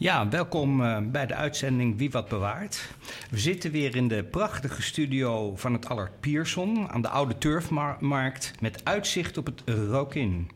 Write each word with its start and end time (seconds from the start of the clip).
Ja, 0.00 0.28
welkom 0.28 0.80
uh, 0.80 0.98
bij 1.02 1.26
de 1.26 1.34
uitzending 1.34 1.98
Wie 1.98 2.10
Wat 2.10 2.28
Bewaart. 2.28 2.88
We 3.30 3.38
zitten 3.38 3.70
weer 3.70 3.96
in 3.96 4.08
de 4.08 4.24
prachtige 4.24 4.82
studio 4.82 5.56
van 5.56 5.72
het 5.72 5.88
Allard 5.88 6.20
Pierson 6.20 6.90
aan 6.90 7.02
de 7.02 7.08
Oude 7.08 7.38
Turfmarkt 7.38 8.52
met 8.60 8.84
uitzicht 8.84 9.38
op 9.38 9.46
het 9.46 9.62
Rokin. 9.66 10.50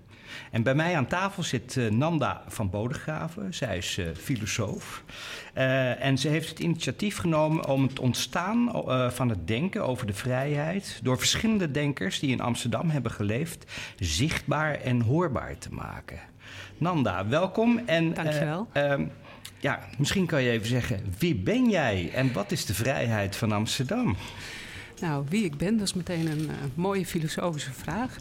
En 0.51 0.63
bij 0.63 0.75
mij 0.75 0.97
aan 0.97 1.07
tafel 1.07 1.43
zit 1.43 1.77
uh, 1.77 1.91
Nanda 1.91 2.43
van 2.49 2.71
Bodegraven. 2.71 3.55
Zij 3.55 3.77
is 3.77 3.99
uh, 3.99 4.07
filosoof. 4.15 5.05
Uh, 5.59 6.05
en 6.05 6.19
ze 6.19 6.29
heeft 6.29 6.49
het 6.49 6.59
initiatief 6.59 7.17
genomen 7.17 7.67
om 7.67 7.83
het 7.83 7.99
ontstaan 7.99 8.71
van 9.13 9.29
het 9.29 9.47
denken 9.47 9.87
over 9.87 10.07
de 10.07 10.15
vrijheid... 10.15 11.01
door 11.03 11.19
verschillende 11.19 11.71
denkers 11.71 12.19
die 12.19 12.31
in 12.31 12.41
Amsterdam 12.41 12.91
hebben 12.91 13.13
geleefd... 13.13 13.73
zichtbaar 13.99 14.75
en 14.75 15.01
hoorbaar 15.01 15.59
te 15.59 15.73
maken. 15.73 16.19
Nanda, 16.79 17.27
welkom. 17.27 17.81
En, 17.87 18.15
Dankjewel. 18.15 18.69
Ehm, 18.73 19.05
ja, 19.63 19.89
misschien 19.99 20.27
kan 20.27 20.43
je 20.43 20.51
even 20.51 20.69
zeggen, 20.69 21.01
wie 21.19 21.35
ben 21.35 21.71
jij 21.71 22.11
en 22.15 22.33
wat 22.33 22.53
is 22.53 22.67
de 22.67 22.75
vrijheid 22.75 23.37
van 23.37 23.53
Amsterdam? 23.53 24.17
Nou, 25.01 25.25
wie 25.29 25.45
ik 25.45 25.57
ben, 25.57 25.77
dat 25.77 25.87
is 25.87 25.95
meteen 25.95 26.27
een 26.27 26.45
uh, 26.45 26.55
mooie 26.75 27.07
filosofische 27.07 27.73
vraag. 27.73 28.17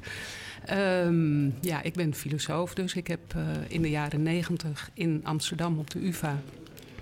Um, 1.05 1.53
ja, 1.61 1.81
ik 1.81 1.93
ben 1.93 2.13
filosoof, 2.13 2.73
dus 2.73 2.93
ik 2.93 3.07
heb 3.07 3.33
uh, 3.35 3.43
in 3.67 3.81
de 3.81 3.89
jaren 3.89 4.23
negentig 4.23 4.89
in 4.93 5.19
Amsterdam 5.23 5.79
op 5.79 5.89
de 5.89 6.05
UvA, 6.07 6.41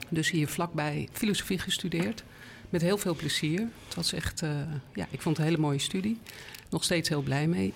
dus 0.09 0.31
hier 0.31 0.47
vlakbij, 0.47 1.07
filosofie 1.11 1.59
gestudeerd. 1.59 2.23
Met 2.69 2.81
heel 2.81 2.97
veel 2.97 3.15
plezier. 3.15 3.59
Het 3.85 3.95
was 3.95 4.13
echt, 4.13 4.41
uh, 4.41 4.49
ja, 4.93 5.07
ik 5.09 5.21
vond 5.21 5.37
het 5.37 5.45
een 5.45 5.51
hele 5.51 5.61
mooie 5.61 5.79
studie. 5.79 6.19
Nog 6.69 6.83
steeds 6.83 7.09
heel 7.09 7.21
blij 7.21 7.47
mee. 7.47 7.73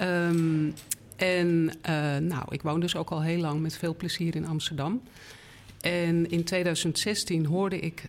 Um, 0.00 0.74
en 1.16 1.64
nou, 2.26 2.44
ik 2.48 2.62
woon 2.62 2.80
dus 2.80 2.96
ook 2.96 3.10
al 3.10 3.22
heel 3.22 3.40
lang 3.40 3.60
met 3.60 3.76
veel 3.76 3.96
plezier 3.96 4.36
in 4.36 4.46
Amsterdam. 4.46 5.02
En 5.84 6.30
in 6.30 6.44
2016 6.44 7.44
hoorde 7.46 7.78
ik 7.78 8.08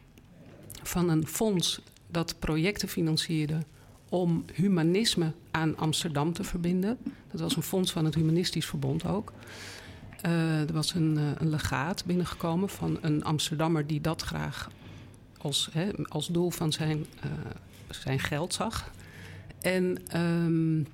van 0.83 1.09
een 1.09 1.27
fonds 1.27 1.81
dat 2.07 2.35
projecten 2.39 2.87
financierde 2.87 3.57
om 4.09 4.45
humanisme 4.53 5.31
aan 5.51 5.77
Amsterdam 5.77 6.33
te 6.33 6.43
verbinden. 6.43 6.97
Dat 7.31 7.39
was 7.39 7.55
een 7.55 7.63
fonds 7.63 7.91
van 7.91 8.05
het 8.05 8.15
Humanistisch 8.15 8.65
Verbond 8.65 9.05
ook. 9.05 9.33
Uh, 10.25 10.61
er 10.61 10.73
was 10.73 10.93
een, 10.93 11.17
uh, 11.17 11.23
een, 11.37 11.49
legaat 11.49 12.05
binnengekomen 12.05 12.69
van 12.69 12.97
een 13.01 13.23
Amsterdammer 13.23 13.87
die 13.87 14.01
dat 14.01 14.21
graag 14.21 14.69
als, 15.37 15.69
hè, 15.71 15.89
als 16.07 16.27
doel 16.27 16.49
van 16.49 16.71
zijn, 16.71 16.97
uh, 16.97 17.31
zijn 17.89 18.19
geld 18.19 18.53
zag. 18.53 18.91
En 19.61 19.97
um, 20.21 20.87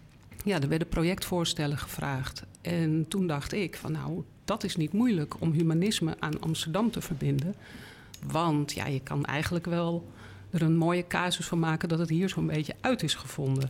ja, 0.44 0.62
er 0.62 0.68
werden 0.68 0.88
projectvoorstellen 0.88 1.78
gevraagd. 1.78 2.44
En 2.62 3.06
toen 3.08 3.28
dacht 3.28 3.54
ik 3.54 3.76
van 3.76 3.92
nou, 3.92 4.24
dat 4.46 4.64
is 4.64 4.76
niet 4.76 4.94
moeilijk 4.94 5.42
om 5.42 5.52
humanisme 5.52 6.16
aan 6.20 6.40
Amsterdam 6.40 6.92
te 6.92 7.02
verbinden. 7.02 7.56
Want 8.26 8.74
ja, 8.74 8.88
je 8.88 9.02
kan 9.02 9.26
eigenlijk 9.26 9.66
wel 9.66 10.08
er 10.50 10.62
een 10.62 10.78
mooie 10.78 11.08
casus 11.08 11.48
van 11.48 11.60
maken 11.60 11.90
dat 11.90 12.00
het 12.00 12.10
hier 12.10 12.30
zo'n 12.30 12.48
beetje 12.48 12.76
uit 12.82 13.04
is 13.04 13.16
gevonden. 13.16 13.70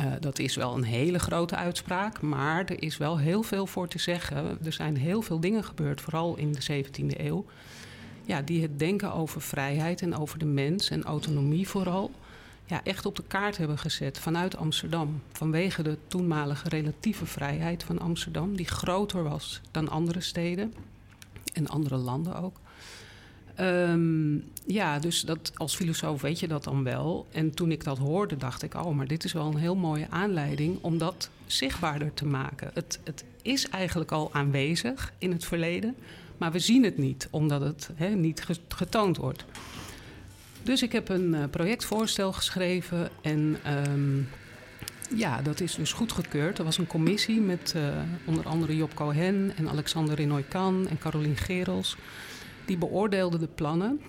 Uh, 0.00 0.12
dat 0.20 0.38
is 0.38 0.56
wel 0.56 0.74
een 0.74 0.84
hele 0.84 1.18
grote 1.18 1.56
uitspraak, 1.56 2.20
maar 2.20 2.64
er 2.64 2.82
is 2.82 2.96
wel 2.96 3.18
heel 3.18 3.42
veel 3.42 3.66
voor 3.66 3.88
te 3.88 3.98
zeggen. 3.98 4.58
Er 4.64 4.72
zijn 4.72 4.96
heel 4.96 5.22
veel 5.22 5.40
dingen 5.40 5.64
gebeurd, 5.64 6.00
vooral 6.00 6.36
in 6.36 6.52
de 6.52 6.84
17e 6.84 7.20
eeuw. 7.20 7.44
Ja, 8.24 8.42
die 8.42 8.62
het 8.62 8.78
denken 8.78 9.12
over 9.12 9.40
vrijheid 9.40 10.02
en 10.02 10.16
over 10.16 10.38
de 10.38 10.44
mens 10.44 10.90
en 10.90 11.02
autonomie 11.02 11.68
vooral. 11.68 12.10
Ja, 12.66 12.84
echt 12.84 13.06
op 13.06 13.16
de 13.16 13.24
kaart 13.26 13.56
hebben 13.56 13.78
gezet 13.78 14.18
vanuit 14.18 14.56
Amsterdam. 14.56 15.22
Vanwege 15.32 15.82
de 15.82 15.98
toenmalige 16.06 16.68
relatieve 16.68 17.26
vrijheid 17.26 17.82
van 17.82 17.98
Amsterdam, 17.98 18.56
die 18.56 18.66
groter 18.66 19.22
was 19.22 19.60
dan 19.70 19.88
andere 19.88 20.20
steden 20.20 20.74
en 21.52 21.68
andere 21.68 21.96
landen 21.96 22.36
ook. 22.42 22.60
Um, 23.60 24.44
ja, 24.66 24.98
dus 24.98 25.20
dat, 25.20 25.52
als 25.56 25.76
filosoof 25.76 26.20
weet 26.20 26.40
je 26.40 26.48
dat 26.48 26.64
dan 26.64 26.84
wel. 26.84 27.26
En 27.32 27.54
toen 27.54 27.70
ik 27.70 27.84
dat 27.84 27.98
hoorde, 27.98 28.36
dacht 28.36 28.62
ik: 28.62 28.74
oh, 28.74 28.94
maar 28.94 29.06
dit 29.06 29.24
is 29.24 29.32
wel 29.32 29.46
een 29.46 29.56
heel 29.56 29.76
mooie 29.76 30.06
aanleiding 30.10 30.78
om 30.80 30.98
dat 30.98 31.30
zichtbaarder 31.46 32.14
te 32.14 32.26
maken. 32.26 32.70
Het, 32.74 33.00
het 33.04 33.24
is 33.42 33.68
eigenlijk 33.68 34.12
al 34.12 34.32
aanwezig 34.32 35.12
in 35.18 35.32
het 35.32 35.44
verleden, 35.44 35.94
maar 36.38 36.52
we 36.52 36.58
zien 36.58 36.84
het 36.84 36.98
niet, 36.98 37.28
omdat 37.30 37.60
het 37.60 37.90
he, 37.94 38.08
niet 38.08 38.46
getoond 38.68 39.16
wordt. 39.16 39.44
Dus 40.64 40.82
ik 40.82 40.92
heb 40.92 41.08
een 41.08 41.34
uh, 41.34 41.44
projectvoorstel 41.50 42.32
geschreven 42.32 43.08
en 43.22 43.56
um, 43.88 44.28
ja, 45.16 45.42
dat 45.42 45.60
is 45.60 45.74
dus 45.74 45.92
goedgekeurd. 45.92 46.58
Er 46.58 46.64
was 46.64 46.78
een 46.78 46.86
commissie 46.86 47.40
met 47.40 47.74
uh, 47.76 47.82
onder 48.24 48.46
andere 48.46 48.76
Job 48.76 48.94
Cohen 48.94 49.52
en 49.56 49.68
Alexander 49.68 50.14
Renoy-Kan 50.14 50.88
en 50.88 50.98
Carolien 50.98 51.36
Gerels. 51.36 51.96
Die 52.64 52.78
beoordeelden 52.78 53.40
de 53.40 53.48
plannen. 53.54 54.00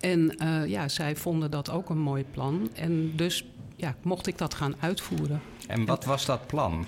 En 0.00 0.36
uh, 0.42 0.66
ja, 0.66 0.88
zij 0.88 1.16
vonden 1.16 1.50
dat 1.50 1.70
ook 1.70 1.90
een 1.90 1.98
mooi 1.98 2.24
plan. 2.30 2.70
En 2.74 3.16
dus 3.16 3.44
ja, 3.76 3.96
mocht 4.02 4.26
ik 4.26 4.38
dat 4.38 4.54
gaan 4.54 4.74
uitvoeren. 4.80 5.40
En 5.66 5.84
wat 5.84 6.04
was 6.04 6.26
dat 6.26 6.46
plan? 6.46 6.86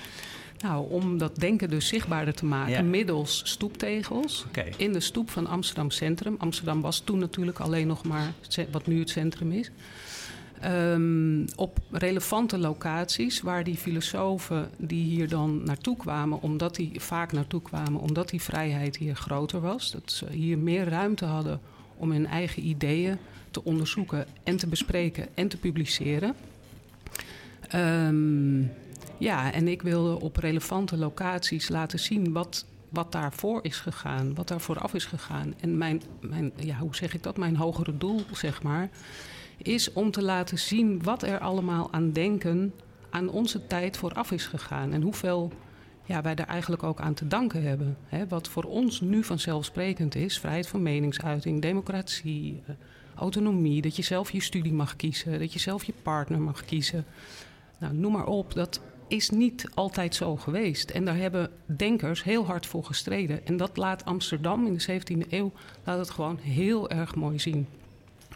Nou, 0.62 0.90
om 0.90 1.18
dat 1.18 1.36
denken 1.36 1.70
dus 1.70 1.88
zichtbaarder 1.88 2.34
te 2.34 2.44
maken 2.44 2.72
ja. 2.72 2.82
middels 2.82 3.42
stoeptegels. 3.44 4.44
Okay. 4.48 4.72
In 4.76 4.92
de 4.92 5.00
stoep 5.00 5.30
van 5.30 5.46
Amsterdam 5.46 5.90
Centrum. 5.90 6.34
Amsterdam 6.38 6.80
was 6.80 7.00
toen 7.00 7.18
natuurlijk 7.18 7.58
alleen 7.58 7.86
nog 7.86 8.04
maar 8.04 8.32
wat 8.70 8.86
nu 8.86 8.98
het 8.98 9.10
centrum 9.10 9.52
is. 9.52 9.70
Um, 10.64 11.44
op 11.56 11.78
relevante 11.90 12.58
locaties 12.58 13.40
waar 13.40 13.64
die 13.64 13.76
filosofen 13.76 14.70
die 14.76 15.04
hier 15.04 15.28
dan 15.28 15.64
naartoe 15.64 15.96
kwamen, 15.96 16.42
omdat 16.42 16.74
die 16.76 17.00
vaak 17.00 17.32
naartoe 17.32 17.62
kwamen, 17.62 18.00
omdat 18.00 18.28
die 18.28 18.42
vrijheid 18.42 18.96
hier 18.96 19.14
groter 19.14 19.60
was, 19.60 19.90
dat 19.90 20.12
ze 20.12 20.26
hier 20.30 20.58
meer 20.58 20.88
ruimte 20.88 21.24
hadden 21.24 21.60
om 21.96 22.10
hun 22.10 22.26
eigen 22.26 22.66
ideeën 22.66 23.18
te 23.50 23.64
onderzoeken 23.64 24.26
en 24.42 24.56
te 24.56 24.66
bespreken 24.66 25.28
en 25.34 25.48
te 25.48 25.56
publiceren. 25.56 26.34
Um, 27.74 28.70
ja, 29.22 29.52
en 29.52 29.68
ik 29.68 29.82
wilde 29.82 30.20
op 30.20 30.36
relevante 30.36 30.96
locaties 30.96 31.68
laten 31.68 31.98
zien 31.98 32.32
wat, 32.32 32.66
wat 32.88 33.12
daarvoor 33.12 33.64
is 33.64 33.76
gegaan, 33.76 34.34
wat 34.34 34.48
daar 34.48 34.60
vooraf 34.60 34.94
is 34.94 35.04
gegaan. 35.04 35.54
En 35.60 35.78
mijn, 35.78 36.02
mijn, 36.20 36.52
ja, 36.56 36.78
hoe 36.78 36.96
zeg 36.96 37.14
ik 37.14 37.22
dat? 37.22 37.36
Mijn 37.36 37.56
hogere 37.56 37.96
doel, 37.96 38.20
zeg 38.32 38.62
maar, 38.62 38.90
is 39.56 39.92
om 39.92 40.10
te 40.10 40.22
laten 40.22 40.58
zien 40.58 41.02
wat 41.02 41.22
er 41.22 41.38
allemaal 41.38 41.92
aan 41.92 42.12
denken 42.12 42.72
aan 43.10 43.28
onze 43.28 43.66
tijd 43.66 43.96
vooraf 43.96 44.30
is 44.30 44.46
gegaan. 44.46 44.92
En 44.92 45.02
hoeveel 45.02 45.52
ja, 46.04 46.22
wij 46.22 46.34
daar 46.34 46.46
eigenlijk 46.46 46.82
ook 46.82 47.00
aan 47.00 47.14
te 47.14 47.26
danken 47.26 47.62
hebben. 47.62 47.96
Wat 48.28 48.48
voor 48.48 48.64
ons 48.64 49.00
nu 49.00 49.24
vanzelfsprekend 49.24 50.14
is: 50.14 50.38
vrijheid 50.38 50.68
van 50.68 50.82
meningsuiting, 50.82 51.62
democratie, 51.62 52.62
uh, 52.68 52.74
autonomie, 53.14 53.82
dat 53.82 53.96
je 53.96 54.02
zelf 54.02 54.30
je 54.30 54.42
studie 54.42 54.72
mag 54.72 54.96
kiezen, 54.96 55.38
dat 55.38 55.52
je 55.52 55.58
zelf 55.58 55.84
je 55.84 55.94
partner 56.02 56.40
mag 56.40 56.64
kiezen. 56.64 57.04
Nou, 57.78 57.94
noem 57.94 58.12
maar 58.12 58.26
op. 58.26 58.54
Dat 58.54 58.80
is 59.12 59.30
niet 59.30 59.68
altijd 59.74 60.14
zo 60.14 60.36
geweest. 60.36 60.90
En 60.90 61.04
daar 61.04 61.16
hebben 61.16 61.50
denkers 61.66 62.22
heel 62.22 62.46
hard 62.46 62.66
voor 62.66 62.84
gestreden. 62.84 63.46
En 63.46 63.56
dat 63.56 63.76
laat 63.76 64.04
Amsterdam 64.04 64.66
in 64.66 64.74
de 64.74 65.00
17e 65.00 65.28
eeuw 65.28 65.52
laat 65.84 65.98
het 65.98 66.10
gewoon 66.10 66.38
heel 66.38 66.90
erg 66.90 67.14
mooi 67.14 67.38
zien. 67.38 67.66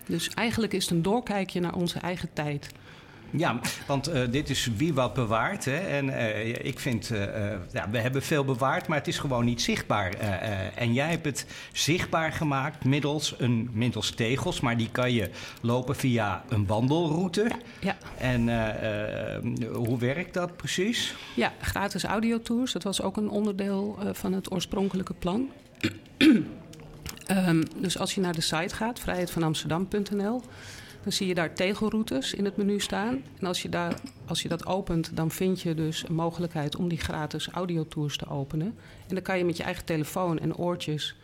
Dus 0.07 0.29
eigenlijk 0.29 0.73
is 0.73 0.83
het 0.83 0.93
een 0.93 1.03
doorkijkje 1.03 1.61
naar 1.61 1.75
onze 1.75 1.99
eigen 1.99 2.33
tijd. 2.33 2.71
Ja, 3.37 3.61
want 3.87 4.09
uh, 4.09 4.23
dit 4.31 4.51
is 4.51 4.71
wie 4.77 4.95
wat 4.95 5.15
bewaart. 5.15 5.65
Hè? 5.65 5.77
En 5.77 6.07
uh, 6.07 6.49
ik 6.49 6.79
vind, 6.79 7.11
uh, 7.13 7.25
ja, 7.73 7.91
we 7.91 7.99
hebben 7.99 8.23
veel 8.23 8.45
bewaard, 8.45 8.87
maar 8.87 8.99
het 8.99 9.09
is 9.09 9.19
gewoon 9.19 9.45
niet 9.45 9.63
zichtbaar. 9.63 10.15
en 10.75 10.93
jij 10.93 11.11
hebt 11.11 11.25
het 11.25 11.47
zichtbaar 11.73 12.33
gemaakt 12.33 12.85
middels, 12.85 13.35
een, 13.39 13.71
middels 13.73 14.11
tegels, 14.11 14.61
maar 14.61 14.77
die 14.77 14.91
kan 14.91 15.13
je 15.13 15.31
lopen 15.61 15.97
via 15.97 16.45
een 16.49 16.67
wandelroute. 16.67 17.51
Ja. 17.81 17.97
En 18.19 18.41
hoe 19.73 19.99
werkt 19.99 20.35
dat 20.35 20.57
precies? 20.57 21.15
Ja, 21.35 21.53
gratis 21.61 22.05
audiotours. 22.05 22.73
Dat 22.73 22.83
was 22.83 23.03
ook 23.03 23.17
een 23.17 23.29
onderdeel 23.29 23.99
van 24.13 24.33
het 24.33 24.53
oorspronkelijke 24.53 25.15
plan. 25.15 25.51
Um, 27.29 27.63
dus 27.83 27.99
als 27.99 28.15
je 28.15 28.21
naar 28.21 28.35
de 28.35 28.41
site 28.41 28.75
gaat, 28.75 29.01
vrijheidvanamsterdam.nl, 29.01 30.43
Dan 31.07 31.15
zie 31.15 31.27
je 31.27 31.35
daar 31.35 31.55
tegelroutes 31.55 32.35
in 32.35 32.45
het 32.45 32.57
menu 32.57 32.81
staan. 32.81 33.23
En 33.39 33.47
als 33.47 33.63
je, 33.63 33.69
daar, 33.69 33.95
als 34.25 34.43
je 34.43 34.49
dat 34.49 34.67
opent, 34.67 35.17
dan 35.17 35.31
vind 35.31 35.61
je 35.61 35.75
dus 35.75 36.05
een 36.09 36.15
mogelijkheid 36.15 36.77
om 36.77 36.89
die 36.89 36.99
gratis 36.99 37.49
audiotours 37.49 38.17
te 38.17 38.29
openen. 38.29 38.67
En 39.09 39.15
dan 39.15 39.23
kan 39.23 39.39
je 39.39 39.45
met 39.45 39.57
je 39.57 39.63
eigen 39.63 39.85
telefoon 39.85 40.39
en 40.39 40.57
oortjes 40.57 41.17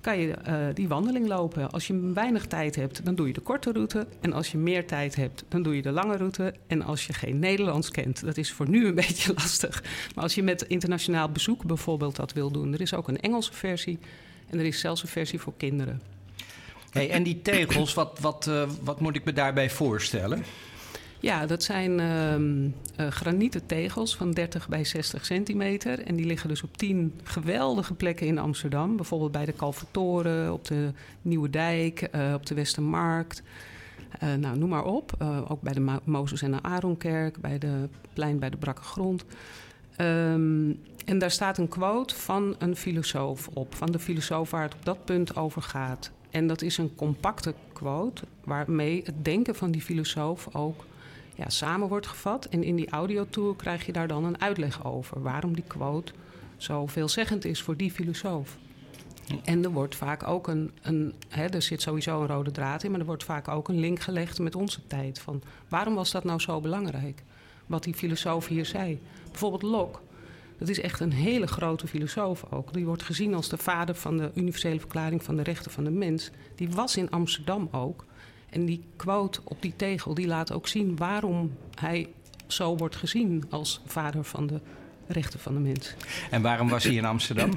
kan 0.00 0.18
je 0.18 0.34
uh, 0.48 0.66
die 0.74 0.88
wandeling 0.88 1.26
lopen. 1.26 1.70
Als 1.70 1.86
je 1.86 2.12
weinig 2.14 2.46
tijd 2.46 2.76
hebt, 2.76 3.04
dan 3.04 3.14
doe 3.14 3.26
je 3.26 3.32
de 3.32 3.40
korte 3.40 3.72
route. 3.72 4.06
En 4.20 4.32
als 4.32 4.52
je 4.52 4.58
meer 4.58 4.86
tijd 4.86 5.16
hebt, 5.16 5.44
dan 5.48 5.62
doe 5.62 5.76
je 5.76 5.82
de 5.82 5.92
lange 5.92 6.16
route. 6.16 6.54
En 6.66 6.82
als 6.82 7.06
je 7.06 7.12
geen 7.12 7.38
Nederlands 7.38 7.90
kent, 7.90 8.24
dat 8.24 8.36
is 8.36 8.52
voor 8.52 8.68
nu 8.68 8.86
een 8.86 8.94
beetje 9.04 9.34
lastig. 9.34 9.82
Maar 10.14 10.24
als 10.24 10.34
je 10.34 10.42
met 10.42 10.62
internationaal 10.62 11.30
bezoek 11.30 11.64
bijvoorbeeld 11.64 12.16
dat 12.16 12.32
wil 12.32 12.50
doen, 12.50 12.72
er 12.72 12.80
is 12.80 12.94
ook 12.94 13.08
een 13.08 13.20
Engelse 13.20 13.52
versie 13.52 13.98
en 14.50 14.58
er 14.58 14.64
is 14.64 14.80
zelfs 14.80 15.02
een 15.02 15.08
versie 15.08 15.38
voor 15.38 15.54
kinderen. 15.56 16.17
Hey, 16.90 17.10
en 17.10 17.22
die 17.22 17.42
tegels, 17.42 17.94
wat, 17.94 18.18
wat, 18.20 18.46
uh, 18.48 18.62
wat 18.82 19.00
moet 19.00 19.16
ik 19.16 19.24
me 19.24 19.32
daarbij 19.32 19.70
voorstellen? 19.70 20.44
Ja, 21.20 21.46
dat 21.46 21.62
zijn 21.62 21.98
uh, 22.96 23.06
granieten 23.10 23.66
tegels 23.66 24.16
van 24.16 24.30
30 24.30 24.68
bij 24.68 24.84
60 24.84 25.26
centimeter. 25.26 26.00
En 26.00 26.16
die 26.16 26.26
liggen 26.26 26.48
dus 26.48 26.62
op 26.62 26.76
10 26.76 27.20
geweldige 27.22 27.94
plekken 27.94 28.26
in 28.26 28.38
Amsterdam. 28.38 28.96
Bijvoorbeeld 28.96 29.32
bij 29.32 29.44
de 29.44 29.52
Kalvertoren, 29.52 30.52
op 30.52 30.64
de 30.64 30.92
Nieuwe 31.22 31.50
Dijk, 31.50 32.08
uh, 32.14 32.34
op 32.34 32.46
de 32.46 32.54
Westermarkt. 32.54 33.42
Nou, 34.38 34.58
noem 34.58 34.68
maar 34.68 34.84
op. 34.84 35.12
ook 35.48 35.60
bij 35.60 35.72
de 35.72 35.98
Mozes 36.04 36.42
en 36.42 36.50
de 36.50 36.62
Aaronkerk, 36.62 37.40
bij 37.40 37.58
de 37.58 37.88
plein 38.12 38.38
bij 38.38 38.50
de 38.50 38.56
Brakke 38.56 38.82
Grond. 38.82 39.24
Um, 40.00 40.80
en 41.04 41.18
daar 41.18 41.30
staat 41.30 41.58
een 41.58 41.68
quote 41.68 42.14
van 42.14 42.54
een 42.58 42.76
filosoof 42.76 43.48
op, 43.52 43.74
van 43.74 43.92
de 43.92 43.98
filosoof 43.98 44.50
waar 44.50 44.62
het 44.62 44.74
op 44.74 44.84
dat 44.84 45.04
punt 45.04 45.36
over 45.36 45.62
gaat. 45.62 46.10
En 46.30 46.46
dat 46.46 46.62
is 46.62 46.78
een 46.78 46.94
compacte 46.94 47.54
quote 47.72 48.22
waarmee 48.44 49.02
het 49.04 49.24
denken 49.24 49.54
van 49.54 49.70
die 49.70 49.82
filosoof 49.82 50.54
ook 50.54 50.84
ja, 51.34 51.48
samen 51.48 51.88
wordt 51.88 52.06
gevat. 52.06 52.44
En 52.44 52.62
in 52.62 52.76
die 52.76 52.90
audiotour 52.90 53.56
krijg 53.56 53.86
je 53.86 53.92
daar 53.92 54.08
dan 54.08 54.24
een 54.24 54.40
uitleg 54.40 54.84
over 54.84 55.22
waarom 55.22 55.54
die 55.54 55.64
quote 55.66 56.12
zo 56.56 56.86
veelzeggend 56.86 57.44
is 57.44 57.62
voor 57.62 57.76
die 57.76 57.90
filosoof. 57.90 58.56
En 59.44 59.64
er 59.64 59.70
wordt 59.70 59.96
vaak 59.96 60.26
ook 60.26 60.48
een, 60.48 60.70
een 60.82 61.14
hè, 61.28 61.46
er 61.46 61.62
zit 61.62 61.82
sowieso 61.82 62.20
een 62.20 62.26
rode 62.26 62.50
draad 62.50 62.82
in, 62.82 62.90
maar 62.90 63.00
er 63.00 63.06
wordt 63.06 63.24
vaak 63.24 63.48
ook 63.48 63.68
een 63.68 63.80
link 63.80 64.00
gelegd 64.00 64.38
met 64.38 64.54
onze 64.54 64.86
tijd. 64.86 65.18
Van 65.18 65.42
waarom 65.68 65.94
was 65.94 66.10
dat 66.10 66.24
nou 66.24 66.40
zo 66.40 66.60
belangrijk? 66.60 67.22
Wat 67.66 67.82
die 67.82 67.94
filosoof 67.94 68.46
hier 68.46 68.66
zei. 68.66 69.00
Bijvoorbeeld 69.30 69.62
Locke. 69.62 69.98
Dat 70.58 70.68
is 70.68 70.80
echt 70.80 71.00
een 71.00 71.12
hele 71.12 71.46
grote 71.46 71.86
filosoof 71.86 72.44
ook. 72.50 72.72
Die 72.72 72.84
wordt 72.84 73.02
gezien 73.02 73.34
als 73.34 73.48
de 73.48 73.56
vader 73.56 73.94
van 73.94 74.16
de 74.16 74.30
universele 74.34 74.80
verklaring 74.80 75.22
van 75.22 75.36
de 75.36 75.42
rechten 75.42 75.70
van 75.70 75.84
de 75.84 75.90
mens. 75.90 76.30
Die 76.54 76.68
was 76.70 76.96
in 76.96 77.10
Amsterdam 77.10 77.68
ook. 77.72 78.04
En 78.50 78.64
die 78.64 78.84
quote 78.96 79.40
op 79.44 79.62
die 79.62 79.72
tegel 79.76 80.14
die 80.14 80.26
laat 80.26 80.52
ook 80.52 80.68
zien 80.68 80.96
waarom 80.96 81.56
hij 81.74 82.08
zo 82.46 82.76
wordt 82.76 82.96
gezien 82.96 83.44
als 83.50 83.80
vader 83.86 84.24
van 84.24 84.46
de 84.46 84.60
rechten 85.06 85.40
van 85.40 85.54
de 85.54 85.60
mens. 85.60 85.94
En 86.30 86.42
waarom 86.42 86.68
was 86.68 86.84
hij 86.84 86.94
in 86.94 87.04
Amsterdam? 87.04 87.50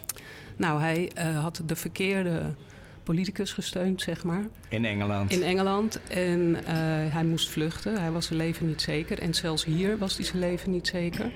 nou, 0.56 0.80
hij 0.80 1.10
uh, 1.18 1.40
had 1.40 1.62
de 1.66 1.76
verkeerde 1.76 2.54
politicus 3.02 3.52
gesteund, 3.52 4.02
zeg 4.02 4.24
maar. 4.24 4.44
In 4.68 4.84
Engeland? 4.84 5.32
In 5.32 5.42
Engeland. 5.42 6.00
En 6.08 6.40
uh, 6.40 6.66
hij 7.12 7.24
moest 7.24 7.50
vluchten. 7.50 8.00
Hij 8.00 8.10
was 8.10 8.26
zijn 8.26 8.38
leven 8.38 8.66
niet 8.66 8.82
zeker. 8.82 9.18
En 9.18 9.34
zelfs 9.34 9.64
hier 9.64 9.98
was 9.98 10.16
hij 10.16 10.24
zijn 10.24 10.38
leven 10.38 10.70
niet 10.70 10.86
zeker. 10.86 11.32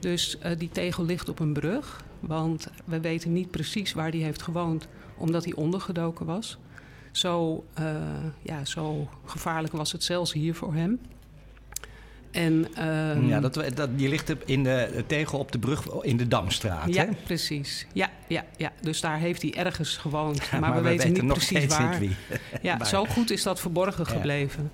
Dus 0.00 0.36
uh, 0.44 0.52
die 0.58 0.68
tegel 0.72 1.04
ligt 1.04 1.28
op 1.28 1.38
een 1.38 1.52
brug. 1.52 2.04
Want 2.20 2.68
we 2.84 3.00
weten 3.00 3.32
niet 3.32 3.50
precies 3.50 3.92
waar 3.92 4.10
hij 4.10 4.18
heeft 4.18 4.42
gewoond, 4.42 4.88
omdat 5.16 5.44
hij 5.44 5.54
ondergedoken 5.54 6.26
was. 6.26 6.58
Zo, 7.12 7.64
uh, 7.78 7.84
ja, 8.42 8.64
zo 8.64 9.08
gevaarlijk 9.24 9.72
was 9.72 9.92
het 9.92 10.04
zelfs 10.04 10.32
hier 10.32 10.54
voor 10.54 10.74
hem. 10.74 11.00
En, 12.30 12.66
uh, 12.78 13.28
ja, 13.28 13.40
dat, 13.40 13.54
dat, 13.74 13.98
die 13.98 14.08
ligt 14.08 14.32
in 14.44 14.62
de 14.62 15.04
tegel 15.06 15.38
op 15.38 15.52
de 15.52 15.58
brug 15.58 15.86
in 16.02 16.16
de 16.16 16.28
Damstraat. 16.28 16.94
Ja, 16.94 17.08
precies. 17.24 17.86
Ja, 17.92 18.10
ja, 18.26 18.44
ja, 18.56 18.72
dus 18.80 19.00
daar 19.00 19.18
heeft 19.18 19.42
hij 19.42 19.54
ergens 19.54 19.96
gewoond. 19.96 20.48
Ja, 20.50 20.58
maar, 20.60 20.70
maar, 20.70 20.82
we, 20.82 20.88
weten, 20.88 21.12
niet 21.12 21.26
precies 21.26 21.66
waar. 21.66 21.90
Niet 21.90 21.98
wie. 21.98 22.38
ja, 22.62 22.84
zo 22.94 23.04
goed 23.04 23.30
is 23.30 23.42
dat 23.42 23.60
verborgen 23.60 24.06
gebleven. 24.06 24.70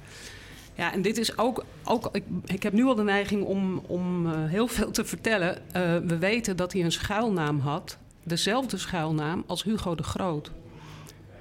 Ja, 0.77 0.93
en 0.93 1.03
dit 1.03 1.19
is 1.19 1.39
ook. 1.39 1.65
ook 1.85 2.09
ik, 2.13 2.25
ik 2.45 2.63
heb 2.63 2.73
nu 2.73 2.85
al 2.85 2.95
de 2.95 3.03
neiging 3.03 3.45
om, 3.45 3.79
om 3.87 4.27
uh, 4.27 4.33
heel 4.37 4.67
veel 4.67 4.91
te 4.91 5.05
vertellen. 5.05 5.57
Uh, 5.57 5.97
we 5.97 6.19
weten 6.19 6.57
dat 6.57 6.73
hij 6.73 6.85
een 6.85 6.93
schuilnaam 6.93 7.61
had. 7.61 7.99
Dezelfde 8.23 8.77
schuilnaam 8.77 9.45
als 9.47 9.63
Hugo 9.63 9.95
de 9.95 10.03
Groot. 10.03 10.51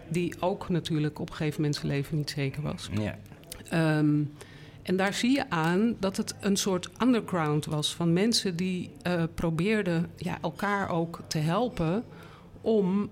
Die 0.07 0.33
ook 0.39 0.69
natuurlijk 0.69 1.19
op 1.19 1.29
een 1.29 1.35
gegeven 1.35 1.61
moment 1.61 1.79
zijn 1.79 1.91
leven 1.91 2.17
niet 2.17 2.29
zeker 2.29 2.61
was. 2.61 2.89
Ja. 2.91 3.17
Um, 3.97 4.33
en 4.81 4.97
daar 4.97 5.13
zie 5.13 5.31
je 5.31 5.49
aan 5.49 5.95
dat 5.99 6.17
het 6.17 6.35
een 6.39 6.57
soort 6.57 6.89
underground 7.01 7.65
was 7.65 7.95
van 7.95 8.13
mensen 8.13 8.55
die 8.55 8.91
uh, 9.07 9.23
probeerden 9.33 10.09
ja, 10.15 10.37
elkaar 10.41 10.89
ook 10.89 11.19
te 11.27 11.37
helpen 11.37 12.03
om 12.61 13.09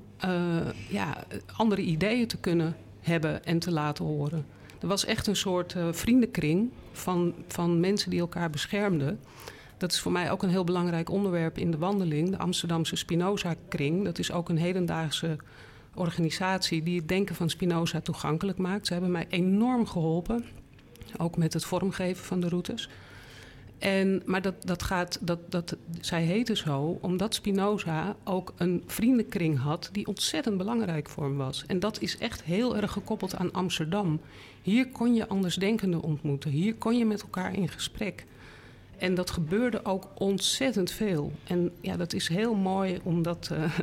ja, 0.88 1.23
andere 1.56 1.81
ideeën 1.81 2.27
te 2.27 2.38
kunnen 2.38 2.75
hebben 3.00 3.45
en 3.45 3.59
te 3.59 3.71
laten 3.71 4.06
horen. 4.06 4.45
Er 4.81 4.88
was 4.88 5.06
echt 5.06 5.28
een 5.28 5.36
soort 5.36 5.74
uh, 5.74 5.88
vriendenkring 5.92 6.69
van, 6.92 7.33
van 7.48 7.80
mensen 7.80 8.10
die 8.10 8.19
elkaar 8.19 8.50
beschermden. 8.50 9.19
Dat 9.78 9.92
is 9.92 10.00
voor 10.00 10.12
mij 10.12 10.31
ook 10.31 10.44
een 10.44 10.50
heel 10.50 10.63
belangrijk 10.63 11.10
onderwerp 11.10 11.57
in 11.57 11.72
de 11.72 11.78
wandeling. 11.78 12.30
De 12.30 12.38
Amsterdamse 12.38 12.95
Spinoza-kring. 12.95 14.04
Dat 14.06 14.19
is 14.19 14.31
ook 14.31 14.50
een 14.50 14.57
hedendaagse 14.57 15.38
organisatie 15.95 16.83
die 16.83 17.00
het 17.00 17.07
denken 17.07 17.36
van 17.36 17.50
Spinoza 17.50 18.01
toegankelijk 18.01 18.57
maakt. 18.57 18.88
Ze 18.88 18.94
hebben 18.94 19.12
mij 19.12 19.25
enorm 19.30 19.86
geholpen. 19.86 20.45
Ook 21.18 21.38
met 21.38 21.54
het 21.54 21.66
vormgeven 21.66 22.25
van 22.25 22.39
de 22.39 22.50
routes. 22.50 22.89
En, 23.81 24.22
maar 24.25 24.42
dat, 24.42 24.56
dat 24.66 24.83
gaat, 24.83 25.19
dat, 25.22 25.39
dat, 25.50 25.75
zij 26.01 26.24
heette 26.24 26.56
zo 26.56 26.98
omdat 27.01 27.33
Spinoza 27.33 28.16
ook 28.24 28.54
een 28.57 28.83
vriendenkring 28.88 29.60
had 29.60 29.89
die 29.92 30.07
ontzettend 30.07 30.57
belangrijk 30.57 31.10
voor 31.10 31.24
hem 31.24 31.38
was. 31.38 31.63
En 31.68 31.80
dat 31.80 32.01
is 32.01 32.18
echt 32.18 32.44
heel 32.44 32.78
erg 32.78 32.92
gekoppeld 32.92 33.36
aan 33.36 33.51
Amsterdam. 33.51 34.19
Hier 34.62 34.88
kon 34.88 35.13
je 35.13 35.28
andersdenkenden 35.28 36.02
ontmoeten, 36.02 36.52
hier 36.52 36.75
kon 36.75 36.98
je 36.98 37.06
met 37.06 37.22
elkaar 37.22 37.54
in 37.54 37.69
gesprek. 37.69 38.25
En 38.98 39.16
dat 39.16 39.31
gebeurde 39.31 39.86
ook 39.86 40.08
ontzettend 40.16 40.92
veel. 40.92 41.31
En 41.44 41.72
ja, 41.81 41.98
dat 41.98 42.13
is 42.13 42.28
heel 42.28 42.56
mooi 42.56 43.00
omdat. 43.04 43.50
Uh, 43.54 43.63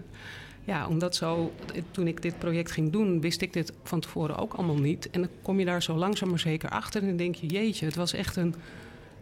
ja, 0.64 0.88
omdat 0.88 1.16
zo, 1.16 1.52
toen 1.90 2.06
ik 2.06 2.22
dit 2.22 2.38
project 2.38 2.70
ging 2.70 2.92
doen, 2.92 3.20
wist 3.20 3.40
ik 3.40 3.52
dit 3.52 3.72
van 3.82 4.00
tevoren 4.00 4.36
ook 4.36 4.54
allemaal 4.54 4.78
niet. 4.78 5.10
En 5.10 5.20
dan 5.20 5.30
kom 5.42 5.58
je 5.58 5.64
daar 5.64 5.82
zo 5.82 5.96
langzaam 5.96 6.28
maar 6.28 6.38
zeker 6.38 6.68
achter 6.68 7.02
en 7.02 7.16
denk 7.16 7.34
je, 7.34 7.46
jeetje, 7.46 7.84
het 7.86 7.94
was 7.94 8.12
echt 8.12 8.36
een, 8.36 8.54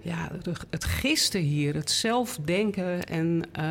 ja, 0.00 0.30
het 0.70 0.84
gisten 0.84 1.40
hier, 1.40 1.74
het 1.74 1.90
zelfdenken 1.90 3.06
en 3.06 3.42
uh, 3.58 3.62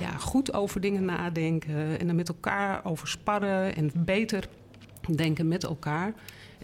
ja, 0.00 0.16
goed 0.18 0.52
over 0.52 0.80
dingen 0.80 1.04
nadenken 1.04 1.98
en 2.00 2.08
er 2.08 2.14
met 2.14 2.28
elkaar 2.28 2.84
over 2.84 3.08
sparren 3.08 3.76
en 3.76 3.90
beter 3.94 4.48
denken 5.14 5.48
met 5.48 5.64
elkaar. 5.64 6.14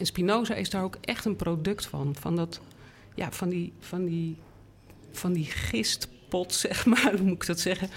En 0.03 0.09
Spinoza 0.09 0.55
is 0.55 0.71
daar 0.71 0.83
ook 0.83 0.97
echt 1.01 1.25
een 1.25 1.37
product 1.37 1.87
van, 1.87 2.15
van, 2.19 2.37
dat, 2.37 2.61
ja, 3.15 3.33
van, 3.33 3.49
die, 3.49 3.73
van, 3.81 4.05
die, 4.05 4.37
van 5.11 5.33
die 5.33 5.45
gistpot, 5.45 6.55
zeg 6.69 6.87
maar, 6.87 7.13
hoe 7.13 7.23
moet 7.23 7.43
ik 7.43 7.47
dat 7.47 7.61
zeggen? 7.61 7.89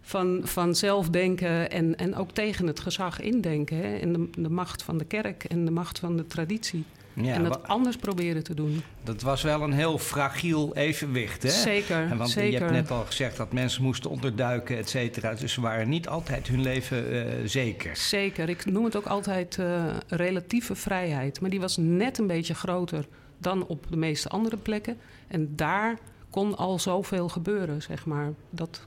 Van, 0.00 0.40
van 0.44 0.74
zelfdenken 0.74 1.70
en, 1.70 1.96
en 1.96 2.14
ook 2.14 2.30
tegen 2.30 2.66
het 2.66 2.80
gezag 2.80 3.20
indenken. 3.20 3.76
Hè? 3.76 3.96
En 3.96 4.12
de, 4.12 4.30
de 4.38 4.48
macht 4.48 4.82
van 4.82 4.98
de 4.98 5.04
kerk 5.04 5.44
en 5.44 5.64
de 5.64 5.70
macht 5.70 5.98
van 5.98 6.16
de 6.16 6.26
traditie. 6.26 6.84
Ja, 7.22 7.34
en 7.34 7.44
dat 7.44 7.68
anders 7.68 7.96
proberen 7.96 8.44
te 8.44 8.54
doen. 8.54 8.82
Dat 9.02 9.22
was 9.22 9.42
wel 9.42 9.62
een 9.62 9.72
heel 9.72 9.98
fragiel 9.98 10.76
evenwicht, 10.76 11.42
hè? 11.42 11.48
Zeker, 11.48 11.96
en 11.96 12.16
want 12.16 12.30
zeker. 12.30 12.50
je 12.52 12.58
hebt 12.58 12.70
net 12.70 12.90
al 12.90 13.04
gezegd 13.04 13.36
dat 13.36 13.52
mensen 13.52 13.82
moesten 13.82 14.10
onderduiken, 14.10 14.76
et 14.76 14.88
cetera. 14.88 15.34
Dus 15.34 15.52
ze 15.52 15.60
waren 15.60 15.88
niet 15.88 16.08
altijd 16.08 16.48
hun 16.48 16.62
leven 16.62 17.12
uh, 17.12 17.24
zeker. 17.44 17.96
Zeker. 17.96 18.48
Ik 18.48 18.66
noem 18.66 18.84
het 18.84 18.96
ook 18.96 19.06
altijd 19.06 19.56
uh, 19.60 19.84
relatieve 20.08 20.74
vrijheid. 20.74 21.40
Maar 21.40 21.50
die 21.50 21.60
was 21.60 21.76
net 21.76 22.18
een 22.18 22.26
beetje 22.26 22.54
groter 22.54 23.06
dan 23.38 23.66
op 23.66 23.86
de 23.90 23.96
meeste 23.96 24.28
andere 24.28 24.56
plekken. 24.56 24.96
En 25.28 25.52
daar 25.56 25.98
kon 26.30 26.56
al 26.56 26.78
zoveel 26.78 27.28
gebeuren, 27.28 27.82
zeg 27.82 28.06
maar. 28.06 28.32
Dat, 28.50 28.80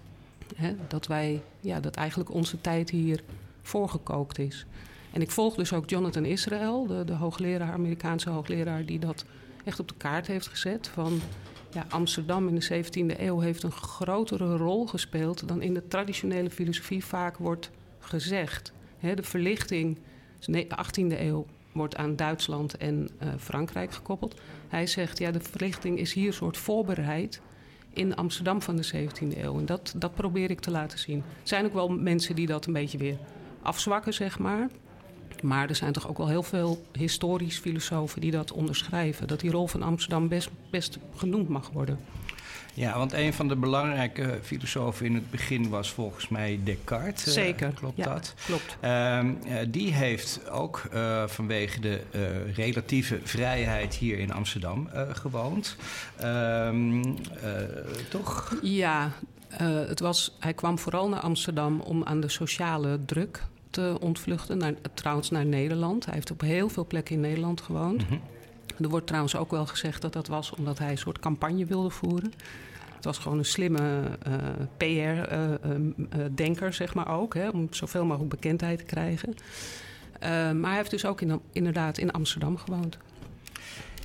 hè, 0.56 0.76
dat 0.88 1.08
wij, 1.08 1.42
ja, 1.60 1.80
dat 1.80 1.96
eigenlijk 1.96 2.34
onze 2.34 2.62
tijd 2.62 2.90
hier 2.90 3.24
voorgekookt 3.62 4.40
is. 4.40 4.66
En 5.12 5.22
ik 5.22 5.32
volg 5.32 5.56
dus 5.56 5.74
ook 5.74 5.90
Jonathan 5.90 6.26
Israel, 6.26 6.88
de, 6.88 7.04
de 7.04 7.14
hoogleraar, 7.14 7.72
Amerikaanse 7.72 8.30
hoogleraar, 8.30 8.86
die 8.86 9.00
dat 9.00 9.26
echt 9.64 9.80
op 9.80 9.88
de 9.88 9.96
kaart 9.98 10.28
heeft 10.28 10.48
gezet. 10.48 10.88
Van 10.88 11.22
ja, 11.74 11.86
Amsterdam 11.90 12.48
in 12.48 12.56
de 12.56 12.84
17e 12.84 13.20
eeuw 13.20 13.40
heeft 13.40 13.64
een 13.64 13.72
grotere 13.72 14.58
rol 14.58 14.88
gespeeld 14.88 15.48
dan 15.48 15.62
in 15.62 15.74
de 15.74 15.88
traditionele 15.88 16.50
filosofie 16.50 17.06
vaak 17.06 17.38
wordt 17.38 17.72
gezegd. 18.00 18.74
de 19.00 19.24
verlichting, 19.24 19.98
de 20.40 20.66
18e 20.66 21.20
eeuw, 21.20 21.46
wordt 21.72 21.96
aan 21.96 22.16
Duitsland 22.16 22.78
en 22.78 23.10
uh, 23.24 23.30
Frankrijk 23.38 23.94
gekoppeld. 23.94 24.40
Hij 24.68 24.88
zegt, 24.88 25.18
ja, 25.18 25.32
de 25.32 25.40
verlichting 25.40 26.00
is 26.00 26.14
hier 26.14 26.28
een 26.28 26.34
soort 26.34 26.58
voorbereid 26.58 27.42
in 27.94 28.16
Amsterdam 28.16 28.62
van 28.62 28.76
de 28.76 28.88
17e 28.94 29.38
eeuw. 29.38 29.58
En 29.58 29.66
dat, 29.66 29.94
dat 29.98 30.16
probeer 30.16 30.50
ik 30.50 30.60
te 30.60 30.72
laten 30.72 31.00
zien. 31.00 31.18
Er 31.18 31.24
zijn 31.48 31.66
ook 31.66 31.74
wel 31.74 31.90
mensen 31.90 32.36
die 32.36 32.48
dat 32.48 32.66
een 32.66 32.74
beetje 32.74 32.98
weer 32.98 33.18
afzwakken, 33.62 34.14
zeg 34.14 34.40
maar. 34.40 34.70
Maar 35.42 35.70
er 35.70 35.76
zijn 35.76 35.94
toch 35.94 36.08
ook 36.08 36.18
wel 36.18 36.28
heel 36.28 36.44
veel 36.44 36.86
historisch 36.98 37.60
filosofen 37.60 38.22
die 38.22 38.32
dat 38.32 38.52
onderschrijven. 38.52 39.28
Dat 39.28 39.40
die 39.40 39.52
rol 39.52 39.68
van 39.68 39.82
Amsterdam 39.82 40.28
best, 40.28 40.50
best 40.70 40.98
genoemd 41.16 41.48
mag 41.48 41.70
worden. 41.70 42.00
Ja, 42.74 42.98
want 42.98 43.14
een 43.14 43.34
van 43.34 43.48
de 43.48 43.56
belangrijke 43.56 44.40
filosofen 44.42 45.06
in 45.06 45.16
het 45.16 45.32
begin 45.32 45.70
was 45.70 45.92
volgens 45.92 46.28
mij 46.28 46.60
Descartes. 46.64 47.26
Eh, 47.26 47.34
Zeker. 47.34 47.72
klopt 47.72 47.98
ja, 47.98 48.14
dat? 48.14 48.34
Klopt. 48.46 48.78
Um, 48.82 49.40
die 49.72 49.94
heeft 49.94 50.50
ook 50.50 50.84
uh, 50.94 51.28
vanwege 51.28 51.80
de 51.80 52.02
relatieve 52.56 53.20
vrijheid 53.24 53.94
hier 53.94 54.20
in 54.20 54.34
Amsterdam 54.34 54.90
gewoond. 55.12 55.76
Um, 56.24 57.16
toch? 58.10 58.56
Ja, 58.62 59.12
het 59.88 60.00
was, 60.00 60.36
hij 60.40 60.54
kwam 60.54 60.80
vooral 60.80 61.10
naar 61.10 61.20
Amsterdam 61.20 61.80
om 61.80 62.04
aan 62.04 62.20
de 62.20 62.30
sociale 62.30 63.00
druk 63.06 63.44
te 63.72 63.98
ontvluchten. 64.00 64.58
Naar, 64.58 64.74
trouwens 64.94 65.30
naar 65.30 65.46
Nederland. 65.46 66.06
Hij 66.06 66.14
heeft 66.14 66.32
op 66.32 66.42
heel 66.42 66.70
veel 66.70 66.86
plekken 66.86 67.16
in 67.16 67.22
Nederland 67.22 67.62
gewoond. 67.62 68.02
Mm 68.02 68.08
-hmm. 68.08 68.22
Er 68.84 68.90
wordt 68.90 69.08
trouwens 69.08 69.36
ook 69.36 69.52
wel 69.52 69.66
gezegd 69.66 70.02
dat 70.02 70.14
dat 70.14 70.28
was 70.28 70.52
omdat 70.52 70.80
hij 70.80 70.92
een 70.92 70.98
soort 70.98 71.20
campagne 71.20 71.66
wilde 71.66 71.90
voeren. 71.90 72.34
Het 72.96 73.06
was 73.06 73.18
gewoon 73.18 73.38
een 73.38 73.46
slimme 73.46 74.02
uh, 74.28 74.34
PR-denker, 74.78 76.68
uh, 76.68 76.74
zeg 76.74 76.94
maar 76.94 77.08
ook, 77.08 77.34
hè, 77.34 77.50
om 77.50 77.68
zoveel 77.72 78.06
mogelijk 78.06 78.30
bekendheid 78.30 78.78
te 78.78 78.84
krijgen. 78.84 79.36
maar 80.60 80.70
hij 80.70 80.76
heeft 80.76 80.92
dus 80.92 81.06
ook 81.06 81.22
in, 81.22 81.42
inderdaad 81.52 81.98
in 81.98 82.12
Amsterdam 82.12 82.58
gewoond. 82.58 82.98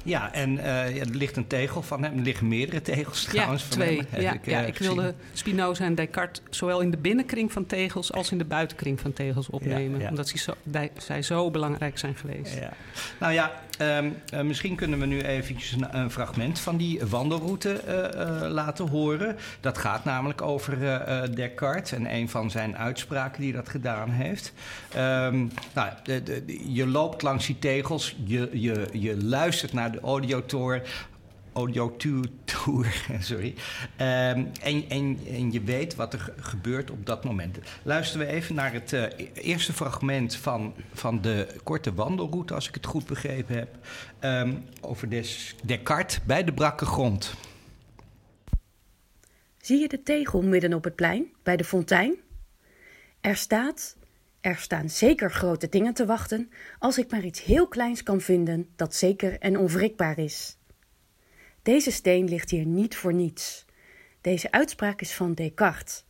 Ja, 0.06 0.32
en 0.32 0.50
uh, 0.50 0.96
ja, 0.96 1.00
er 1.00 1.14
ligt 1.14 1.36
een 1.36 1.46
tegel 1.46 1.82
van 1.82 2.02
hem. 2.02 2.16
Er 2.16 2.22
liggen 2.22 2.48
meerdere 2.48 2.82
tegels 2.82 3.25
trouwens 3.25 3.62
ja, 3.62 3.68
twee. 3.68 3.96
van 3.96 4.06
hem. 4.10 4.22
Ja, 4.22 4.32
ik, 4.32 4.46
ja, 4.46 4.62
uh, 4.62 4.68
ik 4.68 4.78
wilde 4.78 5.14
Spinoza 5.32 5.84
en 5.84 5.94
Descartes 5.94 6.42
zowel 6.50 6.80
in 6.80 6.90
de 6.90 6.96
binnenkring 6.96 7.52
van 7.52 7.66
tegels 7.66 8.12
als 8.12 8.30
in 8.30 8.38
de 8.38 8.44
buitenkring 8.44 9.00
van 9.00 9.12
tegels 9.12 9.50
opnemen. 9.50 10.08
Omdat 10.08 10.28
zij 10.28 10.38
zo, 10.38 10.54
zij 10.96 11.22
zo 11.22 11.50
belangrijk 11.50 11.98
zijn 11.98 12.16
geweest. 12.16 12.58
Ja. 12.58 12.72
Nou 13.20 13.32
ja, 13.32 13.60
um, 13.80 14.16
uh, 14.35 14.40
misschien 14.40 14.76
kunnen 14.76 14.99
we 14.99 15.06
nu 15.06 15.21
eventjes 15.21 15.76
een, 15.90 16.11
fragment 16.11 16.59
van 16.59 16.76
die 16.76 17.00
wandelroute 17.04 17.80
uh, 17.88 18.50
laten 18.50 18.88
horen. 18.88 19.37
Dat 19.61 19.78
gaat 19.78 20.04
namelijk 20.04 20.42
over 20.42 20.78
Descartes 21.35 21.92
en 21.92 22.14
een 22.14 22.28
van 22.28 22.50
zijn 22.50 22.76
uitspraken 22.76 23.42
die 23.42 23.52
dat 23.52 23.68
gedaan 23.68 24.11
heeft. 24.11 24.52
Um, 24.97 25.50
nou, 25.75 25.88
je 26.68 26.87
loopt 26.87 27.23
langs 27.23 27.47
die 27.47 27.59
tegels, 27.59 28.16
je, 28.25 28.49
je, 28.52 28.88
je 28.92 29.25
luistert 29.25 29.73
naar 29.73 29.92
de 29.92 30.00
audiotour. 30.00 30.83
Audio 31.56 31.96
tour, 31.96 33.02
sorry. 33.20 33.54
Um, 34.00 34.50
en, 34.62 34.84
en, 34.88 35.18
en 35.28 35.52
je 35.52 35.60
weet 35.60 35.94
wat 35.94 36.12
er 36.12 36.34
gebeurt 36.40 36.90
op 36.90 37.06
dat 37.06 37.25
moment. 37.25 37.58
Luisteren 37.82 38.26
we 38.26 38.32
even 38.32 38.54
naar 38.54 38.72
het 38.72 38.92
uh, 38.92 39.04
eerste 39.34 39.72
fragment 39.72 40.36
van, 40.36 40.75
van 40.92 41.20
de 41.20 41.46
korte 41.62 41.94
wandelroute, 41.94 42.54
als 42.54 42.68
ik 42.68 42.75
het 42.75 42.86
goed 42.86 43.06
begrepen 43.06 43.56
heb, 43.56 43.76
um, 44.20 44.64
over 44.80 45.08
des, 45.08 45.54
Descartes 45.64 46.22
bij 46.25 46.44
de 46.44 46.52
brakke 46.52 46.84
grond. 46.84 47.34
Zie 49.60 49.80
je 49.80 49.88
de 49.88 50.02
tegel 50.02 50.42
midden 50.42 50.75
op 50.75 50.84
het 50.84 50.94
plein, 50.94 51.26
bij 51.42 51.56
de 51.56 51.64
fontein? 51.64 52.14
Er 53.20 53.36
staat 53.36 53.96
er 54.40 54.56
staan 54.56 54.90
zeker 54.90 55.30
grote 55.30 55.68
dingen 55.68 55.94
te 55.94 56.06
wachten 56.06 56.50
als 56.78 56.98
ik 56.98 57.10
maar 57.10 57.25
iets 57.25 57.42
heel 57.42 57.68
kleins 57.68 58.02
kan 58.02 58.20
vinden 58.20 58.68
dat 58.76 58.94
zeker 58.94 59.38
en 59.38 59.58
onwrikbaar 59.58 60.18
is. 60.18 60.55
Deze 61.66 61.90
steen 61.90 62.28
ligt 62.28 62.50
hier 62.50 62.66
niet 62.66 62.96
voor 62.96 63.14
niets. 63.14 63.64
Deze 64.20 64.50
uitspraak 64.50 65.00
is 65.00 65.12
van 65.12 65.35
Descartes. 65.35 66.04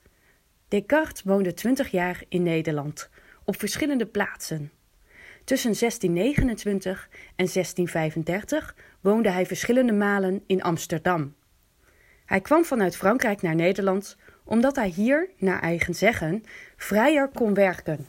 Descartes 0.69 1.23
woonde 1.23 1.55
twintig 1.55 1.91
jaar 1.91 2.23
in 2.29 2.43
Nederland, 2.43 3.11
op 3.45 3.59
verschillende 3.59 4.07
plaatsen. 4.07 4.73
Tussen 5.45 5.75
1629 5.79 7.09
en 7.37 7.49
1635 7.53 8.77
woonde 9.01 9.31
hij 9.31 9.47
verschillende 9.47 9.93
malen 9.93 10.43
in 10.47 10.63
Amsterdam. 10.63 11.35
Hij 12.27 12.41
kwam 12.41 12.65
vanuit 12.65 12.97
Frankrijk 12.97 13.43
naar 13.43 13.55
Nederland 13.55 14.17
omdat 14.45 14.77
hij 14.77 14.89
hier, 14.89 15.31
naar 15.39 15.61
eigen 15.61 15.95
zeggen, 15.95 16.43
vrijer 16.77 17.29
kon 17.29 17.55
werken. 17.55 18.07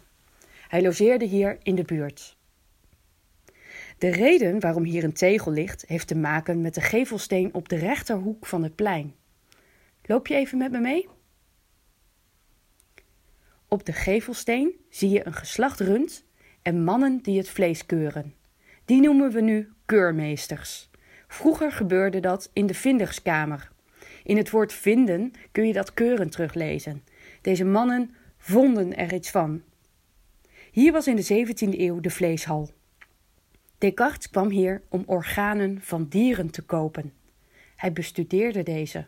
Hij 0.68 0.82
logeerde 0.82 1.26
hier 1.26 1.58
in 1.64 1.76
de 1.76 1.84
buurt. 1.84 2.37
De 3.98 4.10
reden 4.10 4.60
waarom 4.60 4.84
hier 4.84 5.04
een 5.04 5.14
tegel 5.14 5.52
ligt, 5.52 5.84
heeft 5.88 6.08
te 6.08 6.16
maken 6.16 6.62
met 6.62 6.74
de 6.74 6.82
gevelsteen 6.82 7.54
op 7.54 7.70
de 7.70 7.76
rechterhoek 7.76 8.46
van 8.46 8.64
het 8.64 8.76
plein. 8.76 9.16
Loop 10.04 10.28
je 10.28 10.36
even 10.36 10.58
met 10.58 10.72
me 10.72 10.80
mee? 10.80 11.08
Op 13.68 13.86
de 13.86 13.94
gevelsteen 13.94 14.72
zie 14.90 15.10
je 15.10 15.26
een 15.26 15.34
geslacht 15.34 15.80
rund 15.80 16.26
en 16.62 16.84
mannen 16.84 17.20
die 17.22 17.38
het 17.38 17.50
vlees 17.50 17.86
keuren. 17.86 18.34
Die 18.86 19.02
noemen 19.02 19.32
we 19.32 19.42
nu 19.42 19.70
keurmeesters. 19.86 20.90
Vroeger 21.28 21.72
gebeurde 21.72 22.20
dat 22.20 22.50
in 22.54 22.66
de 22.66 22.74
vinderskamer. 22.74 23.72
In 24.24 24.38
het 24.38 24.50
woord 24.50 24.74
vinden 24.74 25.32
kun 25.52 25.68
je 25.68 25.74
dat 25.74 25.94
keuren 25.94 26.30
teruglezen. 26.30 27.04
Deze 27.42 27.66
mannen 27.66 28.16
vonden 28.38 28.98
er 28.98 29.14
iets 29.14 29.32
van. 29.32 29.62
Hier 30.72 30.92
was 30.92 31.08
in 31.08 31.16
de 31.16 31.46
17e 31.46 31.80
eeuw 31.80 32.00
de 32.00 32.10
vleeshal. 32.10 32.70
Descartes 33.78 34.30
kwam 34.30 34.50
hier 34.50 34.82
om 34.90 35.04
organen 35.06 35.82
van 35.82 36.08
dieren 36.08 36.50
te 36.50 36.62
kopen. 36.62 37.14
Hij 37.76 37.94
bestudeerde 37.94 38.64
deze. 38.64 39.06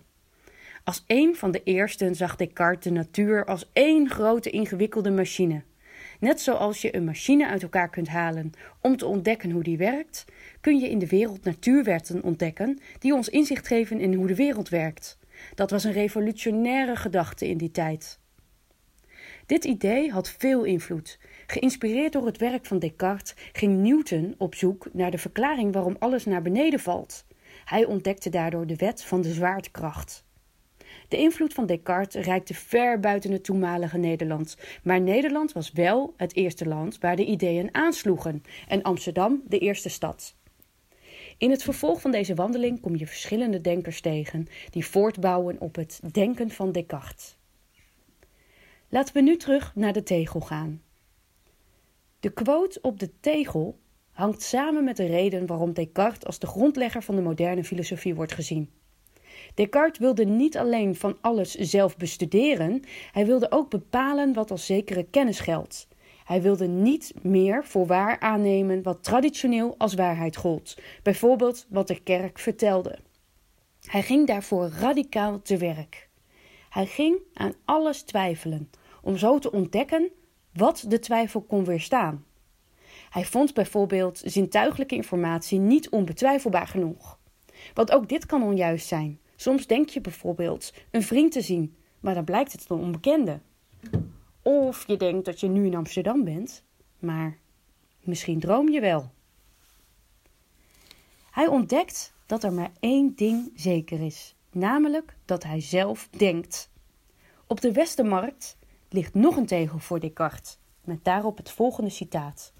Als 0.83 1.03
een 1.07 1.35
van 1.35 1.51
de 1.51 1.63
eersten 1.63 2.15
zag 2.15 2.35
Descartes 2.35 2.83
de 2.83 2.91
natuur 2.91 3.45
als 3.45 3.69
één 3.73 4.09
grote 4.09 4.49
ingewikkelde 4.49 5.11
machine. 5.11 5.63
Net 6.19 6.41
zoals 6.41 6.81
je 6.81 6.95
een 6.95 7.03
machine 7.03 7.47
uit 7.47 7.63
elkaar 7.63 7.89
kunt 7.89 8.07
halen 8.07 8.51
om 8.81 8.97
te 8.97 9.05
ontdekken 9.05 9.51
hoe 9.51 9.63
die 9.63 9.77
werkt, 9.77 10.25
kun 10.61 10.79
je 10.79 10.89
in 10.89 10.99
de 10.99 11.07
wereld 11.07 11.43
natuurwetten 11.43 12.23
ontdekken 12.23 12.79
die 12.99 13.13
ons 13.13 13.29
inzicht 13.29 13.67
geven 13.67 13.99
in 13.99 14.13
hoe 14.13 14.27
de 14.27 14.35
wereld 14.35 14.69
werkt. 14.69 15.17
Dat 15.55 15.71
was 15.71 15.83
een 15.83 15.91
revolutionaire 15.91 16.95
gedachte 16.95 17.47
in 17.47 17.57
die 17.57 17.71
tijd. 17.71 18.19
Dit 19.45 19.63
idee 19.63 20.11
had 20.11 20.29
veel 20.29 20.63
invloed. 20.63 21.19
Geïnspireerd 21.51 22.13
door 22.13 22.25
het 22.25 22.38
werk 22.38 22.65
van 22.65 22.79
Descartes 22.79 23.34
ging 23.51 23.77
Newton 23.77 24.36
op 24.38 24.56
zoek 24.56 24.88
naar 24.94 25.12
de 25.12 25.18
verklaring 25.18 25.74
waarom 25.74 25.96
alles 26.00 26.25
naar 26.25 26.41
beneden 26.41 26.79
valt. 26.79 27.25
Hij 27.65 27.86
ontdekte 27.86 28.29
daardoor 28.29 28.68
de 28.68 28.75
wet 28.75 29.03
van 29.03 29.22
de 29.22 29.34
zwaartekracht. 29.34 30.25
De 31.08 31.18
invloed 31.18 31.53
van 31.53 31.65
Descartes 31.65 32.25
reikte 32.25 32.53
ver 32.53 33.00
buiten 33.00 33.32
het 33.32 33.44
toenmalige 33.44 33.98
Nederland, 33.98 34.58
maar 34.84 35.01
Nederland 35.01 35.51
was 35.51 35.72
wel 35.72 36.13
het 36.18 36.36
eerste 36.36 36.68
land 36.68 36.98
waar 36.98 37.15
de 37.15 37.25
ideeën 37.25 37.70
aansloegen 37.72 38.44
en 38.68 38.82
Amsterdam 38.82 39.41
de 39.48 39.60
eerste 39.60 39.89
stad. 39.89 40.36
In 41.38 41.51
het 41.51 41.63
vervolg 41.63 42.01
van 42.01 42.12
deze 42.12 42.36
wandeling 42.36 42.82
kom 42.82 42.96
je 42.96 43.08
verschillende 43.08 43.62
denkers 43.62 44.01
tegen 44.01 44.48
die 44.70 44.86
voortbouwen 44.86 45.62
op 45.62 45.75
het 45.75 46.00
denken 46.12 46.50
van 46.50 46.72
Descartes. 46.72 47.38
Laten 48.89 49.13
we 49.13 49.22
nu 49.22 49.38
terug 49.38 49.75
naar 49.75 49.94
de 49.94 50.03
tegel 50.03 50.39
gaan. 50.39 50.82
De 52.19 52.29
quote 52.29 52.79
op 52.81 52.99
de 52.99 53.19
tegel 53.19 53.79
hangt 54.11 54.41
samen 54.41 54.83
met 54.83 54.97
de 54.97 55.05
reden 55.05 55.45
waarom 55.45 55.73
Descartes 55.73 56.25
als 56.25 56.39
de 56.39 56.47
grondlegger 56.47 57.03
van 57.03 57.15
de 57.15 57.21
moderne 57.21 57.63
filosofie 57.63 58.15
wordt 58.15 58.33
gezien. 58.33 58.69
Descartes 59.53 59.99
wilde 59.99 60.25
niet 60.25 60.57
alleen 60.57 60.95
van 60.95 61.17
alles 61.21 61.55
zelf 61.55 61.97
bestuderen, 61.97 62.81
hij 63.11 63.25
wilde 63.25 63.51
ook 63.51 63.69
bepalen 63.69 64.33
wat 64.33 64.51
als 64.51 64.65
zekere 64.65 65.03
kennis 65.03 65.39
geldt. 65.39 65.88
Hij 66.23 66.41
wilde 66.41 66.67
niet 66.67 67.13
meer 67.21 67.65
voor 67.65 67.85
waar 67.85 68.19
aannemen 68.19 68.83
wat 68.83 69.03
traditioneel 69.03 69.75
als 69.77 69.93
waarheid 69.93 70.38
gold, 70.38 70.77
bijvoorbeeld 71.03 71.65
wat 71.69 71.88
de 71.88 71.99
kerk 71.99 72.39
vertelde. 72.39 72.99
Hij 73.85 74.01
ging 74.01 74.27
daarvoor 74.27 74.69
radicaal 74.79 75.41
te 75.41 75.57
werk. 75.57 76.09
Hij 76.69 76.85
ging 76.85 77.19
aan 77.33 77.53
alles 77.65 78.01
twijfelen, 78.01 78.69
om 79.01 79.17
zo 79.17 79.39
te 79.39 79.51
ontdekken 79.51 80.11
wat 80.53 80.86
de 80.88 81.00
twijfel 81.00 81.41
kon 81.41 81.65
weerstaan. 81.65 82.25
Hij 83.10 83.25
vond 83.25 83.53
bijvoorbeeld 83.53 84.22
zintuiglijke 84.25 84.96
informatie 84.96 85.60
niet 85.60 85.89
onbetwijfelbaar 85.89 86.68
genoeg. 86.68 87.20
Want 87.74 87.91
ook 87.91 88.10
dit 88.10 88.25
kan 88.25 88.44
onjuist 88.44 88.88
zijn. 88.88 89.20
Soms 89.36 89.68
denk 89.68 89.89
je 89.89 90.01
bijvoorbeeld 90.01 90.74
een 90.91 91.03
vriend 91.03 91.32
te 91.32 91.41
zien, 91.41 91.75
maar 92.00 92.13
dan 92.13 92.24
blijkt 92.24 92.51
het 92.51 92.65
een 92.70 92.77
onbekende. 92.77 93.39
Of 94.41 94.88
je 94.88 94.98
denkt 94.98 95.25
dat 95.25 95.39
je 95.39 95.48
nu 95.48 95.65
in 95.65 95.75
Amsterdam 95.75 96.24
bent, 96.24 96.63
maar 97.00 97.38
misschien 98.00 98.39
droom 98.39 98.70
je 98.70 98.79
wel. 98.79 99.12
Hij 101.32 101.48
ontdekt 101.48 102.13
dat 102.25 102.44
er 102.44 102.53
maar 102.53 102.72
één 102.79 103.15
ding 103.15 103.51
zeker 103.56 104.01
is, 104.01 104.36
namelijk 104.51 105.15
dat 105.25 105.44
hij 105.44 105.62
zelf 105.62 106.08
denkt. 106.18 106.70
Op 107.48 107.62
de 107.62 107.72
Westermarkt 107.72 108.58
ligt 108.89 109.13
nog 109.13 109.36
een 109.36 109.46
tegel 109.46 109.79
voor 109.79 110.00
Descartes, 110.00 110.58
met 110.84 111.03
daarop 111.03 111.38
het 111.38 111.51
volgende 111.51 111.89
citaat: 111.89 112.53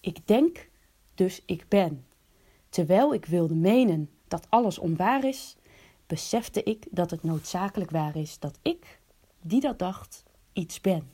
Ik 0.00 0.26
denk, 0.26 0.68
dus 1.14 1.42
ik 1.46 1.68
ben. 1.68 2.06
Terwijl 2.68 3.14
ik 3.14 3.26
wilde 3.26 3.54
menen 3.54 4.10
dat 4.28 4.46
alles 4.48 4.78
onwaar 4.78 5.24
is, 5.24 5.56
besefte 6.06 6.62
ik 6.62 6.86
dat 6.90 7.10
het 7.10 7.22
noodzakelijk 7.22 7.90
waar 7.90 8.16
is 8.16 8.38
dat 8.38 8.58
ik, 8.62 9.00
die 9.40 9.60
dat 9.60 9.78
dacht, 9.78 10.22
iets 10.52 10.80
ben. 10.80 11.10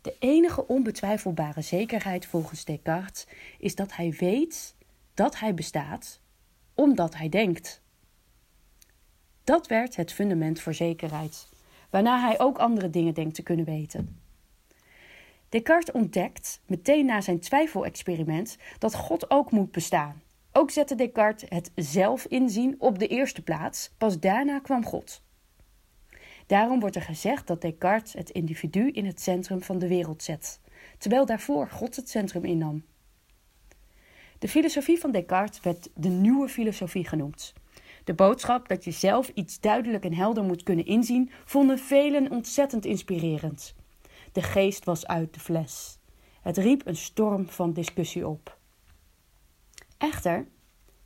De 0.00 0.16
enige 0.18 0.66
onbetwijfelbare 0.66 1.62
zekerheid 1.62 2.26
volgens 2.26 2.64
Descartes 2.64 3.26
is 3.58 3.74
dat 3.74 3.96
hij 3.96 4.14
weet 4.18 4.74
dat 5.14 5.38
hij 5.38 5.54
bestaat 5.54 6.20
omdat 6.74 7.16
hij 7.16 7.28
denkt. 7.28 7.82
Dat 9.44 9.66
werd 9.66 9.96
het 9.96 10.12
fundament 10.12 10.60
voor 10.60 10.74
zekerheid, 10.74 11.48
waarna 11.90 12.20
hij 12.20 12.40
ook 12.40 12.58
andere 12.58 12.90
dingen 12.90 13.14
denkt 13.14 13.34
te 13.34 13.42
kunnen 13.42 13.64
weten. 13.64 14.20
Descartes 15.48 15.94
ontdekt, 15.94 16.60
meteen 16.66 17.06
na 17.06 17.20
zijn 17.20 17.40
twijfelexperiment, 17.40 18.56
dat 18.78 18.94
God 18.94 19.30
ook 19.30 19.50
moet 19.50 19.70
bestaan. 19.70 20.22
Ook 20.52 20.70
zette 20.70 20.94
Descartes 20.94 21.48
het 21.48 21.70
zelf 21.74 22.24
inzien 22.24 22.74
op 22.78 22.98
de 22.98 23.06
eerste 23.06 23.42
plaats, 23.42 23.90
pas 23.98 24.20
daarna 24.20 24.58
kwam 24.58 24.84
God. 24.84 25.22
Daarom 26.46 26.80
wordt 26.80 26.96
er 26.96 27.02
gezegd 27.02 27.46
dat 27.46 27.60
Descartes 27.60 28.12
het 28.12 28.30
individu 28.30 28.90
in 28.90 29.06
het 29.06 29.20
centrum 29.20 29.62
van 29.62 29.78
de 29.78 29.88
wereld 29.88 30.22
zet, 30.22 30.60
terwijl 30.98 31.26
daarvoor 31.26 31.68
God 31.68 31.96
het 31.96 32.08
centrum 32.08 32.44
innam. 32.44 32.84
De 34.38 34.48
filosofie 34.48 34.98
van 34.98 35.10
Descartes 35.10 35.60
werd 35.60 35.88
de 35.94 36.08
nieuwe 36.08 36.48
filosofie 36.48 37.08
genoemd. 37.08 37.52
De 38.04 38.14
boodschap 38.14 38.68
dat 38.68 38.84
je 38.84 38.90
zelf 38.90 39.28
iets 39.34 39.60
duidelijk 39.60 40.04
en 40.04 40.14
helder 40.14 40.44
moet 40.44 40.62
kunnen 40.62 40.86
inzien, 40.86 41.30
vonden 41.44 41.78
velen 41.78 42.30
ontzettend 42.30 42.84
inspirerend. 42.84 43.74
De 44.32 44.42
geest 44.42 44.84
was 44.84 45.06
uit 45.06 45.34
de 45.34 45.40
fles. 45.40 45.98
Het 46.42 46.56
riep 46.56 46.86
een 46.86 46.96
storm 46.96 47.48
van 47.48 47.72
discussie 47.72 48.28
op. 48.28 48.58
Echter, 49.98 50.46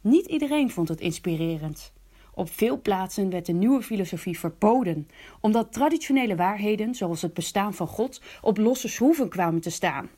niet 0.00 0.26
iedereen 0.26 0.70
vond 0.70 0.88
het 0.88 1.00
inspirerend. 1.00 1.92
Op 2.34 2.50
veel 2.50 2.80
plaatsen 2.80 3.30
werd 3.30 3.46
de 3.46 3.52
nieuwe 3.52 3.82
filosofie 3.82 4.38
verboden, 4.38 5.08
omdat 5.40 5.72
traditionele 5.72 6.36
waarheden, 6.36 6.94
zoals 6.94 7.22
het 7.22 7.34
bestaan 7.34 7.74
van 7.74 7.86
God, 7.86 8.22
op 8.40 8.58
losse 8.58 8.88
schroeven 8.88 9.28
kwamen 9.28 9.60
te 9.60 9.70
staan. 9.70 10.10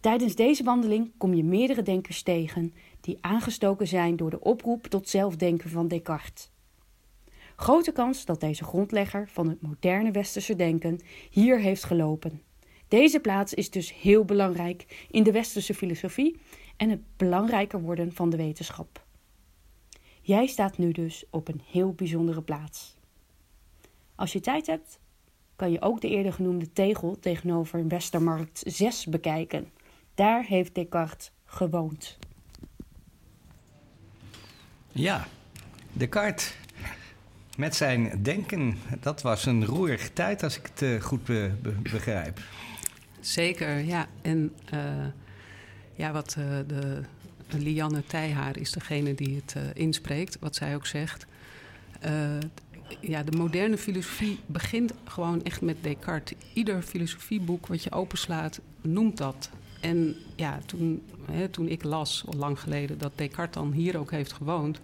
Tijdens 0.00 0.34
deze 0.34 0.64
wandeling 0.64 1.12
kom 1.18 1.34
je 1.34 1.44
meerdere 1.44 1.82
denkers 1.82 2.22
tegen 2.22 2.74
die 3.02 3.18
aangestoken 3.20 3.88
zijn 3.88 4.16
door 4.16 4.30
de 4.30 4.40
oproep 4.40 4.86
tot 4.86 5.08
zelfdenken 5.08 5.70
van 5.70 5.88
Descartes. 5.88 6.50
Grote 7.56 7.92
kans 7.92 8.24
dat 8.24 8.40
deze 8.40 8.64
grondlegger 8.64 9.28
van 9.28 9.48
het 9.48 9.62
moderne 9.62 10.10
westerse 10.10 10.56
denken 10.56 11.00
hier 11.30 11.58
heeft 11.58 11.84
gelopen. 11.84 12.42
Deze 12.88 13.20
plaats 13.20 13.54
is 13.54 13.70
dus 13.70 13.94
heel 13.94 14.24
belangrijk 14.24 15.06
in 15.10 15.22
de 15.22 15.32
westerse 15.32 15.74
filosofie 15.74 16.40
en 16.76 16.90
het 16.90 17.00
belangrijker 17.16 17.80
worden 17.80 18.12
van 18.12 18.30
de 18.30 18.36
wetenschap. 18.36 19.04
Jij 20.20 20.46
staat 20.46 20.78
nu 20.78 20.92
dus 20.92 21.24
op 21.30 21.48
een 21.48 21.60
heel 21.70 21.92
bijzondere 21.92 22.42
plaats. 22.42 22.96
Als 24.14 24.32
je 24.32 24.40
tijd 24.40 24.66
hebt, 24.66 24.98
kan 25.56 25.70
je 25.70 25.80
ook 25.80 26.00
de 26.00 26.08
eerder 26.08 26.32
genoemde 26.32 26.72
tegel 26.72 27.18
tegenover 27.18 27.88
Westermarkt 27.88 28.62
6 28.66 29.06
bekijken. 29.06 29.70
Daar 30.14 30.44
heeft 30.44 30.74
Descartes 30.74 31.30
gewoond. 31.44 32.18
Ja, 34.92 35.26
Descartes 35.92 36.54
met 37.56 37.74
zijn 37.74 38.22
denken, 38.22 38.78
dat 39.00 39.22
was 39.22 39.46
een 39.46 39.64
roerige 39.64 40.12
tijd 40.12 40.42
als 40.42 40.58
ik 40.58 40.66
het 40.66 40.82
uh, 40.82 41.00
goed 41.00 41.24
be 41.24 41.50
be 41.62 41.70
begrijp. 41.70 42.40
Zeker, 43.20 43.78
ja. 43.78 44.06
En 44.22 44.52
uh, 44.74 44.80
ja, 45.94 46.12
wat 46.12 46.36
uh, 46.38 46.44
de 46.66 47.58
Lianne 47.58 48.04
Tijhaar 48.06 48.58
is 48.58 48.70
degene 48.70 49.14
die 49.14 49.42
het 49.44 49.74
inspreekt, 49.74 50.36
wat 50.40 50.54
zij 50.54 50.74
ook 50.74 50.86
zegt. 50.86 51.26
ja, 53.00 53.22
de 53.22 53.36
moderne 53.36 53.78
filosofie 53.78 54.38
begint 54.46 54.92
gewoon 55.04 55.42
echt 55.42 55.60
met 55.60 55.76
Descartes. 55.80 56.36
Ieder 56.52 56.82
filosofieboek 56.82 57.66
wat 57.66 57.82
je 57.82 57.92
openslaat, 57.92 58.60
noemt 58.80 59.16
dat. 59.16 59.50
En 59.82 60.16
ja, 60.36 60.58
toen, 60.66 61.02
hè, 61.30 61.48
toen 61.48 61.68
ik 61.68 61.82
las, 61.82 62.24
al 62.26 62.38
lang 62.38 62.60
geleden, 62.60 62.98
dat 62.98 63.12
Descartes 63.14 63.54
dan 63.54 63.72
hier 63.72 63.98
ook 63.98 64.10
heeft 64.10 64.32
gewoond 64.32 64.80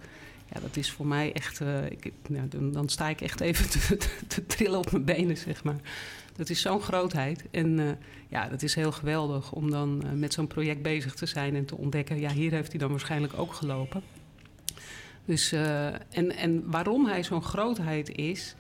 ja, 0.52 0.61
dat 0.61 0.76
is 0.76 0.90
voor 0.90 1.07
mij 1.07 1.33
echt. 1.33 1.61
Uh, 1.61 1.85
ik, 1.87 2.12
nou, 2.28 2.49
dan, 2.49 2.73
dan, 2.73 2.88
sta 2.88 3.09
ik 3.09 3.21
echt 3.21 3.40
even 3.40 3.71
te, 4.26 4.47
trillen 4.47 4.78
op 4.78 4.90
mijn 4.90 5.05
benen, 5.05 5.37
zeg 5.37 5.64
maar. 5.64 5.81
Dat 6.37 6.50
is 6.50 6.61
zo'n 6.61 6.81
grootheid. 6.81 7.44
En 7.51 7.79
uh, 7.79 7.90
ja, 8.29 8.49
dat 8.49 8.62
is 8.62 8.75
heel 8.75 8.92
geweldig 8.92 9.53
om 9.53 9.70
dan 9.70 10.03
uh, 10.05 10.12
met 10.12 10.33
zo'n 10.33 10.46
project 10.46 10.83
bezig 10.83 11.14
te 11.14 11.27
zijn 11.27 11.57
en 11.57 11.64
te 11.64 11.77
ontdekken. 11.77 12.20
Ja, 12.20 12.31
hier 12.31 12.51
heeft 12.51 12.70
hij 12.70 12.79
dan 12.79 12.90
waarschijnlijk 12.90 13.33
ook 13.37 13.53
gelopen. 13.53 14.03
Dus, 15.25 15.53
en, 15.53 16.37
en 16.37 16.70
waarom 16.70 17.07
hij 17.07 17.22
zo'n 17.22 17.42
grootheid 17.42 18.16
is, 18.16 18.55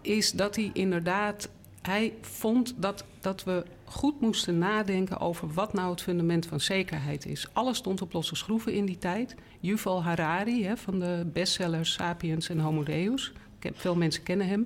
is 0.00 0.32
dat 0.32 0.56
hij 0.56 0.70
inderdaad. 0.72 1.48
Hij 1.82 2.14
vond 2.20 2.74
dat, 2.76 3.04
dat 3.20 3.44
we 3.44 3.64
goed 3.84 4.20
moesten 4.20 4.58
nadenken 4.58 5.20
over 5.20 5.52
wat 5.52 5.72
nou 5.72 5.90
het 5.90 6.02
fundament 6.02 6.46
van 6.46 6.60
zekerheid 6.60 7.26
is. 7.26 7.46
Alles 7.52 7.76
stond 7.76 8.02
op 8.02 8.12
losse 8.12 8.34
schroeven 8.34 8.74
in 8.74 8.84
die 8.84 8.98
tijd. 8.98 9.34
Yuval 9.60 10.02
Harari 10.02 10.64
hè, 10.64 10.76
van 10.76 10.98
de 10.98 11.26
bestsellers 11.32 11.92
Sapiens 11.92 12.48
en 12.48 12.58
Homo 12.58 12.82
Deus. 12.82 13.32
Veel 13.72 13.96
mensen 13.96 14.22
kennen 14.22 14.48
hem. 14.48 14.64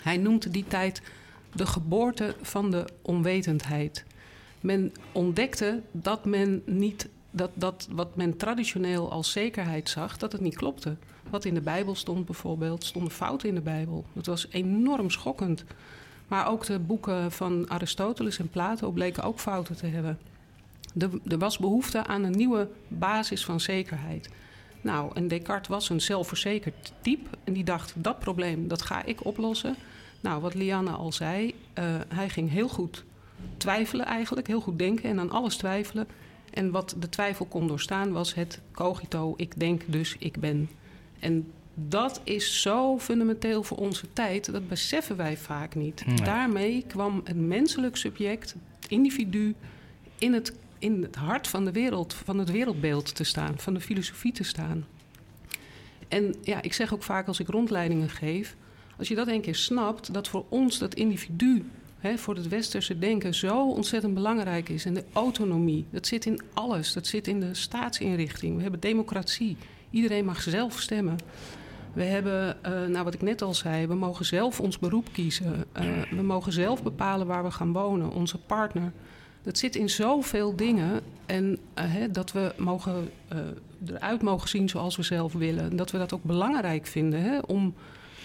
Hij 0.00 0.16
noemt 0.16 0.52
die 0.52 0.64
tijd 0.68 1.02
de 1.54 1.66
geboorte 1.66 2.34
van 2.42 2.70
de 2.70 2.84
onwetendheid. 3.02 4.04
Men 4.60 4.92
ontdekte 5.12 5.82
dat 5.92 6.24
men 6.24 6.62
niet 6.66 7.08
dat, 7.30 7.50
dat 7.54 7.88
wat 7.90 8.16
men 8.16 8.36
traditioneel 8.36 9.10
als 9.10 9.32
zekerheid 9.32 9.88
zag, 9.88 10.16
dat 10.16 10.32
het 10.32 10.40
niet 10.40 10.56
klopte. 10.56 10.96
Wat 11.30 11.44
in 11.44 11.54
de 11.54 11.60
Bijbel 11.60 11.94
stond 11.94 12.24
bijvoorbeeld, 12.26 12.84
stonden 12.84 13.12
fouten 13.12 13.48
in 13.48 13.54
de 13.54 13.60
Bijbel. 13.60 14.04
Dat 14.12 14.26
was 14.26 14.46
enorm 14.50 15.10
schokkend. 15.10 15.64
Maar 16.28 16.48
ook 16.48 16.66
de 16.66 16.78
boeken 16.78 17.32
van 17.32 17.70
Aristoteles 17.70 18.38
en 18.38 18.48
Plato 18.48 18.90
bleken 18.90 19.22
ook 19.22 19.38
fouten 19.38 19.76
te 19.76 19.86
hebben. 19.86 20.18
Er, 21.28 21.38
was 21.38 21.58
behoefte 21.58 22.06
aan 22.06 22.24
een 22.24 22.36
nieuwe 22.36 22.68
basis 22.88 23.44
van 23.44 23.60
zekerheid. 23.60 24.30
Nou, 24.80 25.10
en 25.14 25.28
Descartes 25.28 25.68
was 25.68 25.88
een 25.88 26.00
zelfverzekerd 26.00 26.92
type. 27.00 27.28
En 27.44 27.52
die 27.52 27.64
dacht, 27.64 27.92
dat 27.96 28.18
probleem, 28.18 28.68
dat 28.68 28.82
ga 28.82 29.04
ik 29.04 29.24
oplossen. 29.24 29.76
Nou, 30.20 30.40
wat 30.40 30.54
Lianne 30.54 30.90
al 30.90 31.12
zei, 31.12 31.46
uh, 31.46 31.84
hij 32.08 32.28
ging 32.28 32.50
heel 32.50 32.68
goed 32.68 33.04
twijfelen 33.56 34.06
eigenlijk. 34.06 34.46
Heel 34.46 34.60
goed 34.60 34.78
denken 34.78 35.10
en 35.10 35.20
aan 35.20 35.30
alles 35.30 35.56
twijfelen. 35.56 36.06
En 36.50 36.70
wat 36.70 36.96
de 36.98 37.08
twijfel 37.08 37.46
kon 37.46 37.66
doorstaan 37.66 38.12
was 38.12 38.34
het 38.34 38.60
cogito, 38.72 39.34
ik 39.36 39.60
denk 39.60 39.82
dus 39.86 40.16
ik 40.18 40.40
ben. 40.40 40.68
En 41.18 41.52
dat 41.78 42.20
is 42.24 42.62
zo 42.62 42.98
fundamenteel 42.98 43.62
voor 43.62 43.76
onze 43.76 44.12
tijd, 44.12 44.52
dat 44.52 44.68
beseffen 44.68 45.16
wij 45.16 45.36
vaak 45.36 45.74
niet. 45.74 46.04
Daarmee 46.24 46.84
kwam 46.86 47.20
het 47.24 47.36
menselijk 47.36 47.96
subject, 47.96 48.54
het 48.80 48.90
individu, 48.90 49.54
in 50.18 50.32
het, 50.32 50.52
in 50.78 51.02
het 51.02 51.16
hart 51.16 51.48
van 51.48 51.64
de 51.64 51.72
wereld, 51.72 52.14
van 52.14 52.38
het 52.38 52.50
wereldbeeld 52.50 53.14
te 53.14 53.24
staan, 53.24 53.58
van 53.58 53.74
de 53.74 53.80
filosofie 53.80 54.32
te 54.32 54.44
staan. 54.44 54.86
En 56.08 56.34
ja, 56.42 56.62
ik 56.62 56.72
zeg 56.72 56.94
ook 56.94 57.02
vaak 57.02 57.26
als 57.26 57.40
ik 57.40 57.48
rondleidingen 57.48 58.10
geef, 58.10 58.56
als 58.98 59.08
je 59.08 59.14
dat 59.14 59.28
een 59.28 59.40
keer 59.40 59.54
snapt, 59.54 60.14
dat 60.14 60.28
voor 60.28 60.44
ons 60.48 60.78
dat 60.78 60.94
individu, 60.94 61.64
hè, 61.98 62.18
voor 62.18 62.34
het 62.34 62.48
westerse 62.48 62.98
denken, 62.98 63.34
zo 63.34 63.70
ontzettend 63.70 64.14
belangrijk 64.14 64.68
is. 64.68 64.84
En 64.84 64.94
de 64.94 65.04
autonomie, 65.12 65.84
dat 65.90 66.06
zit 66.06 66.26
in 66.26 66.40
alles. 66.54 66.92
Dat 66.92 67.06
zit 67.06 67.28
in 67.28 67.40
de 67.40 67.54
staatsinrichting. 67.54 68.56
We 68.56 68.62
hebben 68.62 68.80
democratie. 68.80 69.56
Iedereen 69.90 70.24
mag 70.24 70.42
zelf 70.42 70.80
stemmen. 70.80 71.16
We 71.96 72.02
hebben, 72.02 72.56
uh, 72.66 72.86
nou 72.86 73.04
wat 73.04 73.14
ik 73.14 73.22
net 73.22 73.42
al 73.42 73.54
zei, 73.54 73.86
we 73.86 73.94
mogen 73.94 74.24
zelf 74.24 74.60
ons 74.60 74.78
beroep 74.78 75.08
kiezen. 75.12 75.64
Uh, 75.80 76.02
we 76.10 76.22
mogen 76.22 76.52
zelf 76.52 76.82
bepalen 76.82 77.26
waar 77.26 77.44
we 77.44 77.50
gaan 77.50 77.72
wonen, 77.72 78.10
onze 78.10 78.38
partner. 78.38 78.92
Dat 79.42 79.58
zit 79.58 79.76
in 79.76 79.90
zoveel 79.90 80.56
dingen. 80.56 81.00
En 81.26 81.44
uh, 81.52 81.56
hè, 81.74 82.10
dat 82.10 82.32
we 82.32 82.54
mogen, 82.56 83.10
eruit 83.86 84.22
mogen 84.22 84.48
zien 84.48 84.68
zoals 84.68 84.96
we 84.96 85.02
zelf 85.02 85.32
willen. 85.32 85.76
Dat 85.76 85.90
we 85.90 85.98
dat 85.98 86.12
ook 86.12 86.22
belangrijk 86.22 86.86
vinden 86.86 87.22
hè, 87.22 87.38
om 87.38 87.74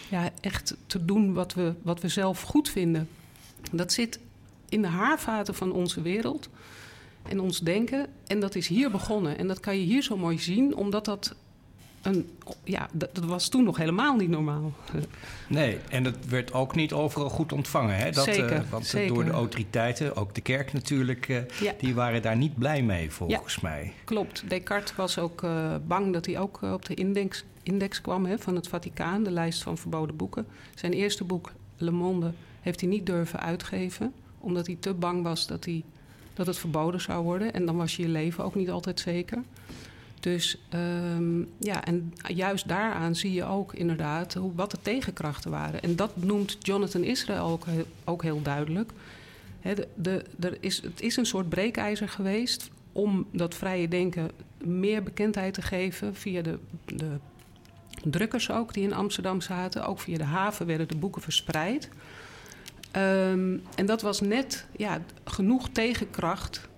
ja, 0.10 0.30
echt 0.42 0.76
te 0.86 1.06
doen 1.06 1.34
wat 1.34 1.54
we, 1.54 1.74
wat 1.82 2.02
we 2.02 2.08
zelf 2.08 2.42
goed 2.42 2.70
vinden. 2.70 3.10
Dat 3.72 3.94
zit 3.94 4.20
in 4.70 4.82
de 4.82 4.88
haarvaten 4.88 5.56
van 5.56 5.72
onze 5.72 6.02
wereld 6.02 6.50
en 7.24 7.40
ons 7.40 7.60
denken. 7.60 8.08
En 8.28 8.40
dat 8.40 8.56
is 8.56 8.68
hier 8.68 8.92
begonnen. 8.92 9.38
En 9.38 9.48
dat 9.48 9.60
kan 9.60 9.78
je 9.78 9.84
hier 9.84 10.04
zo 10.04 10.18
mooi 10.18 10.40
zien, 10.40 10.76
omdat 10.76 11.06
dat 11.06 11.36
ja, 12.64 12.90
dat, 12.92 13.18
was 13.18 13.50
toen 13.50 13.64
nog 13.64 13.78
helemaal 13.78 14.16
niet 14.16 14.30
normaal. 14.30 14.74
Nee, 15.48 15.78
en 15.90 16.04
dat 16.04 16.16
werd 16.30 16.54
ook 16.54 16.76
niet 16.76 16.94
overal 16.94 17.30
goed 17.30 17.52
ontvangen. 17.52 17.96
Hè? 17.96 18.12
Dat, 18.12 18.24
zeker, 18.24 18.52
uh, 18.52 18.70
want 18.70 18.86
zeker. 18.86 19.14
door 19.14 19.26
de 19.26 19.32
autoriteiten, 19.32 20.16
ook 20.16 20.36
de 20.36 20.42
kerk 20.42 20.74
natuurlijk, 20.74 21.28
uh, 21.28 21.38
ja. 21.62 21.74
die 21.78 21.94
waren 21.94 22.22
daar 22.22 22.38
niet 22.38 22.58
blij 22.58 22.84
mee 22.84 23.12
volgens 23.12 23.56
ja, 23.56 23.60
mij. 23.62 23.94
Klopt. 24.04 24.44
Descartes 24.48 24.96
was 24.96 25.18
ook 25.18 25.42
uh, 25.42 25.76
bang 25.88 26.14
dat 26.14 26.26
hij 26.26 26.40
ook 26.40 26.62
op 26.62 26.86
de 26.86 26.94
index, 26.94 27.44
index 27.64 28.02
kwam 28.02 28.26
hè, 28.26 28.38
van 28.38 28.56
het 28.56 28.68
Vaticaan, 28.68 29.24
de 29.24 29.32
lijst 29.32 29.64
van 29.64 29.78
verboden 29.78 30.16
boeken. 30.16 30.48
Zijn 30.76 30.94
eerste 30.94 31.24
boek, 31.24 31.52
Le 31.78 31.92
Monde, 31.92 32.32
heeft 32.62 32.80
hij 32.80 32.90
niet 32.90 33.06
durven 33.06 33.40
uitgeven, 33.40 34.14
omdat 34.40 34.68
hij 34.68 34.78
te 34.80 34.94
bang 34.94 35.24
was 35.24 35.48
dat, 35.48 35.66
hij, 35.66 35.84
dat 36.34 36.48
het 36.48 36.58
verboden 36.58 37.02
zou 37.02 37.24
worden. 37.24 37.54
En 37.54 37.66
dan 37.66 37.78
was 37.78 37.96
je 37.96 38.02
je 38.02 38.10
leven 38.10 38.44
ook 38.44 38.56
niet 38.56 38.70
altijd 38.70 39.00
zeker. 39.00 39.44
Dus 40.22 40.58
um, 41.16 41.50
ja, 41.60 41.86
en 41.86 42.14
juist 42.28 42.68
daaraan 42.68 43.16
zie 43.16 43.34
je 43.34 43.44
ook 43.44 43.74
inderdaad 43.74 44.34
hoe, 44.34 44.56
wat 44.56 44.72
de 44.72 44.78
tegenkrachten 44.82 45.52
waren. 45.52 45.82
En 45.82 45.96
dat 45.96 46.12
noemt 46.16 46.58
Jonathan 46.60 47.04
Israel 47.04 47.46
ook, 47.46 47.66
ook 48.04 48.24
heel 48.24 48.42
duidelijk. 48.42 48.92
de, 49.62 49.88
de, 49.96 50.24
er 50.40 50.58
is, 50.60 50.82
het 50.82 51.02
is 51.02 51.18
een 51.18 51.26
soort 51.26 51.50
breekijzer 51.50 52.10
geweest 52.10 52.70
om 52.92 53.28
dat 53.32 53.56
vrije 53.56 53.88
denken 53.88 54.32
meer 54.64 55.04
bekendheid 55.04 55.54
te 55.54 55.62
geven 55.62 56.16
via 56.16 56.42
de, 56.42 56.58
de 56.86 57.18
drukkers 58.04 58.52
ook 58.52 58.74
die 58.74 58.84
in 58.84 58.94
Amsterdam 58.94 59.42
zaten. 59.42 59.86
Ook 59.86 60.00
via 60.00 60.18
de 60.18 60.24
haven 60.24 60.66
werden 60.66 60.88
de 60.88 60.98
boeken 60.98 61.22
verspreid. 61.22 61.90
Ehm, 62.92 63.58
en 63.76 63.86
dat 63.86 64.02
was 64.02 64.22
net 64.22 64.66
ja, 64.78 65.02
genoeg 65.24 65.70
tegenkracht 65.70 66.70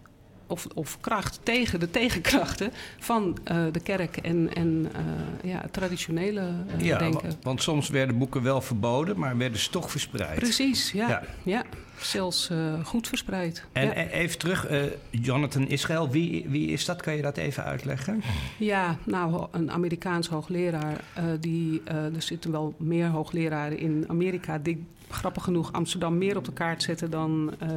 of, 0.54 0.68
of 0.74 0.98
kracht 1.00 1.39
tegen 1.44 1.80
de 1.80 1.89
tegenkrachten 1.89 2.72
van 3.00 3.38
uh, 3.52 3.66
de 3.72 3.80
kerk 3.80 4.18
en, 4.18 4.56
en 4.56 4.88
uh, 5.44 5.52
ja, 5.52 5.63
traditionele 5.72 6.42
uh, 6.80 6.86
ja, 6.86 6.98
denken. 6.98 7.34
Want 7.42 7.62
soms 7.62 7.89
werden 7.89 8.18
boeken 8.18 8.44
wel 8.44 8.62
verboden, 8.62 9.20
maar 9.20 9.38
werden 9.38 9.60
ze 9.60 9.70
toch 9.70 9.92
verspreid. 9.92 10.39
Precies, 10.39 10.92
ja. 10.92 11.08
ja. 11.10 11.24
ja 11.44 11.63
zelfs 11.98 12.50
goed 12.84 13.08
verspreid. 13.08 13.66
En 13.72 13.86
ja. 13.86 13.94
even 13.94 14.38
terug, 14.38 14.68
Jonathan 15.10 15.68
Israël, 15.68 16.10
wie, 16.10 16.46
wie 16.50 16.68
is 16.68 16.86
dat? 16.86 17.02
Kan 17.02 17.16
je 17.16 17.22
dat 17.22 17.38
even 17.38 17.63
uitleggen? 17.63 18.22
Ja, 18.58 18.98
nou, 19.04 19.48
een 19.52 19.72
Amerikaans 19.72 20.28
hoogleraar. 20.28 21.04
die, 21.39 21.82
er 21.84 22.22
zitten 22.22 22.52
wel 22.52 22.76
meer 22.78 23.08
hoogleraren 23.08 23.78
in 23.78 24.06
Amerika 24.08 24.58
die 24.58 24.86
grappig 25.13 25.43
genoeg 25.43 25.71
Amsterdam 25.71 26.17
meer 26.17 26.38
op 26.38 26.45
de 26.45 26.54
kaart 26.54 26.84
zetten 26.84 27.12
dan 27.12 27.54
uh, 27.63 27.69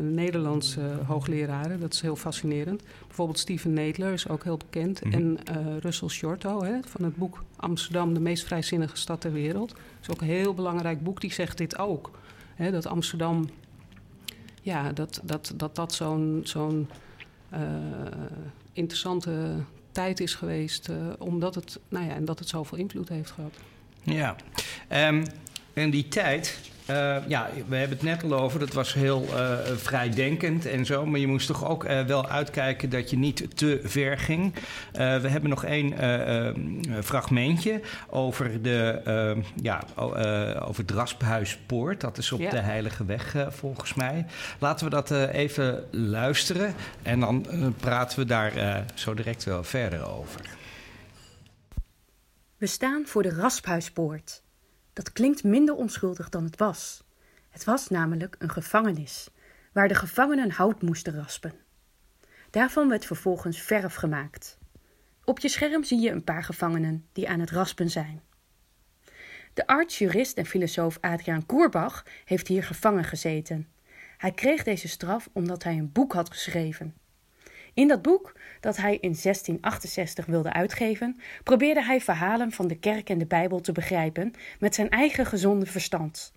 Nederlandse 0.00 0.80
hoogleraren. 1.06 1.80
Dat 1.80 1.92
is 1.92 2.00
heel 2.00 2.16
fascinerend. 2.16 2.82
Bijvoorbeeld 3.06 3.38
Steven 3.38 3.72
Nedler 3.72 4.12
is 4.12 4.28
ook 4.28 4.44
heel 4.44 4.56
bekend. 4.56 5.04
Mhm. 5.04 5.14
En 5.14 5.38
uh, 5.50 5.76
Russell 5.80 6.08
Shorto 6.08 6.62
hè, 6.62 6.78
van 6.86 7.04
het 7.04 7.16
boek 7.16 7.44
Amsterdam, 7.56 8.14
de 8.14 8.20
meest 8.20 8.44
vrijzinnige 8.44 8.96
stad 8.96 9.20
ter 9.20 9.32
wereld. 9.32 9.68
Dat 9.68 9.78
is 10.02 10.10
ook 10.10 10.20
een 10.20 10.26
heel 10.26 10.54
belangrijk 10.54 11.02
boek, 11.02 11.20
die 11.20 11.32
zegt 11.32 11.58
dit 11.58 11.78
ook. 11.78 12.10
Hè, 12.54 12.70
dat 12.70 12.86
Amsterdam, 12.86 13.48
ja, 14.62 14.92
dat 14.92 15.20
dat, 15.22 15.52
dat, 15.56 15.76
dat 15.76 15.92
zo'n 15.92 16.40
zo'n 16.44 16.88
uh, 17.54 17.60
interessante 18.72 19.56
tijd 19.92 20.20
is 20.20 20.34
geweest. 20.34 20.90
omdat 21.18 21.54
het, 21.54 21.80
nou 21.88 22.06
ja, 22.06 22.14
en 22.14 22.24
dat 22.24 22.38
het 22.38 22.48
zoveel 22.48 22.78
invloed 22.78 23.08
heeft 23.08 23.30
gehad. 23.30 23.54
Ja, 24.02 24.36
um, 25.08 25.24
en 25.74 25.90
die 25.90 26.08
tijd, 26.08 26.58
uh, 26.90 27.16
ja, 27.26 27.50
we 27.68 27.76
hebben 27.76 27.96
het 27.96 28.06
net 28.06 28.22
al 28.22 28.40
over, 28.40 28.58
dat 28.58 28.72
was 28.72 28.94
heel 28.94 29.26
uh, 29.30 29.58
vrijdenkend 29.76 30.66
en 30.66 30.86
zo. 30.86 31.06
Maar 31.06 31.20
je 31.20 31.26
moest 31.26 31.46
toch 31.46 31.68
ook 31.68 31.84
uh, 31.84 32.00
wel 32.00 32.28
uitkijken 32.28 32.90
dat 32.90 33.10
je 33.10 33.16
niet 33.16 33.56
te 33.56 33.80
ver 33.84 34.18
ging. 34.18 34.54
we 34.92 35.28
hebben 35.28 35.50
nog 35.50 35.64
één 35.64 35.94
fragmentje 37.02 37.80
over, 38.08 38.62
de, 38.62 39.42
ja, 39.62 39.82
over 40.60 40.82
het 40.82 40.90
Rasphuispoort. 40.90 42.00
Dat 42.00 42.18
is 42.18 42.32
op 42.32 42.40
ja. 42.40 42.50
de 42.50 42.58
Heilige 42.60 43.04
Weg 43.04 43.34
volgens 43.48 43.94
mij. 43.94 44.26
Laten 44.58 44.84
we 44.84 44.90
dat 44.90 45.10
even 45.10 45.84
luisteren 45.90 46.74
en 47.02 47.20
dan 47.20 47.46
praten 47.80 48.18
we 48.18 48.24
daar 48.24 48.84
zo 48.94 49.14
direct 49.14 49.44
wel 49.44 49.64
verder 49.64 50.08
over. 50.08 50.40
We 52.56 52.66
staan 52.66 53.06
voor 53.06 53.22
de 53.22 53.30
Rasphuispoort. 53.30 54.43
Dat 54.94 55.12
klinkt 55.12 55.44
minder 55.44 55.74
onschuldig 55.74 56.28
dan 56.28 56.44
het 56.44 56.56
was. 56.56 57.04
Het 57.50 57.64
was 57.64 57.88
namelijk 57.88 58.36
een 58.38 58.50
gevangenis, 58.50 59.30
waar 59.72 59.88
de 59.88 59.94
gevangenen 59.94 60.50
hout 60.50 60.82
moesten 60.82 61.14
raspen. 61.14 61.52
Daarvan 62.50 62.88
werd 62.88 63.04
vervolgens 63.04 63.60
verf 63.60 63.94
gemaakt. 63.94 64.58
Op 65.24 65.38
je 65.38 65.48
scherm 65.48 65.84
zie 65.84 66.00
je 66.00 66.10
een 66.10 66.24
paar 66.24 66.44
gevangenen 66.44 67.06
die 67.12 67.28
aan 67.28 67.40
het 67.40 67.50
raspen 67.50 67.90
zijn. 67.90 68.22
De 69.54 69.66
arts, 69.66 69.98
jurist 69.98 70.36
en 70.36 70.46
filosoof 70.46 70.98
Adriaan 71.00 71.46
Koerbach 71.46 72.04
heeft 72.24 72.48
hier 72.48 72.64
gevangen 72.64 73.04
gezeten. 73.04 73.68
Hij 74.16 74.32
kreeg 74.32 74.62
deze 74.62 74.88
straf 74.88 75.28
omdat 75.32 75.62
hij 75.62 75.78
een 75.78 75.92
boek 75.92 76.12
had 76.12 76.30
geschreven. 76.30 76.94
In 77.74 77.88
dat 77.88 78.02
boek, 78.02 78.32
dat 78.60 78.76
hij 78.76 78.92
in 78.92 79.16
1668 79.22 80.26
wilde 80.26 80.52
uitgeven, 80.52 81.20
probeerde 81.42 81.84
hij 81.84 82.00
verhalen 82.00 82.52
van 82.52 82.68
de 82.68 82.78
kerk 82.78 83.10
en 83.10 83.18
de 83.18 83.26
Bijbel 83.26 83.60
te 83.60 83.72
begrijpen 83.72 84.32
met 84.58 84.74
zijn 84.74 84.90
eigen 84.90 85.26
gezonde 85.26 85.66
verstand. 85.66 86.32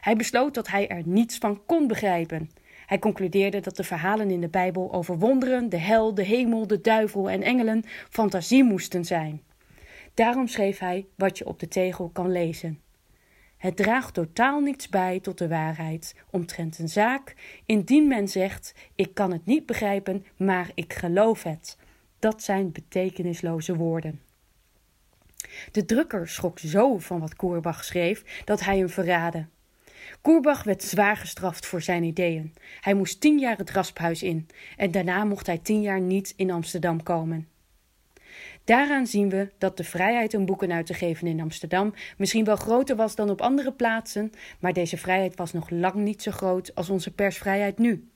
Hij 0.00 0.16
besloot 0.16 0.54
dat 0.54 0.68
hij 0.68 0.88
er 0.88 1.02
niets 1.04 1.38
van 1.38 1.64
kon 1.66 1.86
begrijpen. 1.86 2.50
Hij 2.86 2.98
concludeerde 2.98 3.60
dat 3.60 3.76
de 3.76 3.84
verhalen 3.84 4.30
in 4.30 4.40
de 4.40 4.48
Bijbel 4.48 4.92
over 4.92 5.18
wonderen, 5.18 5.68
de 5.68 5.78
hel, 5.78 6.14
de 6.14 6.22
hemel, 6.22 6.66
de 6.66 6.80
duivel 6.80 7.30
en 7.30 7.42
engelen 7.42 7.84
fantasie 8.10 8.64
moesten 8.64 9.04
zijn. 9.04 9.42
Daarom 10.14 10.46
schreef 10.46 10.78
hij 10.78 11.06
wat 11.14 11.38
je 11.38 11.46
op 11.46 11.58
de 11.60 11.68
tegel 11.68 12.08
kan 12.08 12.32
lezen. 12.32 12.80
Het 13.66 13.76
draagt 13.76 14.14
totaal 14.14 14.60
niets 14.60 14.88
bij 14.88 15.20
tot 15.20 15.38
de 15.38 15.48
waarheid 15.48 16.14
omtrent 16.30 16.78
een 16.78 16.88
zaak, 16.88 17.34
indien 17.64 18.08
men 18.08 18.28
zegt: 18.28 18.74
Ik 18.94 19.14
kan 19.14 19.32
het 19.32 19.46
niet 19.46 19.66
begrijpen, 19.66 20.26
maar 20.36 20.70
ik 20.74 20.92
geloof 20.92 21.42
het. 21.42 21.76
Dat 22.18 22.42
zijn 22.42 22.72
betekenisloze 22.72 23.76
woorden. 23.76 24.20
De 25.72 25.84
drukker 25.84 26.28
schrok 26.28 26.58
zo 26.58 26.98
van 26.98 27.20
wat 27.20 27.36
Koerbach 27.36 27.84
schreef 27.84 28.42
dat 28.44 28.60
hij 28.60 28.78
hem 28.78 28.88
verraadde. 28.88 29.46
Koerbach 30.20 30.62
werd 30.62 30.82
zwaar 30.82 31.16
gestraft 31.16 31.66
voor 31.66 31.82
zijn 31.82 32.02
ideeën. 32.02 32.54
Hij 32.80 32.94
moest 32.94 33.20
tien 33.20 33.38
jaar 33.38 33.56
het 33.56 33.70
rasphuis 33.70 34.22
in 34.22 34.48
en 34.76 34.90
daarna 34.90 35.24
mocht 35.24 35.46
hij 35.46 35.58
tien 35.58 35.80
jaar 35.80 36.00
niet 36.00 36.32
in 36.36 36.50
Amsterdam 36.50 37.02
komen. 37.02 37.48
Daaraan 38.66 39.06
zien 39.06 39.28
we 39.28 39.52
dat 39.58 39.76
de 39.76 39.84
vrijheid 39.84 40.34
om 40.34 40.46
boeken 40.46 40.72
uit 40.72 40.86
te 40.86 40.94
geven 40.94 41.26
in 41.26 41.40
Amsterdam 41.40 41.94
misschien 42.18 42.44
wel 42.44 42.56
groter 42.56 42.96
was 42.96 43.14
dan 43.14 43.30
op 43.30 43.40
andere 43.40 43.72
plaatsen, 43.72 44.32
maar 44.60 44.72
deze 44.72 44.96
vrijheid 44.96 45.36
was 45.36 45.52
nog 45.52 45.70
lang 45.70 45.94
niet 45.94 46.22
zo 46.22 46.30
groot 46.30 46.74
als 46.74 46.90
onze 46.90 47.10
persvrijheid 47.10 47.78
nu. 47.78 48.10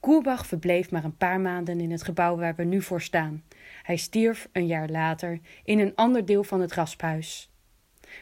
Koerbach 0.00 0.46
verbleef 0.46 0.90
maar 0.90 1.04
een 1.04 1.16
paar 1.16 1.40
maanden 1.40 1.80
in 1.80 1.90
het 1.90 2.02
gebouw 2.02 2.36
waar 2.36 2.54
we 2.54 2.64
nu 2.64 2.82
voor 2.82 3.00
staan. 3.00 3.42
Hij 3.82 3.96
stierf 3.96 4.48
een 4.52 4.66
jaar 4.66 4.88
later 4.88 5.40
in 5.64 5.78
een 5.78 5.94
ander 5.94 6.24
deel 6.24 6.44
van 6.44 6.60
het 6.60 6.72
rasphuis. 6.72 7.50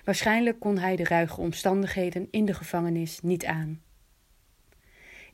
Waarschijnlijk 0.05 0.61
kon 0.61 0.79
hij 0.79 0.97
de 0.97 1.05
ruige 1.05 1.41
omstandigheden 1.41 2.29
in 2.31 2.45
de 2.45 2.55
gevangenis 2.55 3.21
niet 3.21 3.45
aan. 3.45 3.83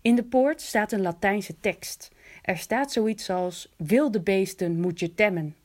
In 0.00 0.14
de 0.14 0.24
poort 0.24 0.60
staat 0.60 0.92
een 0.92 1.02
Latijnse 1.02 1.60
tekst. 1.60 2.10
Er 2.42 2.56
staat 2.56 2.92
zoiets 2.92 3.30
als: 3.30 3.74
Wilde 3.76 4.20
beesten 4.20 4.80
moet 4.80 5.00
je 5.00 5.14
temmen. 5.14 5.56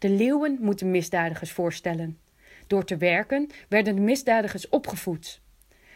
De 0.00 0.10
leeuwen 0.10 0.58
moeten 0.60 0.90
misdadigers 0.90 1.52
voorstellen. 1.52 2.18
Door 2.66 2.84
te 2.84 2.96
werken 2.96 3.50
werden 3.68 3.94
de 3.94 4.00
misdadigers 4.00 4.68
opgevoed. 4.68 5.40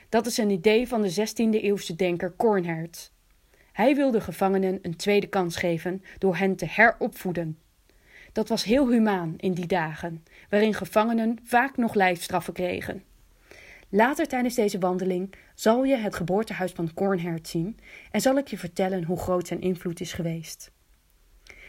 Dat 0.09 0.27
is 0.27 0.37
een 0.37 0.51
idee 0.51 0.89
van 0.89 1.03
de 1.03 1.11
16e-eeuwse 1.11 1.97
denker 1.97 2.35
Cornhert. 2.37 3.13
Hij 3.73 3.95
wilde 3.95 4.21
gevangenen 4.21 4.79
een 4.83 4.97
tweede 4.97 5.27
kans 5.27 5.57
geven 5.57 6.03
door 6.19 6.37
hen 6.37 6.57
te 6.57 6.67
heropvoeden. 6.69 7.59
Dat 8.33 8.49
was 8.49 8.65
heel 8.65 8.91
humaan 8.91 9.35
in 9.37 9.53
die 9.53 9.67
dagen, 9.67 10.25
waarin 10.49 10.75
gevangenen 10.75 11.39
vaak 11.45 11.77
nog 11.77 11.95
lijfstraffen 11.95 12.53
kregen. 12.53 13.03
Later 13.89 14.29
tijdens 14.29 14.55
deze 14.55 14.79
wandeling 14.79 15.35
zal 15.55 15.85
je 15.85 15.97
het 15.97 16.15
geboortehuis 16.15 16.73
van 16.73 16.95
Cornhert 16.95 17.49
zien 17.49 17.79
en 18.11 18.21
zal 18.21 18.37
ik 18.37 18.49
je 18.49 18.59
vertellen 18.59 19.05
hoe 19.05 19.19
groot 19.19 19.47
zijn 19.47 19.61
invloed 19.61 20.01
is 20.01 20.13
geweest. 20.13 20.73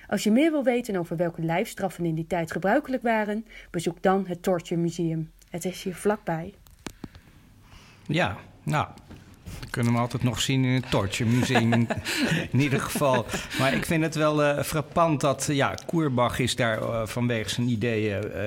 Als 0.07 0.23
je 0.23 0.31
meer 0.31 0.51
wil 0.51 0.63
weten 0.63 0.95
over 0.95 1.15
welke 1.17 1.41
lijfstraffen 1.41 2.05
in 2.05 2.15
die 2.15 2.27
tijd 2.27 2.51
gebruikelijk 2.51 3.03
waren, 3.03 3.45
bezoek 3.71 4.01
dan 4.01 4.27
het 4.27 4.43
Torture 4.43 4.81
Museum. 4.81 5.31
Het 5.49 5.65
is 5.65 5.83
hier 5.83 5.95
vlakbij. 5.95 6.53
Ja, 8.07 8.37
nou, 8.63 8.87
kunnen 9.69 9.93
hem 9.93 10.01
altijd 10.01 10.23
nog 10.23 10.41
zien 10.41 10.63
in 10.63 10.73
het 10.73 10.89
Torture 10.89 11.29
Museum 11.29 11.73
in, 12.51 12.59
ieder 12.59 12.79
geval. 12.79 13.25
Maar 13.59 13.73
ik 13.73 13.85
vind 13.85 14.03
het 14.03 14.15
wel 14.15 14.43
uh, 14.43 14.61
frappant 14.61 15.21
dat 15.21 15.49
ja, 15.51 15.77
Koerbach 15.85 16.39
is 16.39 16.55
daar 16.55 16.81
uh, 16.81 17.01
vanwege 17.05 17.49
zijn 17.49 17.67
ideeën 17.67 18.23
uh, 18.25 18.39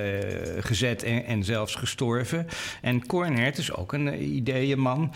gezet 0.59 1.03
en, 1.03 1.43
zelfs 1.43 1.75
gestorven. 1.75 2.47
En 2.81 3.05
Cornert 3.05 3.57
is 3.57 3.73
ook 3.73 3.93
een 3.93 4.35
ideeënman. 4.35 5.13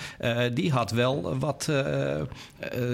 die 0.54 0.72
had 0.72 0.92
wel 0.92 1.38
wat 1.38 1.72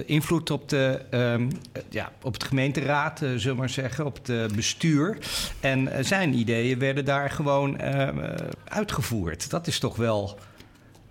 invloed 0.05 0.51
op, 0.51 0.69
de, 0.69 1.01
um, 1.11 1.47
ja, 1.89 2.11
op 2.21 2.33
het 2.33 2.43
gemeenteraad, 2.43 3.17
zullen 3.19 3.43
we 3.43 3.53
maar 3.53 3.69
zeggen, 3.69 4.05
op 4.05 4.19
het 4.23 4.55
bestuur. 4.55 5.17
En 5.59 6.05
zijn 6.05 6.33
ideeën 6.33 6.79
werden 6.79 7.05
daar 7.05 7.29
gewoon 7.29 7.81
uitgevoerd. 8.63 9.49
Dat 9.49 9.67
is 9.67 9.79
toch 9.79 9.95
wel 9.95 10.39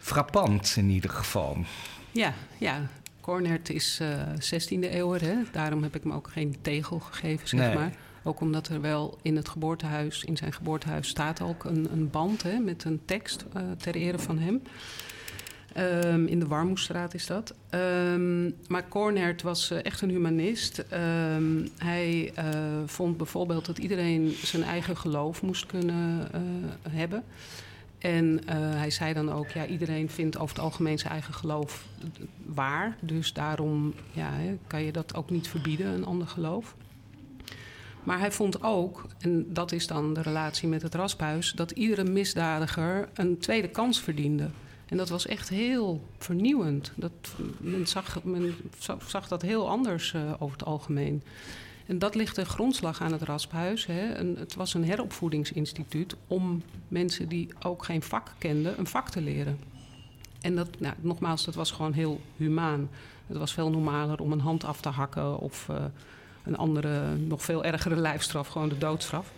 frappant 0.09 0.75
in 0.77 0.91
ieder 0.91 1.11
geval. 1.11 1.57
Ja, 2.11 2.35
ja. 2.59 2.81
Cornert 3.21 3.71
is 3.71 3.99
uh, 4.03 4.09
16e 4.35 4.93
eeuw, 4.95 5.13
hè? 5.13 5.35
daarom 5.53 5.83
heb 5.83 5.95
ik 5.97 6.03
hem 6.03 6.13
ook 6.13 6.31
geen 6.31 6.57
tegel 6.63 6.99
gegeven, 6.99 7.49
zeg 7.49 7.61
Nee. 7.61 7.75
maar. 7.75 7.93
Ook 8.23 8.41
omdat 8.41 8.69
er 8.69 8.81
wel 8.81 9.19
in 9.23 9.37
het 9.37 9.49
geboortehuis, 9.49 10.25
in 10.25 10.37
zijn 10.37 10.53
geboortehuis, 10.53 11.09
staat 11.09 11.41
ook 11.41 11.65
een, 11.65 11.89
een 11.93 12.11
band 12.11 12.43
hè, 12.43 12.59
met 12.59 12.85
een 12.85 13.01
tekst 13.05 13.45
uh, 13.57 13.63
ter 13.79 13.95
ere 13.95 14.19
van 14.19 14.39
hem. 14.39 14.63
Ehm, 15.73 16.27
in 16.27 16.39
de 16.39 16.47
Warmoestraat 16.47 17.15
is 17.15 17.27
dat. 17.27 17.55
Ehm, 17.71 18.45
maar 18.67 18.89
Cornert 18.89 19.43
was 19.43 19.71
uh, 19.71 19.85
echt 19.85 20.01
een 20.01 20.11
humanist. 20.11 20.79
Ehm, 20.79 21.67
hij 21.79 22.33
uh, 22.39 22.45
vond 22.87 23.17
bijvoorbeeld 23.17 23.67
dat 23.67 23.79
iedereen 23.79 24.35
zijn 24.43 24.63
eigen 24.63 24.97
geloof 24.97 25.43
moest 25.43 25.67
kunnen 25.67 26.29
hebben. 26.91 27.25
En 27.99 28.41
eh, 28.47 28.57
hij 28.57 28.91
zei 28.91 29.13
dan 29.13 29.33
ook, 29.33 29.49
ja, 29.49 29.67
iedereen 29.67 30.11
vindt 30.11 30.39
over 30.39 30.57
het 30.57 30.65
algemeen 30.65 30.99
zijn 30.99 31.13
eigen 31.13 31.35
geloof 31.35 31.87
waar. 32.47 32.97
Dus 33.01 33.33
daarom 33.33 33.95
ja, 34.13 34.31
kan 34.67 34.83
je 34.83 34.93
dat 34.93 35.15
ook 35.15 35.31
niet 35.31 35.49
verbieden, 35.49 35.87
een 35.87 36.05
ander 36.05 36.27
geloof. 36.27 36.77
Maar 38.03 38.19
hij 38.19 38.33
vond 38.33 38.63
ook, 38.63 39.07
en 39.19 39.53
dat 39.53 39.73
is 39.73 39.87
dan 39.87 40.15
de 40.15 40.23
relatie 40.23 40.69
met 40.69 40.83
het 40.83 40.95
rasphuis, 40.95 41.53
dat 41.53 41.71
iedere 41.71 42.05
misdadiger 42.05 43.09
een 43.15 43.39
tweede 43.39 43.69
kans 43.69 44.01
verdiende. 44.01 44.51
En 44.87 44.97
dat 44.97 45.09
was 45.09 45.27
echt 45.27 45.49
heel 45.49 46.01
vernieuwend. 46.19 46.93
Dat, 46.95 47.13
men, 47.59 47.87
zag, 47.87 48.25
men 48.25 48.55
zag 49.07 49.29
dat 49.29 49.43
heel 49.43 49.69
anders 49.69 50.13
uh, 50.13 50.33
over 50.39 50.59
het 50.59 50.67
algemeen. 50.67 51.23
En 51.89 51.99
dat 51.99 52.15
ligt 52.15 52.37
de 52.37 52.45
grondslag 52.45 53.01
aan 53.01 53.13
het 53.13 53.23
Rasphuis. 53.23 53.87
Hè. 53.87 54.01
Het 54.39 54.55
was 54.55 54.75
een 54.75 54.85
heropvoedingsinstituut 54.85 56.15
om 56.27 56.63
mensen 56.89 57.29
die 57.29 57.49
ook 57.63 57.85
geen 57.85 58.03
vak 58.03 58.33
kenden, 58.39 58.79
een 58.79 58.87
vak 58.87 59.11
te 59.11 59.21
leren. 59.21 59.59
En 60.41 60.57
dat, 60.57 60.69
nou, 60.79 60.95
nogmaals, 61.01 61.45
dat 61.45 61.55
was 61.55 61.71
gewoon 61.71 61.93
heel 61.93 62.21
humaan. 62.37 62.91
Het 63.27 63.37
was 63.37 63.53
veel 63.53 63.71
normaler 63.71 64.21
om 64.21 64.33
een 64.33 64.41
hand 64.41 64.65
af 64.65 64.81
te 64.81 64.89
hakken 64.89 65.39
of 65.39 65.67
uh, 65.71 65.77
een 66.45 66.57
andere, 66.57 67.17
nog 67.17 67.43
veel 67.43 67.65
ergere 67.65 67.97
lijfstraf, 68.09 68.49
gewoon 68.49 68.69
de 68.69 68.79
doodstraf. 68.79 69.33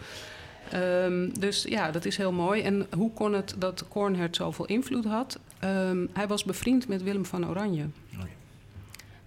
Um, 0.74 1.38
dus 1.38 1.62
ja, 1.62 1.90
dat 1.90 2.04
is 2.04 2.16
heel 2.16 2.32
mooi. 2.32 2.62
En 2.62 2.86
hoe 2.96 3.12
kon 3.12 3.32
het 3.32 3.54
dat 3.58 3.84
Cornhert 3.88 4.36
zoveel 4.36 4.66
invloed 4.66 5.04
had? 5.04 5.38
Um, 5.64 6.08
hij 6.12 6.26
was 6.28 6.44
bevriend 6.44 6.88
met 6.88 7.02
Willem 7.02 7.26
van 7.26 7.48
Oranje. 7.48 7.84
Oh 8.14 8.20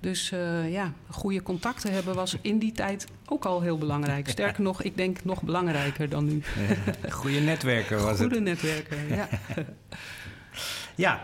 dus 0.04 0.32
uh, 0.32 0.72
ja, 0.72 0.94
goede 1.10 1.42
contacten 1.42 1.94
hebben 1.94 2.16
was 2.16 2.38
in 2.42 2.60
die 2.60 2.72
tijd 2.72 3.08
ook 3.26 3.46
al 3.46 3.62
heel 3.62 3.78
belangrijk. 3.78 4.30
Sterker 4.38 4.64
nog, 4.64 4.82
ik 4.82 4.98
denk 4.98 5.24
nog 5.24 5.42
belangrijker 5.42 6.10
dan 6.10 6.26
nu. 6.26 6.42
goede 7.10 7.40
netwerker 7.40 7.98
was 7.98 8.18
Goede 8.18 8.24
het. 8.24 8.34
Goede 8.34 8.50
netwerker, 8.50 8.98
ja. 9.16 9.28
Ja, 10.96 11.22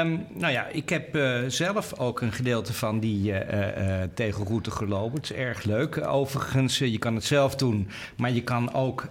um, 0.00 0.26
nou 0.34 0.52
ja, 0.52 0.66
ik 0.66 0.88
heb 0.88 1.16
uh, 1.16 1.38
zelf 1.46 1.98
ook 1.98 2.20
een 2.20 2.32
gedeelte 2.32 2.72
van 2.72 3.00
die 3.00 3.30
uh, 3.30 3.38
uh, 3.38 4.02
tegelroute 4.14 4.70
gelopen. 4.70 5.16
Het 5.16 5.30
is 5.30 5.36
erg 5.36 5.62
leuk. 5.62 6.06
Overigens, 6.06 6.78
je 6.78 6.98
kan 6.98 7.14
het 7.14 7.24
zelf 7.24 7.54
doen, 7.54 7.88
maar 8.16 8.32
je 8.32 8.42
kan 8.42 8.74
ook 8.74 9.08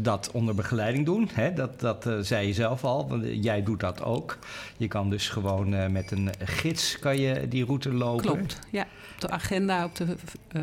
dat 0.00 0.30
onder 0.32 0.54
begeleiding 0.54 1.06
doen. 1.06 1.28
Hè? 1.32 1.52
Dat, 1.52 1.80
dat 1.80 2.08
zei 2.20 2.46
je 2.46 2.52
zelf 2.52 2.84
al, 2.84 3.08
want 3.08 3.24
jij 3.30 3.62
doet 3.62 3.80
dat 3.80 4.02
ook. 4.02 4.38
Je 4.76 4.88
kan 4.88 5.10
dus 5.10 5.28
gewoon 5.28 5.92
met 5.92 6.10
een 6.10 6.30
gids 6.38 6.98
kan 6.98 7.18
je 7.18 7.48
die 7.48 7.64
route 7.64 7.92
lopen. 7.92 8.24
Klopt, 8.24 8.58
ja. 8.70 8.86
Op 9.14 9.20
de 9.28 9.30
agenda 9.30 9.84
op 9.84 9.96
de 9.96 10.16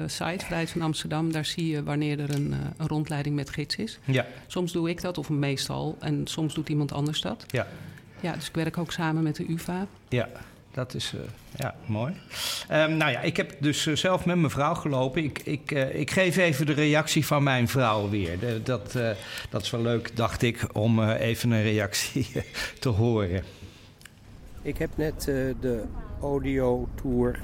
site 0.07 0.45
Vrijheid 0.45 0.69
van 0.69 0.81
Amsterdam, 0.81 1.31
daar 1.31 1.45
zie 1.45 1.67
je 1.67 1.83
wanneer 1.83 2.19
er 2.19 2.35
een, 2.35 2.55
een 2.77 2.87
rondleiding 2.87 3.35
met 3.35 3.49
gids 3.49 3.75
is. 3.75 3.99
Ja. 4.05 4.25
Soms 4.47 4.71
doe 4.71 4.89
ik 4.89 5.01
dat, 5.01 5.17
of 5.17 5.29
meestal, 5.29 5.95
en 5.99 6.27
soms 6.27 6.53
doet 6.53 6.69
iemand 6.69 6.91
anders 6.91 7.21
dat. 7.21 7.45
Ja. 7.47 7.67
Ja, 8.21 8.33
dus 8.33 8.47
ik 8.47 8.55
werk 8.55 8.77
ook 8.77 8.91
samen 8.91 9.23
met 9.23 9.35
de 9.35 9.45
UvA. 9.49 9.87
Ja, 10.09 10.29
dat 10.71 10.93
is 10.93 11.13
uh, 11.13 11.21
ja, 11.55 11.75
mooi. 11.85 12.13
Um, 12.71 12.97
nou 12.97 13.11
ja, 13.11 13.19
ik 13.19 13.37
heb 13.37 13.55
dus 13.59 13.85
uh, 13.85 13.95
zelf 13.95 14.25
met 14.25 14.35
mijn 14.35 14.49
vrouw 14.49 14.73
gelopen. 14.73 15.23
Ik, 15.23 15.39
ik, 15.43 15.71
uh, 15.71 15.95
ik 15.95 16.11
geef 16.11 16.37
even 16.37 16.65
de 16.65 16.73
reactie 16.73 17.25
van 17.25 17.43
mijn 17.43 17.67
vrouw 17.67 18.09
weer. 18.09 18.39
De, 18.39 18.61
dat, 18.63 18.97
dat 19.49 19.61
is 19.61 19.69
wel 19.69 19.81
leuk, 19.81 20.15
dacht 20.15 20.41
ik, 20.41 20.67
om 20.73 21.09
even 21.09 21.51
een 21.51 21.63
reactie 21.63 22.27
te 22.79 22.89
horen. 22.89 23.43
Ik 24.61 24.77
heb 24.77 24.89
net 24.95 25.23
de 25.59 25.83
audio-tour 26.21 27.39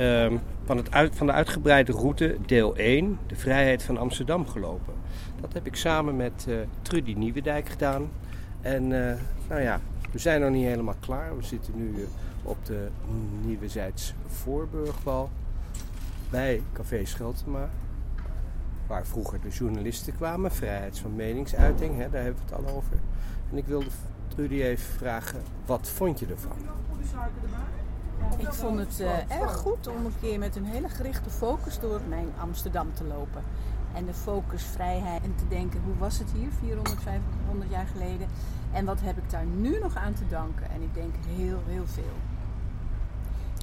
um, 0.00 0.40
van, 0.64 0.76
het 0.76 0.90
uit, 0.90 1.16
van 1.16 1.26
de 1.26 1.32
uitgebreide 1.32 1.92
route, 1.92 2.36
deel 2.46 2.76
1, 2.76 3.18
de 3.26 3.36
vrijheid 3.36 3.82
van 3.82 3.98
Amsterdam, 3.98 4.48
gelopen. 4.48 4.94
Dat 5.40 5.52
heb 5.52 5.66
ik 5.66 5.76
samen 5.76 6.16
met 6.16 6.46
Trudy 6.82 7.12
Nieuwendijk 7.12 7.68
gedaan. 7.68 8.08
En 8.60 8.88
nou 9.48 9.60
ja, 9.60 9.80
we 10.12 10.18
zijn 10.18 10.40
nog 10.40 10.50
niet 10.50 10.64
helemaal 10.64 10.94
klaar. 11.00 11.36
We 11.36 11.44
zitten 11.44 11.72
nu 11.76 12.08
op 12.42 12.66
de 12.66 12.88
Nieuwe 13.44 13.68
Zijds 13.68 14.14
Voorburgwal 14.26 15.30
bij 16.30 16.62
Café 16.72 17.04
Scheltema. 17.04 17.68
Waar 18.86 19.06
vroeger 19.06 19.40
de 19.40 19.48
journalisten 19.48 20.16
kwamen, 20.16 20.52
vrijheid 20.52 20.98
van 20.98 21.16
meningsuiting, 21.16 21.96
hè, 21.96 22.10
daar 22.10 22.22
hebben 22.22 22.42
we 22.46 22.54
het 22.54 22.66
al 22.66 22.74
over. 22.74 22.96
En 23.50 23.56
ik 23.56 23.66
wilde 23.66 23.86
Trudy 24.28 24.62
even 24.62 24.94
vragen, 24.94 25.42
wat 25.66 25.88
vond 25.88 26.18
je 26.18 26.26
ervan? 26.26 26.56
Ik 28.36 28.52
vond 28.52 28.78
het 28.78 29.00
uh, 29.00 29.40
erg 29.40 29.56
goed 29.56 29.86
om 29.86 30.04
een 30.04 30.14
keer 30.20 30.38
met 30.38 30.56
een 30.56 30.64
hele 30.64 30.88
gerichte 30.88 31.30
focus 31.30 31.78
door 31.78 32.00
mijn 32.08 32.28
Amsterdam 32.40 32.94
te 32.94 33.04
lopen. 33.04 33.42
En 33.94 34.04
de 34.04 34.14
focus, 34.14 34.62
vrijheid 34.62 35.22
en 35.22 35.34
te 35.34 35.48
denken, 35.48 35.80
hoe 35.84 35.96
was 35.98 36.18
het 36.18 36.30
hier 36.32 36.48
400, 36.60 37.02
500 37.02 37.70
jaar 37.70 37.86
geleden? 37.86 38.28
En 38.72 38.84
wat 38.84 39.00
heb 39.00 39.16
ik 39.16 39.30
daar 39.30 39.44
nu 39.44 39.78
nog 39.78 39.96
aan 39.96 40.14
te 40.14 40.28
danken? 40.28 40.70
En 40.70 40.82
ik 40.82 40.94
denk 40.94 41.14
heel, 41.36 41.58
heel 41.66 41.86
veel. 41.86 42.16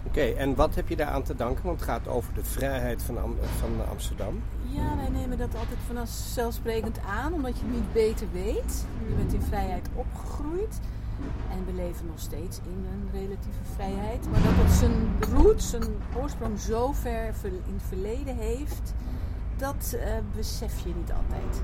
Oké, 0.06 0.20
okay, 0.20 0.36
en 0.36 0.56
wat 0.56 0.76
heb 0.76 0.90
je 0.90 0.96
daar 0.96 1.08
aan 1.08 1.24
te 1.24 1.36
danken? 1.36 1.64
Want 1.64 1.80
het 1.80 1.90
gaat 1.90 2.08
over 2.08 2.34
de 2.34 2.44
vrijheid 2.44 3.04
van, 3.04 3.18
Am 3.22 3.36
van 3.60 3.90
Amsterdam. 3.90 4.42
Ja, 4.64 4.96
wij 4.96 5.10
nemen 5.10 5.38
dat 5.38 5.56
altijd 5.56 5.80
vanzelfsprekend 5.94 7.00
aan, 7.00 7.34
omdat 7.34 7.58
je 7.58 7.64
het 7.66 7.74
niet 7.74 7.94
beter 7.94 8.28
weet. 8.32 8.86
Je 9.08 9.14
bent 9.16 9.34
in 9.34 9.42
vrijheid 9.42 9.90
opgegroeid. 9.94 10.80
En 11.52 11.66
we 11.66 11.74
leven 11.74 12.06
nog 12.06 12.20
steeds 12.20 12.58
in 12.58 12.86
een 12.92 13.10
relatieve 13.12 13.64
vrijheid. 13.76 14.32
Maar 14.32 14.42
dat 14.42 14.54
het 14.56 14.72
zijn 14.72 14.94
roots, 15.34 15.70
zijn 15.70 15.84
oorsprong 16.16 16.60
zo 16.60 16.92
ver 16.92 17.34
in 17.44 17.74
het 17.74 17.84
verleden 17.88 18.36
heeft, 18.36 18.94
dat 19.58 19.96
uh, 19.96 20.02
besef 20.36 20.80
je 20.80 20.94
niet 20.96 21.12
altijd. 21.12 21.62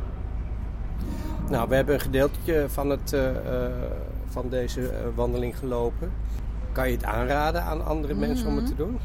Nou, 1.50 1.70
we 1.70 1.76
hebben 1.76 1.94
een 1.94 2.02
gedeeltje 2.02 2.66
van, 2.70 2.90
het, 2.90 3.14
uh, 3.14 3.22
uh, 3.22 3.38
van 4.28 4.50
deze 4.50 4.92
wandeling 5.16 5.58
gelopen. 5.58 6.12
Kan 6.72 6.90
je 6.90 6.96
het 6.96 7.06
aanraden 7.06 7.64
aan 7.64 7.86
andere 7.86 8.14
mensen 8.14 8.46
mm 8.46 8.52
-hmm. 8.52 8.58
om 8.58 8.66
het 8.66 8.78
te 8.78 8.84
doen? 8.84 9.00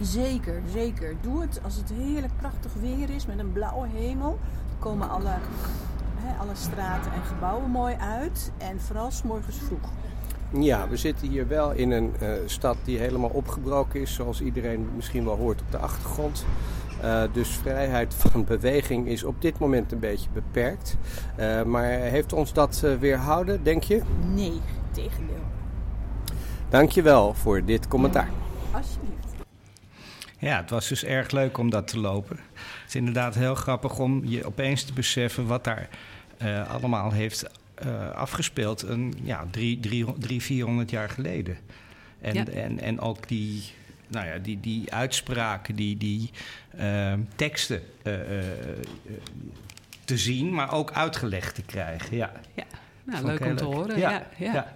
Zeker, 0.00 0.62
zeker. 0.72 1.14
Doe 1.20 1.40
het 1.40 1.60
als 1.64 1.76
het 1.76 1.92
heerlijk 1.92 2.36
prachtig 2.36 2.72
weer 2.80 3.10
is 3.10 3.26
met 3.26 3.38
een 3.38 3.52
blauwe 3.52 3.88
hemel. 3.88 4.38
Dan 4.68 4.78
komen 4.78 5.10
alle, 5.10 5.34
hè, 6.16 6.38
alle 6.38 6.54
straten 6.54 7.12
en 7.12 7.22
gebouwen 7.22 7.70
mooi 7.70 7.96
uit. 8.00 8.52
En 8.58 8.80
vooral 8.80 9.10
s 9.10 9.22
morgens 9.22 9.56
vroeg. 9.56 9.90
Ja, 10.52 10.88
we 10.88 10.96
zitten 10.96 11.28
hier 11.28 11.48
wel 11.48 11.70
in 11.70 11.90
een 11.90 12.14
uh, 12.22 12.30
stad 12.46 12.76
die 12.84 12.98
helemaal 12.98 13.30
opgebroken 13.30 14.00
is, 14.00 14.14
zoals 14.14 14.40
iedereen 14.40 14.88
misschien 14.94 15.24
wel 15.24 15.36
hoort 15.36 15.60
op 15.60 15.70
de 15.70 15.78
achtergrond. 15.78 16.44
Uh, 17.04 17.22
dus 17.32 17.48
vrijheid 17.48 18.14
van 18.14 18.44
beweging 18.44 19.06
is 19.06 19.24
op 19.24 19.42
dit 19.42 19.58
moment 19.58 19.92
een 19.92 19.98
beetje 19.98 20.28
beperkt. 20.32 20.96
Uh, 21.38 21.62
maar 21.62 21.84
heeft 21.84 22.32
ons 22.32 22.52
dat 22.52 22.82
uh, 22.84 22.94
weerhouden, 22.94 23.62
denk 23.62 23.82
je? 23.82 24.02
Nee, 24.34 24.60
tegendeel. 24.90 25.44
Dankjewel 26.68 27.34
voor 27.34 27.64
dit 27.64 27.88
commentaar. 27.88 28.30
Ja, 28.72 28.78
alsjeblieft. 28.78 29.16
Ja, 30.38 30.56
het 30.60 30.70
was 30.70 30.88
dus 30.88 31.04
erg 31.04 31.30
leuk 31.30 31.58
om 31.58 31.70
dat 31.70 31.88
te 31.88 32.00
lopen. 32.00 32.36
Het 32.54 32.88
is 32.88 32.94
inderdaad 32.94 33.34
heel 33.34 33.54
grappig 33.54 33.98
om 33.98 34.22
je 34.24 34.46
opeens 34.46 34.82
te 34.82 34.92
beseffen 34.92 35.46
wat 35.46 35.64
daar 35.64 35.88
allemaal 36.68 37.12
heeft 37.12 37.50
afgespeeld. 38.14 38.82
Een, 38.82 39.14
ja, 39.22 39.46
drie, 39.50 39.80
drie, 39.80 40.06
drie, 40.18 40.42
400 40.42 40.90
jaar 40.90 41.08
geleden. 41.08 41.58
En, 42.20 42.34
ja. 42.34 42.46
en, 42.46 42.80
en 42.80 43.00
ook 43.00 43.28
die 43.28 43.62
nou 44.08 44.26
ja, 44.26 44.38
die, 44.38 44.60
die 44.60 44.92
uitspraken, 44.92 45.74
die, 45.74 45.96
die 45.96 46.30
uh, 46.78 47.12
teksten 47.34 47.82
uh, 48.02 48.12
uh, 48.12 48.44
te 50.04 50.18
zien, 50.18 50.54
maar 50.54 50.72
ook 50.72 50.92
uitgelegd 50.92 51.54
te 51.54 51.62
krijgen. 51.62 52.16
Ja, 52.16 52.32
ja. 52.54 52.64
Nou, 53.04 53.26
leuk 53.26 53.40
om 53.40 53.56
te 53.56 53.64
leuk. 53.64 53.74
horen. 53.74 53.98
Ja, 53.98 54.10
ja, 54.10 54.26
ja. 54.36 54.52
ja. 54.52 54.72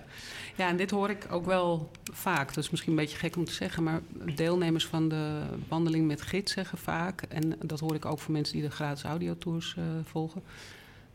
ja, 0.56 0.68
en 0.68 0.76
dit 0.76 0.90
hoor 0.90 1.10
ik 1.10 1.26
ook 1.30 1.44
wel 1.44 1.90
vaak. 2.12 2.54
Dat 2.54 2.64
is 2.64 2.70
misschien 2.70 2.92
een 2.92 2.98
beetje 2.98 3.16
gek 3.16 3.36
om 3.36 3.44
te 3.44 3.52
zeggen, 3.52 3.82
maar 3.82 4.00
deelnemers 4.34 4.86
van 4.86 5.08
de 5.08 5.42
wandeling 5.68 6.06
met 6.06 6.22
gids 6.22 6.52
zeggen 6.52 6.78
vaak, 6.78 7.22
en 7.22 7.56
dat 7.60 7.80
hoor 7.80 7.94
ik 7.94 8.04
ook 8.04 8.18
van 8.18 8.32
mensen 8.32 8.54
die 8.54 8.62
de 8.62 8.70
gratis 8.70 9.02
audiotours 9.02 9.76
volgen, 10.04 10.42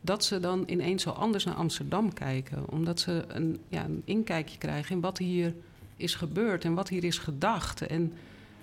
dat 0.02 0.26
ze 0.26 0.40
dan 0.40 0.64
ineens 0.68 1.04
zo 1.04 1.10
anders 1.10 1.44
naar 1.44 1.56
Amsterdam 1.56 2.14
kijken. 2.14 2.70
Omdat 2.70 3.00
ze 3.00 3.24
een, 3.28 3.60
ja, 3.70 3.84
een 3.84 4.02
inkijkje 4.06 4.58
krijgen 4.58 4.96
in 4.96 5.02
wat 5.02 5.18
hier 5.18 5.54
is 5.98 6.16
gebeurd 6.16 6.64
en 6.64 6.74
wat 6.74 6.90
hier 6.90 7.04
is 7.04 7.18
gedacht. 7.18 7.82
En 7.82 8.14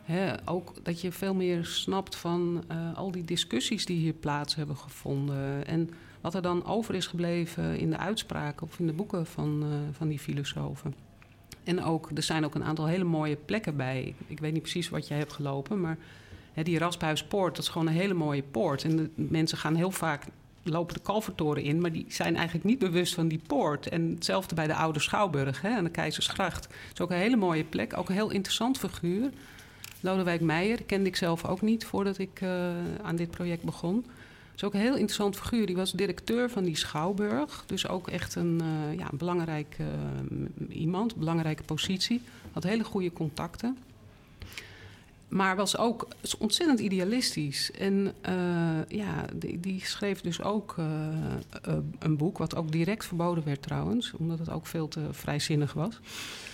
hè, 0.03 0.49
ook 0.49 0.75
dat 0.83 1.01
je 1.01 1.13
veel 1.13 1.35
meer 1.35 1.65
snapt 1.65 2.17
van 2.17 2.65
uh, 2.71 2.97
al 2.97 3.11
die 3.11 3.25
discussies 3.25 3.87
die 3.87 3.99
hier 3.99 4.13
plaats 4.13 4.55
hebben 4.55 4.77
gevonden. 4.77 5.67
En 5.67 5.91
wat 6.21 6.35
er 6.35 6.43
dan 6.43 6.65
over 6.67 6.95
is 6.95 7.07
gebleven 7.07 7.79
in 7.79 7.91
de 7.91 7.99
uitspraken 7.99 8.67
of 8.67 8.79
in 8.79 8.87
de 8.87 8.93
boeken 8.93 9.27
van, 9.27 9.63
uh, 9.63 9.69
van 9.93 10.09
die 10.09 10.19
filosofen. 10.19 10.95
En 11.65 11.83
ook, 11.83 12.11
er 12.15 12.23
zijn 12.23 12.45
ook 12.45 12.55
een 12.55 12.65
aantal 12.65 12.87
hele 12.87 13.05
mooie 13.05 13.37
plekken 13.37 13.77
bij. 13.77 14.15
Ik 14.27 14.41
weet 14.41 14.53
niet 14.53 14.63
precies 14.63 14.89
wat 14.89 15.09
jij 15.09 15.19
hebt 15.19 15.33
gelopen, 15.33 15.81
maar 15.81 15.99
hè, 16.53 16.63
die 16.63 16.79
Rasphuispoort, 16.79 17.57
dat 17.57 17.65
is 17.65 17.71
gewoon 17.71 17.87
een 17.87 17.93
hele 17.93 18.15
mooie 18.15 18.43
poort. 18.43 18.85
En 18.85 18.97
de 18.97 19.11
mensen 19.15 19.59
gaan 19.59 19.75
heel 19.75 19.91
vaak 19.91 20.27
lopen 20.65 20.95
de 20.95 21.01
Kalvertoren 21.01 21.63
in, 21.63 21.81
maar 21.81 21.93
die 21.93 22.05
zijn 22.09 22.37
eigenlijk 22.37 22.65
niet 22.65 22.79
bewust 22.79 23.15
van 23.15 23.29
die 23.29 23.41
poort. 23.47 23.89
En 23.89 24.11
hetzelfde 24.15 24.55
bij 24.55 24.67
de 24.67 24.75
Oude 24.75 25.01
Schouwburg 25.01 25.61
hè, 25.61 25.77
aan 25.77 25.85
de 25.85 25.91
Keizersgracht. 25.91 26.63
Dat 26.63 26.93
is 26.93 27.01
ook 27.01 27.11
een 27.11 27.17
hele 27.17 27.37
mooie 27.37 27.65
plek, 27.65 27.97
ook 27.97 28.09
een 28.09 28.15
heel 28.15 28.31
interessant 28.31 28.79
figuur. 28.79 29.31
Lodewijk 30.01 30.41
Meijer 30.41 30.83
kende 30.83 31.09
ik 31.09 31.17
zelf 31.17 31.45
ook 31.45 31.63
niet 31.63 31.85
voordat 31.85 32.19
ik 32.19 32.41
uh, 32.41 32.49
aan 33.03 33.17
dit 33.17 33.31
project 33.31 33.63
begon. 33.63 34.05
is 34.57 34.65
ook 34.65 34.75
een 34.75 34.81
heel 34.81 34.95
interessant 34.95 35.37
figuur. 35.37 35.67
Die 35.67 35.77
was 35.77 35.93
directeur 35.93 36.51
van 36.51 36.65
die 36.65 36.77
Schouwburg. 36.77 37.65
Dus 37.67 37.89
ook 37.89 38.09
echt 38.09 38.35
een, 38.35 38.61
uh, 38.63 38.99
ja, 38.99 39.11
een 39.11 39.19
belangrijk 39.19 39.77
uh, 39.81 39.87
iemand, 40.69 41.17
belangrijke 41.17 41.63
positie. 41.63 42.23
Had 42.53 42.63
hele 42.63 42.85
goede 42.85 43.13
contacten. 43.13 43.77
Maar 45.35 45.57
was 45.57 45.77
ook 45.77 46.09
ontzettend 46.39 46.81
idealistisch. 46.81 47.71
En 47.71 48.15
uh, 48.29 48.99
ja, 48.99 49.25
die, 49.35 49.61
die, 49.61 49.85
schreef 49.85 50.21
dus 50.21 50.43
ook 50.43 50.77
een 51.99 52.17
boek, 52.17 52.39
wat 52.39 52.57
ook 52.57 52.73
direct 52.73 53.07
verboden 53.07 53.45
werd 53.45 53.63
trouwens, 53.63 54.13
omdat 54.13 54.39
het 54.39 54.51
ook 54.51 54.67
veel 54.67 54.89
te 54.89 55.01
vrijzinnig 55.11 55.73
was. 55.73 56.01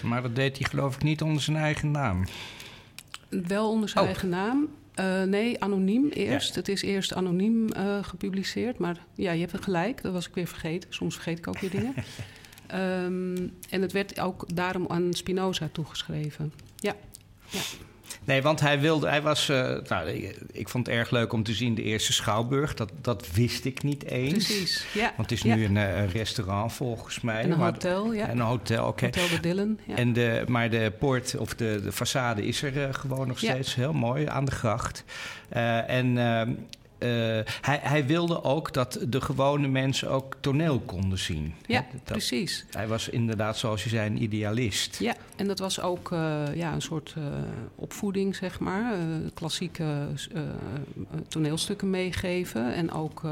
Maar 0.02 0.22
dat 0.22 0.34
deed 0.34 0.58
hij 0.58 0.68
geloof 0.68 0.94
ik 0.94 1.02
niet 1.02 1.22
onder 1.22 1.42
zijn 1.42 1.56
eigen 1.56 1.90
naam. 1.90 2.24
Wel 3.28 3.70
onder 3.70 3.88
zijn 3.88 4.04
oh. 4.04 4.10
eigen 4.10 4.28
naam. 4.28 4.68
Nee, 5.30 5.62
anoniem 5.62 6.08
eerst. 6.08 6.54
Het 6.54 6.68
is 6.68 6.82
eerst 6.82 7.14
anoniem 7.14 7.68
gepubliceerd. 8.02 8.78
Maar 8.78 8.96
ja, 9.14 9.32
je 9.32 9.46
hebt 9.46 9.64
gelijk. 9.64 10.02
Dat 10.02 10.12
was 10.12 10.28
ik 10.28 10.34
weer 10.34 10.46
vergeten. 10.46 10.94
Soms 10.94 11.14
vergeet 11.14 11.38
ik 11.38 11.48
ook 11.48 11.58
weer 11.58 11.70
dingen. 11.70 11.94
um, 13.04 13.34
en 13.74 13.82
het 13.82 13.92
werd 13.92 14.20
ook 14.20 14.54
daarom 14.54 14.84
aan 14.88 15.12
Spinoza 15.12 15.68
toegeschreven. 15.72 16.52
Ja. 16.76 16.94
ja. 17.50 17.60
Nee, 18.24 18.42
want 18.42 18.60
hij 18.60 18.80
wilde, 18.80 19.08
hij 19.08 19.22
was, 19.22 19.48
uh, 19.48 19.76
nou, 19.88 20.08
ik 20.52 20.68
vond 20.68 20.86
het 20.86 20.96
erg 20.96 21.10
leuk 21.10 21.32
om 21.32 21.42
te 21.42 21.52
zien 21.52 21.74
de 21.74 21.82
eerste 21.82 22.12
Schouwburg. 22.12 22.74
Dat, 22.74 22.92
dat 23.00 23.32
wist 23.32 23.64
ik 23.64 23.82
niet 23.82 24.04
eens. 24.04 24.46
Precies, 24.46 24.86
ja. 24.94 25.12
Want 25.16 25.30
het 25.30 25.32
is 25.32 25.42
nu 25.42 25.64
een, 25.64 25.76
een, 25.76 26.08
restaurant 26.08 26.72
volgens 26.72 27.20
mij. 27.20 27.42
En 27.42 27.50
een 27.50 27.58
hotel, 27.58 28.12
ja. 28.12 28.28
En 28.28 28.38
een 28.38 28.46
hotel, 28.46 28.86
oké. 28.86 29.04
Okay. 29.06 29.22
Hotel 29.22 29.36
de 29.36 29.48
Dillen, 29.48 29.80
ja. 29.84 29.96
En 29.96 30.12
de, 30.12 30.44
maar 30.48 30.70
de 30.70 30.92
poort 30.98 31.36
of 31.36 31.54
de, 31.54 31.80
de 31.82 31.92
façade 31.92 32.42
is 32.42 32.62
er 32.62 32.76
uh, 32.76 32.94
gewoon 32.94 33.28
nog 33.28 33.38
steeds 33.38 33.74
heel 33.74 33.92
mooi 33.92 34.26
aan 34.26 34.44
de 34.44 34.50
gracht. 34.50 35.04
En 35.86 36.18
ehm, 36.18 36.52
uh, 37.02 37.08
hij, 37.60 37.80
hij, 37.82 38.06
wilde 38.06 38.44
ook 38.44 38.72
dat 38.72 39.04
de 39.08 39.20
gewone 39.20 39.68
mensen 39.68 40.10
ook 40.10 40.36
toneel 40.40 40.80
konden 40.80 41.18
zien. 41.18 41.54
Ja, 41.66 41.86
dat, 41.92 42.02
precies. 42.04 42.64
Hij 42.70 42.88
was 42.88 43.08
inderdaad, 43.08 43.58
zoals 43.58 43.82
je 43.84 43.88
zei, 43.88 44.10
een 44.10 44.22
idealist. 44.22 44.98
Ja, 44.98 45.14
en 45.36 45.46
dat 45.46 45.58
was 45.58 45.80
ook 45.80 46.10
uh, 46.10 46.42
ja, 46.54 46.72
een 46.72 46.82
soort 46.82 47.14
uh, 47.18 47.24
opvoeding, 47.74 48.36
zeg 48.36 48.60
maar. 48.60 48.94
klassieke 49.34 50.06
toneelstukken 51.28 51.90
meegeven 51.90 52.74
en 52.74 52.92
ook 52.92 53.22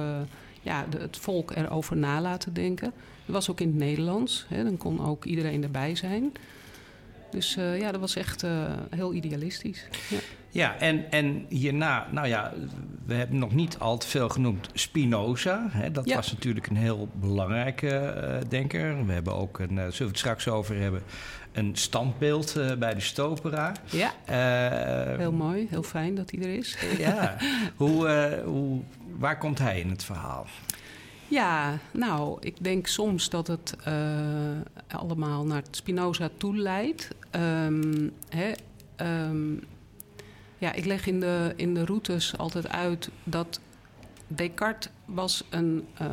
ja, 0.63 0.87
de, 0.91 0.99
het 0.99 1.17
volk 1.17 1.51
erover 1.51 1.97
na 1.97 2.21
laten 2.21 2.53
denken. 2.53 2.93
Dat 3.25 3.35
was 3.35 3.51
ook 3.51 3.61
in 3.61 3.69
het 3.69 3.77
Nederlands, 3.77 4.47
hè, 4.49 4.65
dan 4.65 4.77
kon 4.77 5.07
ook 5.07 5.25
iedereen 5.25 5.63
erbij 5.63 5.95
zijn. 5.95 6.33
Dus 7.31 7.55
ja, 7.55 7.93
dat 7.93 8.01
was 8.01 8.17
echt 8.17 8.45
heel 8.91 9.15
idealistisch. 9.15 9.85
Ja. 10.09 10.19
Ja, 10.51 10.79
en, 10.79 11.11
en 11.11 11.47
hierna, 11.49 12.07
nou 12.11 12.29
ja, 12.29 12.53
we 13.07 13.15
hebben 13.15 13.39
nog 13.39 13.55
niet 13.55 13.79
al 13.79 13.99
te 13.99 14.07
veel 14.07 14.29
genoemd 14.29 14.69
Spinoza. 14.73 15.67
Hè, 15.71 15.91
dat 15.91 16.11
was 16.11 16.33
natuurlijk 16.33 16.67
een 16.67 16.77
heel 16.77 17.09
belangrijke 17.13 18.15
uh, 18.17 18.51
denker. 18.51 19.07
We 19.07 19.13
hebben 19.13 19.35
ook, 19.35 19.59
een, 19.59 19.69
zullen 19.69 19.93
we 19.99 20.05
het 20.05 20.19
straks 20.19 20.49
over 20.49 20.77
hebben, 20.81 21.03
een 21.53 21.77
standbeeld 21.77 22.55
bij 22.79 22.95
de 22.95 23.01
Stopera. 23.01 23.73
Ja, 23.85 24.13
heel 25.17 25.33
mooi, 25.33 25.67
heel 25.71 25.83
fijn 25.83 26.15
dat 26.15 26.31
hij 26.31 26.41
er 26.41 26.57
is. 26.57 26.77
ja, 26.99 27.37
hoe, 27.77 28.41
hoe, 28.45 28.83
waar 29.19 29.39
komt 29.39 29.59
hij 29.59 29.81
in 29.81 29.91
het 29.91 30.05
verhaal? 30.05 30.47
Ja, 31.29 31.79
nou, 31.91 32.37
ik 32.41 32.65
denk 32.65 32.87
soms 32.87 33.31
dat 33.31 33.47
het 33.47 33.77
allemaal 34.87 35.45
naar 35.45 35.63
Spinoza 35.71 36.31
toe 36.37 36.57
leidt. 36.57 37.09
Hè, 38.29 38.53
um, 38.97 39.61
ja, 40.59 40.73
ik 40.73 40.85
leg 40.85 41.07
in 41.07 41.21
de, 41.21 41.53
in 41.57 41.75
de 41.75 41.85
routes 41.85 42.39
altijd 42.39 42.69
uit 42.69 43.11
dat 43.25 43.61
Descartes 44.27 44.93
was 45.05 45.45
een, 45.51 45.87
uh, 46.03 46.09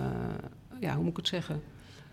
ja, 0.80 0.94
hoe 0.94 1.04
moet 1.04 1.12
ik 1.12 1.18
het 1.18 1.28
zeggen, 1.28 1.64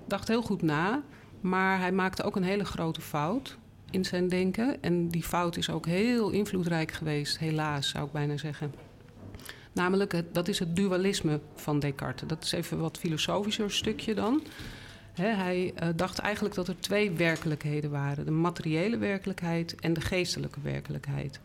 dacht 0.07 0.29
heel 0.29 0.43
goed 0.43 0.63
na, 0.63 1.03
maar 1.41 1.79
hij 1.79 1.93
maakte 1.93 2.23
ook 2.23 2.37
een 2.37 2.43
hele 2.43 2.65
grote 2.65 3.01
fout 3.01 3.57
in 3.91 4.05
zijn 4.05 4.29
denken. 4.29 4.83
En 4.83 5.09
die 5.09 5.23
fout 5.23 5.57
is 5.57 5.71
ook 5.71 5.87
heel 5.87 6.31
invloedrijk 6.31 6.93
geweest, 6.93 7.39
helaas 7.39 7.89
zou 7.89 8.07
ik 8.07 8.13
bijna 8.13 8.37
zeggen. 8.37 8.75
Namelijk, 9.73 10.23
dat 10.33 10.49
is 10.49 10.59
het 10.59 10.77
dualisme 10.77 11.41
van 11.55 11.79
Descartes. 11.79 12.29
Dat 12.29 12.45
is 12.45 12.53
even 12.53 12.79
wat 12.79 12.99
filosofischer 12.99 13.71
stukje 13.71 14.15
dan. 14.15 14.43
Hij 15.13 15.73
uh, 15.83 15.89
dacht 15.97 16.19
eigenlijk 16.19 16.55
dat 16.55 16.69
er 16.69 16.81
twee 16.81 17.11
werkelijkheden 17.11 17.91
waren: 17.91 18.25
de 18.25 18.31
materiële 18.31 18.97
werkelijkheid 18.97 19.75
en 19.81 19.93
de 19.93 20.01
geestelijke 20.01 20.61
werkelijkheid. 20.61 21.41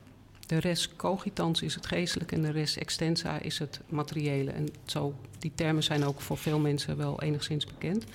De 0.45 0.59
res 0.59 0.95
cogitans 0.95 1.61
is 1.61 1.75
het 1.75 1.85
geestelijke 1.85 2.35
en 2.35 2.41
de 2.41 2.51
res 2.51 2.77
extensa 2.77 3.39
is 3.39 3.59
het 3.59 3.81
materiële. 3.89 4.51
En 4.51 4.67
zo, 4.85 5.13
die 5.39 5.51
termen 5.55 5.83
zijn 5.83 6.03
ook 6.03 6.21
voor 6.21 6.37
veel 6.37 6.59
mensen 6.59 6.97
wel 6.97 7.21
enigszins 7.21 7.65
bekend. 7.65 8.05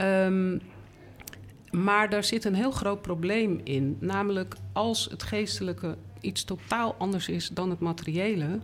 Um, 0.00 0.60
maar 1.70 2.10
daar 2.10 2.24
zit 2.24 2.44
een 2.44 2.54
heel 2.54 2.70
groot 2.70 3.02
probleem 3.02 3.60
in. 3.64 3.96
Namelijk 4.00 4.56
als 4.72 5.08
het 5.10 5.22
geestelijke 5.22 5.96
iets 6.20 6.44
totaal 6.44 6.94
anders 6.98 7.28
is 7.28 7.48
dan 7.48 7.70
het 7.70 7.80
materiële, 7.80 8.58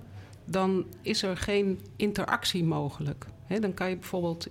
dan 0.44 0.86
is 1.02 1.22
er 1.22 1.36
geen 1.36 1.80
interactie 1.96 2.64
mogelijk. 2.64 3.26
Dan 3.60 3.74
kan 3.74 3.88
je 3.88 3.96
bijvoorbeeld, 3.96 4.48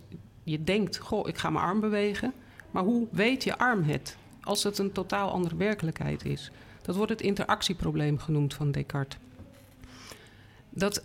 je 0.52 0.64
denkt, 0.64 0.98
goh, 0.98 1.28
ik 1.28 1.38
ga 1.38 1.50
mijn 1.50 1.66
arm 1.66 1.80
bewegen. 1.80 2.34
Maar 2.72 2.84
hoe 2.84 3.08
weet 3.12 3.44
je 3.44 3.58
arm 3.58 3.84
het 3.84 4.18
als 4.42 4.64
het 4.64 4.78
een 4.78 4.92
totaal 4.92 5.32
andere 5.32 5.56
werkelijkheid 5.56 6.26
is? 6.26 6.52
Dat 6.82 6.96
wordt 6.96 7.12
het 7.12 7.22
interactieprobleem 7.22 8.18
genoemd 8.18 8.54
van 8.54 8.72
Descartes. 8.72 9.20
Dat 10.70 11.04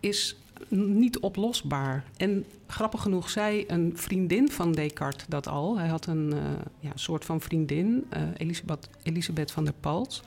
is 0.00 0.36
niet 0.68 1.18
oplosbaar. 1.18 2.04
En 2.16 2.44
grappig 2.66 3.02
genoeg 3.02 3.30
zei 3.30 3.64
een 3.66 3.92
vriendin 3.94 4.50
van 4.50 4.72
Descartes 4.72 5.26
dat 5.28 5.48
al. 5.48 5.78
Hij 5.78 5.88
had 5.88 6.06
een 6.06 6.34
ja, 6.80 6.92
soort 6.94 7.24
van 7.24 7.40
vriendin, 7.40 8.06
uh, 8.16 8.22
Elisabeth, 8.36 8.88
Elisabeth 9.02 9.50
van 9.50 9.64
der 9.64 9.74
Pals. 9.80 10.22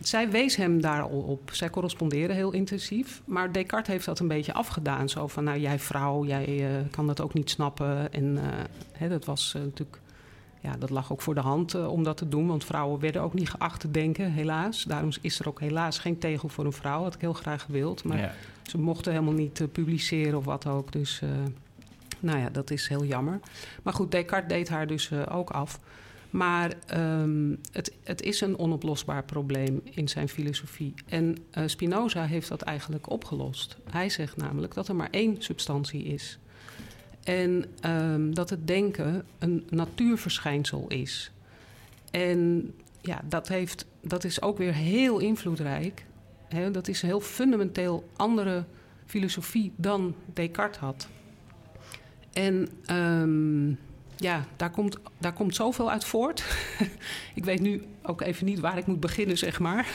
Zij 0.00 0.30
wees 0.30 0.56
hem 0.56 0.80
daar 0.80 1.02
al 1.02 1.20
op. 1.20 1.50
Zij 1.52 1.70
corresponderen 1.70 2.36
heel 2.36 2.52
intensief. 2.52 3.22
Maar 3.24 3.52
Descartes 3.52 3.92
heeft 3.92 4.04
dat 4.04 4.18
een 4.18 4.28
beetje 4.28 4.52
afgedaan. 4.52 5.08
Zo 5.08 5.26
van, 5.26 5.44
nou, 5.44 5.58
jij 5.58 5.78
vrouw, 5.78 6.24
jij 6.24 6.48
uh, 6.48 6.70
kan 6.90 7.06
dat 7.06 7.20
ook 7.20 7.34
niet 7.34 7.50
snappen. 7.50 8.12
En 8.12 8.38
hè, 8.92 9.08
dat 9.08 9.24
was 9.24 9.52
natuurlijk 9.52 10.00
ja, 10.60 10.76
dat 10.78 10.90
lag 10.90 11.12
ook 11.12 11.22
voor 11.22 11.34
de 11.34 11.40
hand 11.40 11.86
om 11.86 12.02
dat 12.02 12.16
te 12.16 12.28
doen. 12.28 12.46
Want 12.46 12.64
vrouwen 12.64 13.00
werden 13.00 13.22
ook 13.22 13.34
niet 13.34 13.50
geacht 13.50 13.80
te 13.80 13.90
denken, 13.90 14.32
helaas. 14.32 14.82
Daarom 14.82 15.10
is 15.20 15.40
er 15.40 15.48
ook 15.48 15.60
helaas 15.60 15.98
geen 15.98 16.18
tegel 16.18 16.48
voor 16.48 16.64
een 16.64 16.72
vrouw. 16.72 17.02
Had 17.02 17.14
ik 17.14 17.20
heel 17.20 17.32
graag 17.32 17.62
gewild. 17.62 18.04
Maar 18.04 18.18
ja. 18.18 18.32
ze 18.62 18.78
mochten 18.78 19.12
helemaal 19.12 19.34
niet 19.34 19.72
publiceren 19.72 20.38
of 20.38 20.44
wat 20.44 20.66
ook. 20.66 20.92
Dus 20.92 21.22
nou 22.20 22.38
ja, 22.38 22.50
dat 22.50 22.70
is 22.70 22.88
heel 22.88 23.04
jammer. 23.04 23.40
Maar 23.82 23.92
goed, 23.92 24.10
Descartes 24.10 24.48
deed 24.48 24.68
haar 24.68 24.86
dus 24.86 25.12
ook 25.12 25.50
af. 25.50 25.80
Maar 26.30 26.72
um, 26.94 27.60
het, 27.72 27.92
het, 28.04 28.22
is 28.22 28.40
een 28.40 28.58
onoplosbaar 28.58 29.24
probleem 29.24 29.80
in 29.90 30.08
zijn 30.08 30.28
filosofie. 30.28 30.94
En 31.06 31.36
Spinoza 31.66 32.26
heeft 32.26 32.48
dat 32.48 32.62
eigenlijk 32.62 33.10
opgelost. 33.10 33.76
Hij 33.90 34.08
zegt 34.08 34.36
namelijk 34.36 34.74
dat 34.74 34.88
er 34.88 34.96
maar 34.96 35.10
één 35.10 35.42
substantie 35.42 36.04
is. 36.04 36.38
En 37.24 37.64
um, 37.86 38.34
dat 38.34 38.50
het 38.50 38.66
denken 38.66 39.24
een 39.38 39.66
natuurverschijnsel 39.70 40.84
is. 40.88 41.30
En 42.10 42.72
ja, 43.00 43.22
dat, 43.28 43.48
heeft, 43.48 43.86
dat 44.00 44.24
is 44.24 44.42
ook 44.42 44.58
weer 44.58 44.74
heel 44.74 45.18
invloedrijk. 45.18 46.04
Dat 46.72 46.88
is 46.88 47.02
een 47.02 47.08
heel 47.08 47.20
fundamenteel 47.20 48.08
andere 48.16 48.64
filosofie 49.06 49.72
dan 49.76 50.14
Descartes 50.32 50.80
had. 50.80 51.08
En 52.32 52.68
um, 52.90 53.78
ja, 54.18 54.44
daar 54.56 54.70
komt, 54.70 54.96
daar 55.18 55.32
komt 55.32 55.54
zoveel 55.54 55.90
uit 55.90 56.04
voort. 56.04 56.44
ik 57.34 57.44
weet 57.44 57.60
nu 57.60 57.86
ook 58.02 58.20
even 58.20 58.46
niet 58.46 58.60
waar 58.60 58.78
ik 58.78 58.86
moet 58.86 59.00
beginnen, 59.00 59.38
zeg 59.38 59.58
maar. 59.58 59.86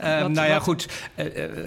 Uh, 0.00 0.20
wat, 0.22 0.30
nou 0.30 0.46
ja, 0.46 0.54
wat... 0.54 0.62
goed. 0.62 0.88
Uh, 1.16 1.36
uh, 1.36 1.64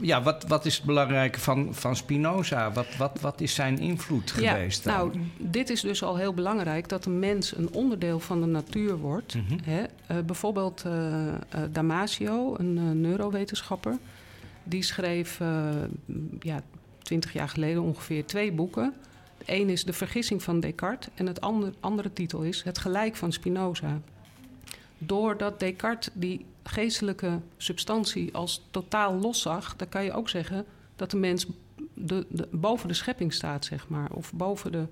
ja, 0.00 0.22
wat, 0.22 0.44
wat 0.48 0.66
is 0.66 0.76
het 0.76 0.84
belangrijke 0.84 1.40
van, 1.40 1.74
van 1.74 1.96
Spinoza? 1.96 2.72
Wat, 2.72 2.96
wat, 2.96 3.20
wat 3.20 3.40
is 3.40 3.54
zijn 3.54 3.78
invloed 3.78 4.34
ja, 4.38 4.52
geweest? 4.52 4.84
Dan? 4.84 4.94
Nou, 4.94 5.12
dit 5.38 5.70
is 5.70 5.80
dus 5.80 6.02
al 6.02 6.16
heel 6.16 6.34
belangrijk 6.34 6.88
dat 6.88 7.04
de 7.04 7.10
mens 7.10 7.56
een 7.56 7.72
onderdeel 7.72 8.20
van 8.20 8.40
de 8.40 8.46
natuur 8.46 8.96
wordt. 8.96 9.34
Mm 9.34 9.44
-hmm. 9.48 9.58
hè? 9.64 9.84
bijvoorbeeld 10.22 10.84
Damasio, 11.70 12.54
een 12.58 13.00
neurowetenschapper, 13.00 13.98
die 14.64 14.82
schreef 14.82 15.38
ja, 16.40 16.62
twintig 17.02 17.32
jaar 17.32 17.48
geleden 17.48 17.82
ongeveer 17.82 18.26
twee 18.26 18.52
boeken. 18.52 18.94
Eén 19.44 19.68
is 19.68 19.84
De 19.84 19.92
Vergissing 19.92 20.42
van 20.42 20.60
Descartes 20.60 21.08
en 21.14 21.26
het 21.26 21.40
andere, 21.40 21.72
andere 21.80 22.12
titel 22.12 22.42
is 22.42 22.62
Het 22.62 22.78
Gelijk 22.78 23.16
van 23.16 23.32
Spinoza. 23.32 24.00
Doordat 24.98 25.60
Descartes 25.60 26.10
die 26.12 26.44
geestelijke 26.62 27.40
substantie 27.56 28.34
als 28.34 28.62
totaal 28.70 29.14
loszag, 29.14 29.76
dan 29.76 29.88
kan 29.88 30.04
je 30.04 30.12
ook 30.12 30.28
zeggen 30.28 30.64
dat 30.96 31.10
de 31.10 31.16
mens 31.16 31.46
de, 31.94 32.26
boven 32.50 32.88
de 32.88 32.94
schepping 32.94 33.32
staat, 33.32 33.64
zeg 33.64 33.88
maar, 33.88 34.10
of 34.12 34.32
boven 34.32 34.72
de, 34.72 34.86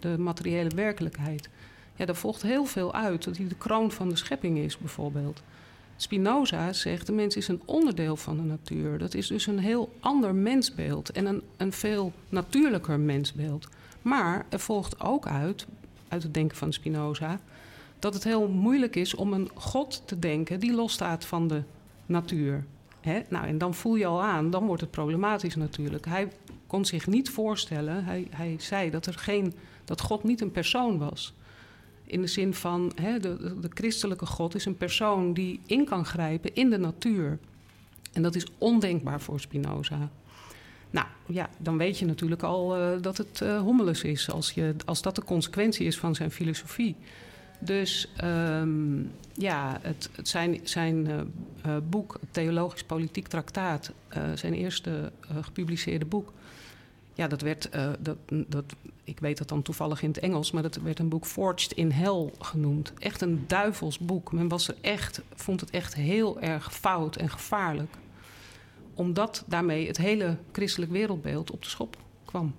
de 0.00 0.18
materiële 0.18 0.74
werkelijkheid. 0.74 1.48
Ja, 1.96 2.04
daar 2.04 2.16
volgt 2.16 2.42
heel 2.42 2.64
veel 2.64 2.94
uit, 2.94 3.24
dat 3.24 3.36
hij 3.36 3.48
de 3.48 3.54
kroon 3.54 3.92
van 3.92 4.08
de 4.08 4.16
schepping 4.16 4.58
is, 4.58 4.78
bijvoorbeeld. 4.78 5.42
Spinoza 5.96 6.72
zegt: 6.72 7.06
de 7.06 7.12
mens 7.12 7.36
is 7.36 7.48
een 7.48 7.62
onderdeel 7.64 8.16
van 8.16 8.36
de 8.36 8.42
natuur. 8.42 8.98
Dat 8.98 9.14
is 9.14 9.26
dus 9.26 9.46
een 9.46 9.58
heel 9.58 9.92
ander 10.00 10.34
mensbeeld 10.34 11.10
en 11.10 11.26
een, 11.26 11.42
een 11.56 11.72
veel 11.72 12.12
natuurlijker 12.28 13.00
mensbeeld. 13.00 13.68
Maar 14.06 14.46
er 14.48 14.60
volgt 14.60 15.00
ook 15.00 15.26
uit, 15.26 15.66
uit 16.08 16.22
het 16.22 16.34
denken 16.34 16.56
van 16.56 16.72
Spinoza, 16.72 17.40
dat 17.98 18.14
het 18.14 18.24
heel 18.24 18.48
moeilijk 18.48 18.96
is 18.96 19.14
om 19.14 19.32
een 19.32 19.50
God 19.54 20.02
te 20.04 20.18
denken 20.18 20.60
die 20.60 20.74
losstaat 20.74 21.24
van 21.24 21.48
de 21.48 21.62
natuur. 22.06 22.64
Nou, 23.28 23.46
en 23.46 23.58
dan 23.58 23.74
voel 23.74 23.94
je 23.94 24.06
al 24.06 24.22
aan, 24.22 24.50
dan 24.50 24.66
wordt 24.66 24.80
het 24.80 24.90
problematisch 24.90 25.54
natuurlijk. 25.54 26.06
Hij 26.06 26.28
kon 26.66 26.84
zich 26.84 27.06
niet 27.06 27.30
voorstellen, 27.30 28.04
hij, 28.04 28.26
hij 28.30 28.56
zei 28.58 28.90
dat, 28.90 29.06
er 29.06 29.14
geen, 29.14 29.54
dat 29.84 30.00
God 30.00 30.24
niet 30.24 30.40
een 30.40 30.52
persoon 30.52 30.98
was. 30.98 31.34
In 32.04 32.20
de 32.20 32.26
zin 32.26 32.54
van 32.54 32.92
de, 32.96 33.20
de 33.60 33.70
christelijke 33.74 34.26
God 34.26 34.54
is 34.54 34.64
een 34.64 34.76
persoon 34.76 35.32
die 35.32 35.60
in 35.66 35.84
kan 35.84 36.04
grijpen 36.04 36.54
in 36.54 36.70
de 36.70 36.78
natuur. 36.78 37.38
En 38.12 38.22
dat 38.22 38.34
is 38.34 38.46
ondenkbaar 38.58 39.20
voor 39.20 39.40
Spinoza. 39.40 40.10
Nou 40.96 41.08
ja, 41.26 41.50
dan 41.58 41.78
weet 41.78 41.98
je 41.98 42.06
natuurlijk 42.06 42.42
al 42.42 42.78
uh, 42.78 43.02
dat 43.02 43.16
het 43.16 43.40
uh, 43.42 43.60
hommeles 43.60 44.02
is, 44.02 44.30
als, 44.30 44.50
je, 44.50 44.74
als 44.84 45.02
dat 45.02 45.14
de 45.14 45.24
consequentie 45.24 45.86
is 45.86 45.98
van 45.98 46.14
zijn 46.14 46.30
filosofie. 46.30 46.96
Dus 47.58 48.12
um, 48.24 49.10
ja, 49.32 49.78
het, 49.82 50.10
het 50.12 50.28
zijn, 50.28 50.60
zijn 50.62 51.06
uh, 51.06 51.76
boek, 51.88 52.18
Theologisch 52.30 52.84
Politiek 52.84 53.28
Traktaat, 53.28 53.92
zijn 54.34 54.54
eerste 54.54 55.12
gepubliceerde 55.40 56.04
boek, 56.04 56.32
ja, 57.14 57.28
dat 57.28 57.40
werd, 57.40 57.68
dat, 57.98 58.16
dat, 58.28 58.64
ik 59.04 59.20
weet 59.20 59.38
dat 59.38 59.48
dan 59.48 59.62
toevallig 59.62 60.02
in 60.02 60.08
het 60.08 60.18
Engels, 60.18 60.50
maar 60.50 60.62
dat 60.62 60.76
werd 60.76 60.98
een 60.98 61.08
boek 61.08 61.26
Forged 61.26 61.72
in 61.72 61.90
Hell 61.90 62.30
genoemd. 62.38 62.92
Echt 62.98 63.20
een 63.20 63.44
duivels 63.46 63.98
boek. 63.98 64.32
Men 64.32 64.48
was 64.48 64.68
er 64.68 64.76
echt, 64.80 65.22
vond 65.34 65.60
het 65.60 65.70
echt 65.70 65.94
heel 65.94 66.40
erg 66.40 66.74
fout 66.74 67.16
en 67.16 67.30
gevaarlijk. 67.30 67.96
Omdat 68.96 69.44
daarmee 69.46 69.86
het 69.86 69.96
hele 69.96 70.36
christelijk 70.52 70.92
wereldbeeld 70.92 71.50
op 71.50 71.62
de 71.62 71.68
schop 71.68 71.96
kwam. 72.24 72.54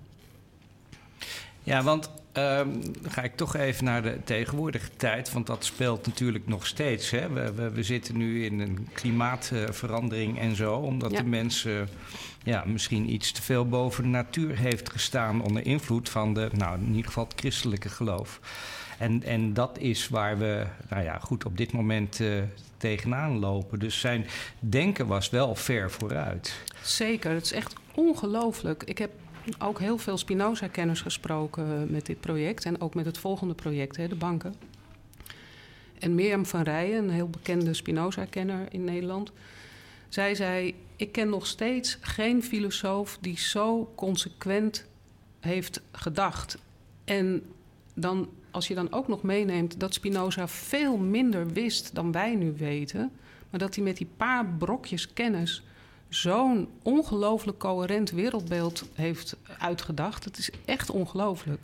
Ja, 1.62 1.82
want 1.82 2.10
um, 2.32 2.80
dan 3.02 3.10
ga 3.10 3.22
ik 3.22 3.36
toch 3.36 3.56
even 3.56 3.84
naar 3.84 4.02
de 4.02 4.18
tegenwoordige 4.24 4.90
tijd, 4.96 5.32
want 5.32 5.46
dat 5.46 5.64
speelt 5.64 6.06
natuurlijk 6.06 6.46
nog 6.46 6.66
steeds. 6.66 7.10
Hè? 7.10 7.28
We, 7.28 7.52
we, 7.52 7.70
we 7.70 7.82
zitten 7.82 8.16
nu 8.16 8.44
in 8.44 8.60
een 8.60 8.88
klimaatverandering 8.92 10.38
en 10.38 10.56
zo, 10.56 10.74
omdat 10.74 11.10
ja. 11.10 11.16
de 11.16 11.24
mensen 11.24 11.88
ja, 12.42 12.64
misschien 12.66 13.12
iets 13.12 13.32
te 13.32 13.42
veel 13.42 13.68
boven 13.68 14.02
de 14.02 14.08
natuur 14.08 14.58
heeft 14.58 14.90
gestaan 14.90 15.42
onder 15.42 15.66
invloed 15.66 16.08
van 16.08 16.34
de, 16.34 16.50
nou 16.56 16.78
in 16.78 16.88
ieder 16.88 17.04
geval 17.04 17.24
het 17.24 17.40
christelijke 17.40 17.88
geloof. 17.88 18.40
En, 18.98 19.22
en 19.22 19.52
dat 19.52 19.78
is 19.78 20.08
waar 20.08 20.38
we, 20.38 20.66
nou 20.88 21.02
ja, 21.02 21.18
goed 21.18 21.44
op 21.44 21.56
dit 21.56 21.72
moment 21.72 22.20
uh, 22.20 22.42
tegenaan 22.78 23.38
lopen. 23.38 23.78
Dus 23.78 24.00
zijn 24.00 24.26
denken 24.58 25.06
was 25.06 25.30
wel 25.30 25.54
ver 25.54 25.90
vooruit. 25.90 26.54
Zeker, 26.82 27.30
het 27.30 27.44
is 27.44 27.52
echt 27.52 27.74
ongelooflijk. 27.94 28.82
Ik 28.82 28.98
heb 28.98 29.10
ook 29.58 29.78
heel 29.80 29.98
veel 29.98 30.18
Spinoza-kenners 30.18 31.00
gesproken 31.00 31.90
met 31.90 32.06
dit 32.06 32.20
project 32.20 32.64
en 32.64 32.80
ook 32.80 32.94
met 32.94 33.06
het 33.06 33.18
volgende 33.18 33.54
project, 33.54 33.96
hè, 33.96 34.08
de 34.08 34.14
banken. 34.14 34.54
En 35.98 36.14
Mirjam 36.14 36.46
van 36.46 36.62
Rijen, 36.62 37.04
een 37.04 37.10
heel 37.10 37.28
bekende 37.28 37.74
Spinoza-kenner 37.74 38.66
in 38.70 38.84
Nederland, 38.84 39.32
zij 40.08 40.34
zei: 40.34 40.74
Ik 40.96 41.12
ken 41.12 41.28
nog 41.28 41.46
steeds 41.46 41.98
geen 42.00 42.42
filosoof 42.42 43.18
die 43.20 43.38
zo 43.38 43.92
consequent 43.94 44.86
heeft 45.40 45.80
gedacht. 45.92 46.58
En 47.04 47.42
dan, 47.94 48.28
als 48.50 48.68
je 48.68 48.74
dan 48.74 48.92
ook 48.92 49.08
nog 49.08 49.22
meeneemt 49.22 49.80
dat 49.80 49.94
Spinoza 49.94 50.48
veel 50.48 50.96
minder 50.96 51.46
wist 51.46 51.94
dan 51.94 52.12
wij 52.12 52.34
nu 52.34 52.54
weten, 52.56 53.10
maar 53.50 53.60
dat 53.60 53.74
hij 53.74 53.84
met 53.84 53.96
die 53.96 54.08
paar 54.16 54.46
brokjes 54.46 55.12
kennis 55.12 55.62
zo'n 56.08 56.68
ongelooflijk 56.82 57.58
coherent 57.58 58.10
wereldbeeld 58.10 58.84
heeft 58.94 59.36
uitgedacht. 59.58 60.24
Het 60.24 60.38
is 60.38 60.50
echt 60.64 60.90
ongelooflijk. 60.90 61.62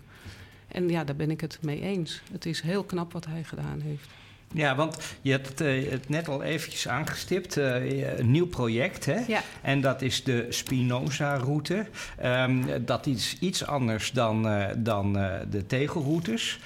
En 0.69 0.89
ja, 0.89 1.05
daar 1.05 1.17
ben 1.17 1.31
ik 1.31 1.41
het 1.41 1.59
mee 1.63 1.81
eens. 1.81 2.23
Het 2.33 2.47
is 2.47 2.61
heel 2.61 2.85
knap 2.85 3.13
wat 3.13 3.27
hij 3.27 3.45
gedaan 3.45 3.81
heeft. 3.81 4.09
Ja, 4.55 4.75
want 4.75 4.97
je 5.21 5.31
hebt 5.31 5.49
het, 5.49 5.61
uh, 5.61 5.91
het 5.91 6.09
net 6.09 6.29
al 6.29 6.43
eventjes 6.43 6.89
aangestipt. 6.89 7.57
Uh, 7.57 8.19
een 8.19 8.31
nieuw 8.31 8.47
project, 8.47 9.05
hè? 9.05 9.19
Ja. 9.27 9.43
En 9.63 9.81
dat 9.81 10.03
is 10.03 10.25
de 10.25 10.47
Spinoza-route. 10.49 11.87
Um, 12.25 12.85
dat 12.85 13.07
is 13.07 13.37
iets 13.41 13.67
anders 13.67 14.13
dan, 14.13 14.47
uh, 14.47 14.67
dan 14.77 15.13
de 15.51 15.67
tegelroutes. 15.67 16.59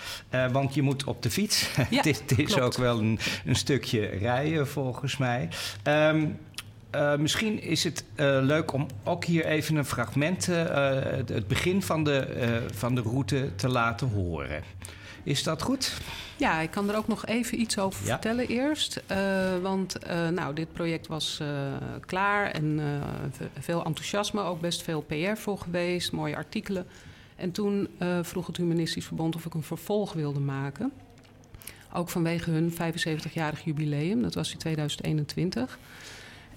want 0.53 0.75
je 0.75 0.83
moet 0.83 1.05
op 1.05 1.23
de 1.23 1.31
fiets. 1.31 1.69
Ja, 1.91 2.03
het 2.03 2.39
is 2.39 2.59
ook 2.59 2.77
wel 2.77 2.99
een, 2.99 3.19
een, 3.45 3.55
stukje 3.55 4.07
rijden, 4.07 4.69
volgens 4.69 5.17
mij. 5.17 5.49
Um, 5.85 6.39
uh, 6.95 7.17
misschien 7.17 7.63
is 7.63 7.85
het 7.85 8.05
uh, 8.17 8.39
leuk 8.43 8.73
om 8.73 8.87
ook 9.05 9.25
hier 9.25 9.47
even 9.47 9.77
een 9.77 9.85
fragment, 9.85 10.49
uh, 10.49 10.57
het 11.27 11.47
begin 11.47 11.83
van 11.83 12.05
de, 12.05 12.61
van 12.75 12.95
de 12.95 13.01
route 13.01 13.55
te 13.57 13.69
laten 13.69 14.09
horen. 14.09 14.63
Is 15.29 15.43
dat 15.43 15.63
goed? 15.63 15.93
Ja, 16.37 16.61
ik 16.61 16.71
kan 16.71 16.89
er 16.89 16.97
ook 16.97 17.09
nog 17.09 17.27
even 17.27 17.61
iets 17.61 17.79
over 17.79 18.05
ja. 18.05 18.11
vertellen 18.11 18.47
eerst. 18.47 19.03
want 19.63 19.97
nou, 20.31 20.55
dit 20.55 20.73
project 20.73 21.07
was 21.07 21.41
klaar 22.07 22.51
en 22.51 22.81
veel 23.59 23.85
enthousiasme, 23.85 24.43
ook 24.43 24.61
best 24.61 24.83
veel 24.83 25.01
PR 25.01 25.37
voor 25.37 25.59
geweest, 25.59 26.13
mooie 26.13 26.37
artikelen. 26.37 26.87
En 27.37 27.51
toen 27.51 27.89
vroeg 28.23 28.47
het 28.47 28.57
Humanistisch 28.57 29.07
Verbond 29.07 29.35
of 29.35 29.45
ik 29.45 29.55
een 29.55 29.63
vervolg 29.63 30.13
wilde 30.13 30.41
maken. 30.41 30.93
Ook 31.93 32.09
vanwege 32.09 32.51
hun 32.51 32.73
75-jarig 32.73 33.65
jubileum, 33.65 34.23
dat 34.23 34.35
was 34.35 34.53
in 34.53 34.59
2021. 34.59 35.79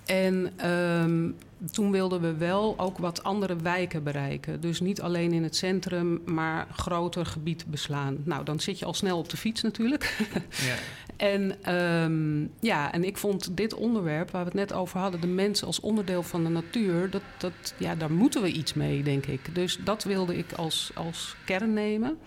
En 0.06 0.68
um, 0.70 1.36
toen 1.72 1.91
wilden 1.91 2.22
we 2.22 2.34
wel 2.34 2.80
ook 2.80 2.97
wat 2.97 3.24
andere 3.24 3.56
wijken 3.56 4.04
bereiken. 4.04 4.62
Dus 4.62 4.80
niet 4.80 5.02
alleen 5.02 5.32
in 5.32 5.43
het 5.43 5.56
centrum, 5.56 6.22
maar 6.26 6.68
groter 6.72 7.26
gebied 7.26 7.66
beslaan. 7.68 8.18
Nou, 8.24 8.43
dan 8.43 8.60
zit 8.60 8.80
je 8.80 8.86
al 8.86 8.93
snel 8.93 9.18
op 9.18 9.30
de 9.30 9.38
fiets 9.38 9.62
natuurlijk. 9.62 10.10
Ja. 10.49 10.76
en, 11.32 11.74
um, 11.76 12.52
ja, 12.60 12.91
en 12.91 13.04
ik 13.04 13.18
vond 13.18 13.58
dit 13.58 13.74
onderwerp 13.74 14.32
waar 14.32 14.41
we 14.41 14.47
het 14.47 14.58
net 14.58 14.74
over 14.74 14.99
hadden, 14.99 15.22
de 15.22 15.28
mens 15.28 15.64
als 15.64 15.80
onderdeel 15.80 16.24
van 16.24 16.43
de 16.43 16.49
natuur, 16.49 17.10
dat, 17.10 17.22
dat, 17.38 17.74
ja, 17.78 17.95
daar 17.95 18.12
moeten 18.12 18.41
we 18.41 18.52
iets 18.52 18.74
mee, 18.74 19.04
denk 19.04 19.26
ik. 19.26 19.56
Dus 19.56 19.80
dat 19.84 20.04
wilde 20.04 20.38
ik 20.38 20.52
als, 20.54 20.91
als 20.95 21.36
kern 21.45 21.74
nemen. 21.74 22.18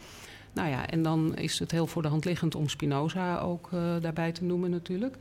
Nou 0.52 0.68
ja, 0.68 0.86
en 0.86 1.02
dan 1.02 1.36
is 1.36 1.58
het 1.58 1.70
heel 1.70 1.86
voor 1.86 2.02
de 2.02 2.08
hand 2.08 2.24
liggend 2.24 2.54
om 2.54 2.68
Spinoza 2.68 3.38
ook 3.38 3.68
uh, 3.74 3.80
daarbij 4.00 4.32
te 4.32 4.44
noemen 4.44 4.70
natuurlijk. 4.70 5.16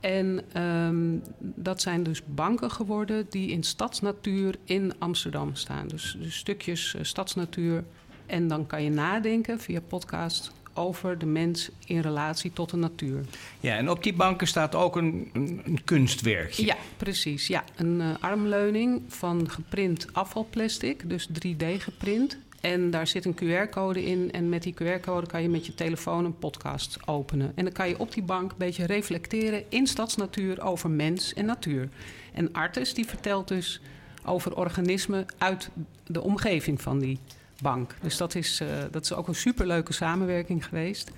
En 0.00 0.44
um, 0.62 1.22
dat 1.38 1.80
zijn 1.80 2.02
dus 2.02 2.22
banken 2.24 2.70
geworden 2.70 3.26
die 3.30 3.50
in 3.50 3.62
stadsnatuur 3.62 4.54
in 4.64 4.92
Amsterdam 4.98 5.54
staan. 5.54 5.88
Dus, 5.88 6.16
dus 6.20 6.36
stukjes 6.36 6.94
uh, 6.94 7.02
stadsnatuur. 7.02 7.84
En 8.26 8.48
dan 8.48 8.66
kan 8.66 8.82
je 8.82 8.90
nadenken 8.90 9.60
via 9.60 9.80
podcast 9.80 10.52
over 10.74 11.18
de 11.18 11.26
mens 11.26 11.70
in 11.86 12.00
relatie 12.00 12.52
tot 12.52 12.70
de 12.70 12.76
natuur. 12.76 13.24
Ja, 13.60 13.76
en 13.76 13.90
op 13.90 14.02
die 14.02 14.14
banken 14.14 14.46
staat 14.46 14.74
ook 14.74 14.96
een, 14.96 15.30
een, 15.32 15.80
kunstwerkje. 15.84 16.66
Ja, 16.66 16.76
precies. 16.96 17.46
Ja, 17.46 17.64
een 17.76 18.00
uh, 18.00 18.14
armleuning 18.20 19.02
van 19.08 19.50
geprint 19.50 20.06
afvalplastic, 20.12 21.08
dus 21.08 21.28
3D 21.28 21.66
geprint. 21.78 22.38
En 22.60 22.90
daar 22.90 23.06
zit 23.06 23.24
een 23.24 23.38
QR-code 23.42 24.04
in. 24.04 24.32
En 24.32 24.48
met 24.48 24.62
die 24.62 24.74
QR-code 24.74 25.26
kan 25.26 25.42
je 25.42 25.48
met 25.48 25.66
je 25.66 25.74
telefoon 25.74 26.24
een 26.24 26.38
podcast 26.38 26.98
openen. 27.04 27.52
En 27.54 27.64
dan 27.64 27.72
kan 27.72 27.88
je 27.88 27.98
op 27.98 28.12
die 28.12 28.22
bank 28.22 28.50
een 28.50 28.58
beetje 28.58 28.86
reflecteren 28.86 29.62
in 29.68 29.86
stadsnatuur 29.86 30.62
over 30.62 30.90
mens 30.90 31.34
en 31.34 31.44
natuur. 31.44 31.88
En 32.32 32.52
Artes 32.52 32.94
die 32.94 33.06
vertelt 33.06 33.48
dus 33.48 33.80
over 34.24 34.56
organismen 34.56 35.26
uit 35.38 35.70
de 36.06 36.22
omgeving 36.22 36.82
van 36.82 36.98
die 36.98 37.18
bank. 37.62 37.94
Dus 38.00 38.16
dat 38.16 38.34
is, 38.34 38.60
uh, 38.60 38.68
dat 38.90 39.04
is 39.04 39.12
ook 39.12 39.28
een 39.28 39.34
superleuke 39.34 39.92
samenwerking 39.92 40.66
geweest. 40.66 41.10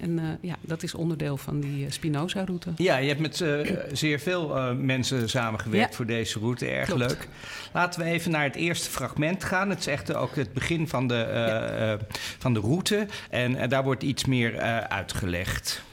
En 0.00 0.18
uh, 0.18 0.24
ja, 0.40 0.54
dat 0.60 0.82
is 0.82 0.94
onderdeel 0.94 1.36
van 1.36 1.60
die 1.60 1.84
uh, 1.84 1.90
Spinoza-route. 1.90 2.72
Ja, 2.76 2.96
je 2.96 3.08
hebt 3.08 3.20
met 3.20 3.40
uh, 3.40 3.76
zeer 3.92 4.18
veel 4.18 4.74
mensen 4.74 5.28
samengewerkt 5.28 5.90
ja. 5.90 5.96
voor 5.96 6.06
deze 6.06 6.38
route. 6.38 6.66
Erg 6.66 6.86
Klopt. 6.86 7.00
leuk. 7.00 7.28
Laten 7.72 8.00
we 8.00 8.06
even 8.06 8.30
naar 8.30 8.44
het 8.44 8.56
eerste 8.56 8.90
fragment 8.90 9.44
gaan. 9.44 9.70
Het 9.70 9.78
is 9.78 9.86
echt 9.86 10.14
ook 10.14 10.36
het 10.36 10.52
begin 10.52 10.88
van 10.88 11.08
de, 11.08 11.14
ja. 11.14 11.98
van 12.38 12.54
de 12.54 12.60
route. 12.60 13.06
En 13.30 13.68
daar 13.68 13.84
wordt 13.84 14.02
iets 14.02 14.24
meer 14.24 14.58
uitgelegd. 14.88 15.84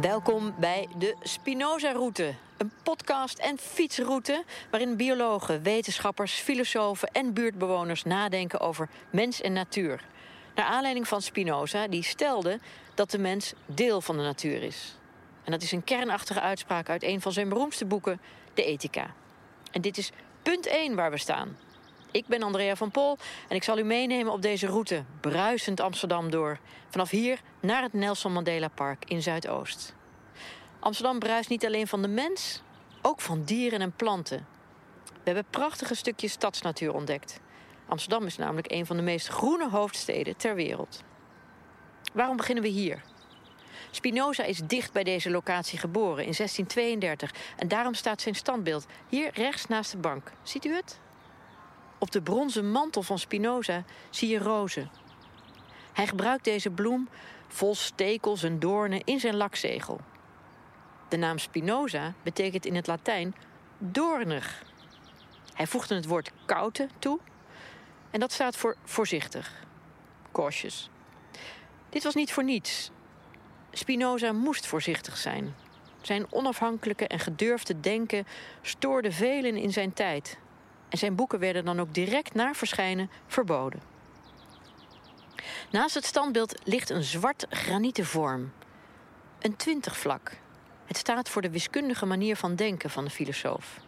Welkom 0.00 0.54
bij 0.58 0.88
de 0.98 1.16
Spinoza-route. 1.22 2.34
Een 2.56 2.72
podcast 2.82 3.38
en 3.38 3.58
fietsroute 3.58 4.44
waarin 4.70 4.96
biologen, 4.96 5.62
wetenschappers, 5.62 6.32
filosofen 6.32 7.08
en 7.08 7.34
buurtbewoners 7.34 8.02
nadenken 8.02 8.60
over 8.60 8.88
mens 9.10 9.40
en 9.40 9.52
natuur. 9.52 10.04
Naar 10.54 10.66
aanleiding 10.66 11.08
van 11.08 11.22
Spinoza, 11.22 11.88
die 11.88 12.02
stelde 12.02 12.58
dat 12.94 13.10
de 13.10 13.18
mens 13.18 13.52
deel 13.66 14.00
van 14.00 14.16
de 14.16 14.22
natuur 14.22 14.62
is. 14.62 14.96
En 15.44 15.52
dat 15.52 15.62
is 15.62 15.72
een 15.72 15.84
kernachtige 15.84 16.40
uitspraak 16.40 16.88
uit 16.88 17.02
een 17.02 17.20
van 17.20 17.32
zijn 17.32 17.48
beroemdste 17.48 17.84
boeken, 17.84 18.20
de 18.54 18.64
Ethica. 18.64 19.14
En 19.70 19.80
dit 19.80 19.98
is 19.98 20.10
punt 20.42 20.66
1 20.66 20.94
waar 20.94 21.10
we 21.10 21.18
staan. 21.18 21.56
Ik 22.10 22.26
ben 22.26 22.42
Andrea 22.42 22.76
van 22.76 22.90
Pol 22.90 23.18
en 23.48 23.56
ik 23.56 23.62
zal 23.62 23.78
u 23.78 23.82
meenemen 23.82 24.32
op 24.32 24.42
deze 24.42 24.66
route, 24.66 25.04
bruisend 25.20 25.80
Amsterdam 25.80 26.30
door. 26.30 26.58
Vanaf 26.88 27.10
hier 27.10 27.40
naar 27.60 27.82
het 27.82 27.92
Nelson 27.92 28.32
Mandela 28.32 28.68
Park 28.68 29.04
in 29.04 29.22
Zuidoost. 29.22 29.94
Amsterdam 30.78 31.18
bruist 31.18 31.48
niet 31.48 31.66
alleen 31.66 31.86
van 31.86 32.02
de 32.02 32.08
mens, 32.08 32.62
ook 33.02 33.20
van 33.20 33.44
dieren 33.44 33.80
en 33.80 33.92
planten. 33.92 34.46
We 35.04 35.20
hebben 35.22 35.44
prachtige 35.50 35.94
stukjes 35.94 36.32
stadsnatuur 36.32 36.94
ontdekt. 36.94 37.40
Amsterdam 37.92 38.26
is 38.26 38.36
namelijk 38.36 38.70
een 38.70 38.86
van 38.86 38.96
de 38.96 39.02
meest 39.02 39.28
groene 39.28 39.68
hoofdsteden 39.70 40.36
ter 40.36 40.54
wereld. 40.54 41.02
Waarom 42.12 42.36
beginnen 42.36 42.64
we 42.64 42.70
hier? 42.70 43.02
Spinoza 43.90 44.44
is 44.44 44.60
dicht 44.64 44.92
bij 44.92 45.04
deze 45.04 45.30
locatie 45.30 45.78
geboren 45.78 46.24
in 46.24 46.34
1632 46.36 47.34
en 47.56 47.68
daarom 47.68 47.94
staat 47.94 48.20
zijn 48.20 48.34
standbeeld 48.34 48.86
hier 49.08 49.30
rechts 49.34 49.66
naast 49.66 49.90
de 49.90 49.96
bank. 49.96 50.32
Ziet 50.42 50.64
u 50.64 50.74
het? 50.74 51.00
Op 51.98 52.10
de 52.10 52.22
bronzen 52.22 52.70
mantel 52.70 53.02
van 53.02 53.18
Spinoza 53.18 53.84
zie 54.10 54.28
je 54.28 54.38
rozen. 54.38 54.90
Hij 55.92 56.06
gebruikt 56.06 56.44
deze 56.44 56.70
bloem 56.70 57.08
vol 57.48 57.74
stekels 57.74 58.42
en 58.42 58.58
doornen 58.58 59.04
in 59.04 59.20
zijn 59.20 59.36
lakzegel. 59.36 60.00
De 61.08 61.16
naam 61.16 61.38
Spinoza 61.38 62.14
betekent 62.22 62.66
in 62.66 62.74
het 62.74 62.86
Latijn 62.86 63.34
doornig. 63.78 64.62
Hij 65.54 65.66
voegde 65.66 65.94
het 65.94 66.06
woord 66.06 66.30
koute 66.46 66.88
toe 66.98 67.18
en 68.12 68.20
dat 68.20 68.32
staat 68.32 68.56
voor 68.56 68.76
voorzichtig, 68.84 69.64
cautious. 70.32 70.90
Dit 71.88 72.02
was 72.02 72.14
niet 72.14 72.32
voor 72.32 72.44
niets. 72.44 72.90
Spinoza 73.70 74.32
moest 74.32 74.66
voorzichtig 74.66 75.16
zijn. 75.16 75.54
Zijn 76.00 76.32
onafhankelijke 76.32 77.06
en 77.06 77.18
gedurfde 77.18 77.80
denken 77.80 78.26
stoorde 78.62 79.12
velen 79.12 79.56
in 79.56 79.72
zijn 79.72 79.92
tijd. 79.92 80.38
En 80.88 80.98
zijn 80.98 81.14
boeken 81.14 81.38
werden 81.38 81.64
dan 81.64 81.80
ook 81.80 81.94
direct 81.94 82.34
na 82.34 82.54
verschijnen 82.54 83.10
verboden. 83.26 83.82
Naast 85.70 85.94
het 85.94 86.04
standbeeld 86.04 86.60
ligt 86.64 86.90
een 86.90 87.02
zwart 87.02 87.46
granieten 87.48 88.06
vorm. 88.06 88.52
Een 89.38 89.56
twintigvlak. 89.56 90.40
Het 90.84 90.96
staat 90.96 91.28
voor 91.28 91.42
de 91.42 91.50
wiskundige 91.50 92.06
manier 92.06 92.36
van 92.36 92.54
denken 92.54 92.90
van 92.90 93.04
de 93.04 93.10
filosoof. 93.10 93.80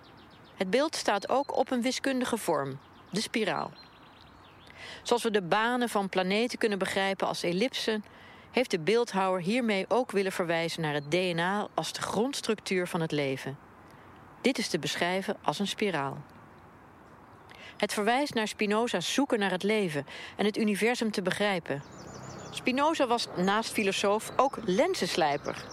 Het 0.55 0.71
beeld 0.71 0.97
staat 0.97 1.29
ook 1.29 1.57
op 1.57 1.71
een 1.71 1.83
wiskundige 1.83 2.37
vorm, 2.37 2.79
de 3.11 3.21
spiraal. 3.21 3.73
Zoals 5.03 5.23
we 5.23 5.31
de 5.31 5.43
banen 5.43 5.89
van 5.89 6.09
planeten 6.09 6.59
kunnen 6.59 6.79
begrijpen 6.79 7.27
als 7.27 7.43
ellipsen, 7.43 8.05
heeft 8.51 8.71
de 8.71 8.81
beeldhouwer 8.81 9.43
hiermee 9.43 9.85
ook 9.89 10.11
willen 10.11 10.33
verwijzen 10.33 10.83
naar 10.83 10.95
het 10.95 11.11
DNA 11.11 11.69
als 11.75 11.93
de 11.93 12.03
grondstructuur 12.03 12.87
van 12.87 13.01
het 13.01 13.13
leven. 13.13 13.59
Dit 14.41 14.59
is 14.59 14.69
te 14.69 14.79
beschrijven 14.79 15.37
als 15.43 15.59
een 15.59 15.67
spiraal. 15.67 16.23
Het 17.77 17.93
verwijst 17.93 18.35
naar 18.35 18.49
Spinoza's 18.49 19.15
zoeken 19.15 19.39
naar 19.39 19.51
het 19.51 19.63
leven 19.63 20.07
en 20.37 20.45
het 20.45 20.57
universum 20.57 21.11
te 21.11 21.23
begrijpen. 21.23 21.83
Spinoza 22.51 23.07
was 23.07 23.29
naast 23.37 23.73
filosoof 23.73 24.33
ook 24.37 24.59
lensenslijper. 24.65 25.65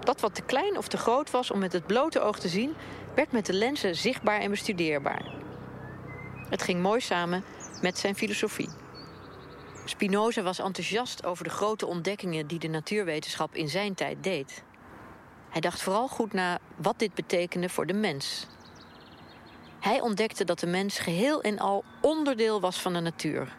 Dat 0.00 0.20
wat 0.20 0.34
te 0.34 0.42
klein 0.42 0.78
of 0.78 0.88
te 0.88 0.96
groot 0.96 1.30
was 1.30 1.50
om 1.50 1.58
met 1.58 1.72
het 1.72 1.86
blote 1.86 2.20
oog 2.20 2.38
te 2.38 2.48
zien, 2.48 2.74
werd 3.14 3.32
met 3.32 3.46
de 3.46 3.52
lenzen 3.52 3.96
zichtbaar 3.96 4.40
en 4.40 4.50
bestudeerbaar. 4.50 5.34
Het 6.48 6.62
ging 6.62 6.82
mooi 6.82 7.00
samen 7.00 7.44
met 7.82 7.98
zijn 7.98 8.14
filosofie. 8.14 8.68
Spinoza 9.84 10.42
was 10.42 10.58
enthousiast 10.58 11.24
over 11.24 11.44
de 11.44 11.50
grote 11.50 11.86
ontdekkingen 11.86 12.46
die 12.46 12.58
de 12.58 12.68
natuurwetenschap 12.68 13.54
in 13.54 13.68
zijn 13.68 13.94
tijd 13.94 14.22
deed. 14.22 14.62
Hij 15.50 15.60
dacht 15.60 15.82
vooral 15.82 16.08
goed 16.08 16.32
na 16.32 16.58
wat 16.76 16.98
dit 16.98 17.14
betekende 17.14 17.68
voor 17.68 17.86
de 17.86 17.92
mens. 17.92 18.46
Hij 19.80 20.00
ontdekte 20.00 20.44
dat 20.44 20.58
de 20.58 20.66
mens 20.66 20.98
geheel 20.98 21.42
en 21.42 21.58
al 21.58 21.84
onderdeel 22.00 22.60
was 22.60 22.80
van 22.80 22.92
de 22.92 23.00
natuur. 23.00 23.56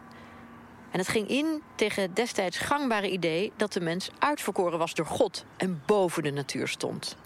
En 0.90 0.98
het 0.98 1.08
ging 1.08 1.28
in 1.28 1.62
tegen 1.74 2.02
het 2.02 2.16
destijds 2.16 2.58
gangbare 2.58 3.10
idee 3.10 3.52
dat 3.56 3.72
de 3.72 3.80
mens 3.80 4.10
uitverkoren 4.18 4.78
was 4.78 4.94
door 4.94 5.06
God 5.06 5.44
en 5.56 5.82
boven 5.86 6.22
de 6.22 6.30
natuur 6.30 6.68
stond. 6.68 7.16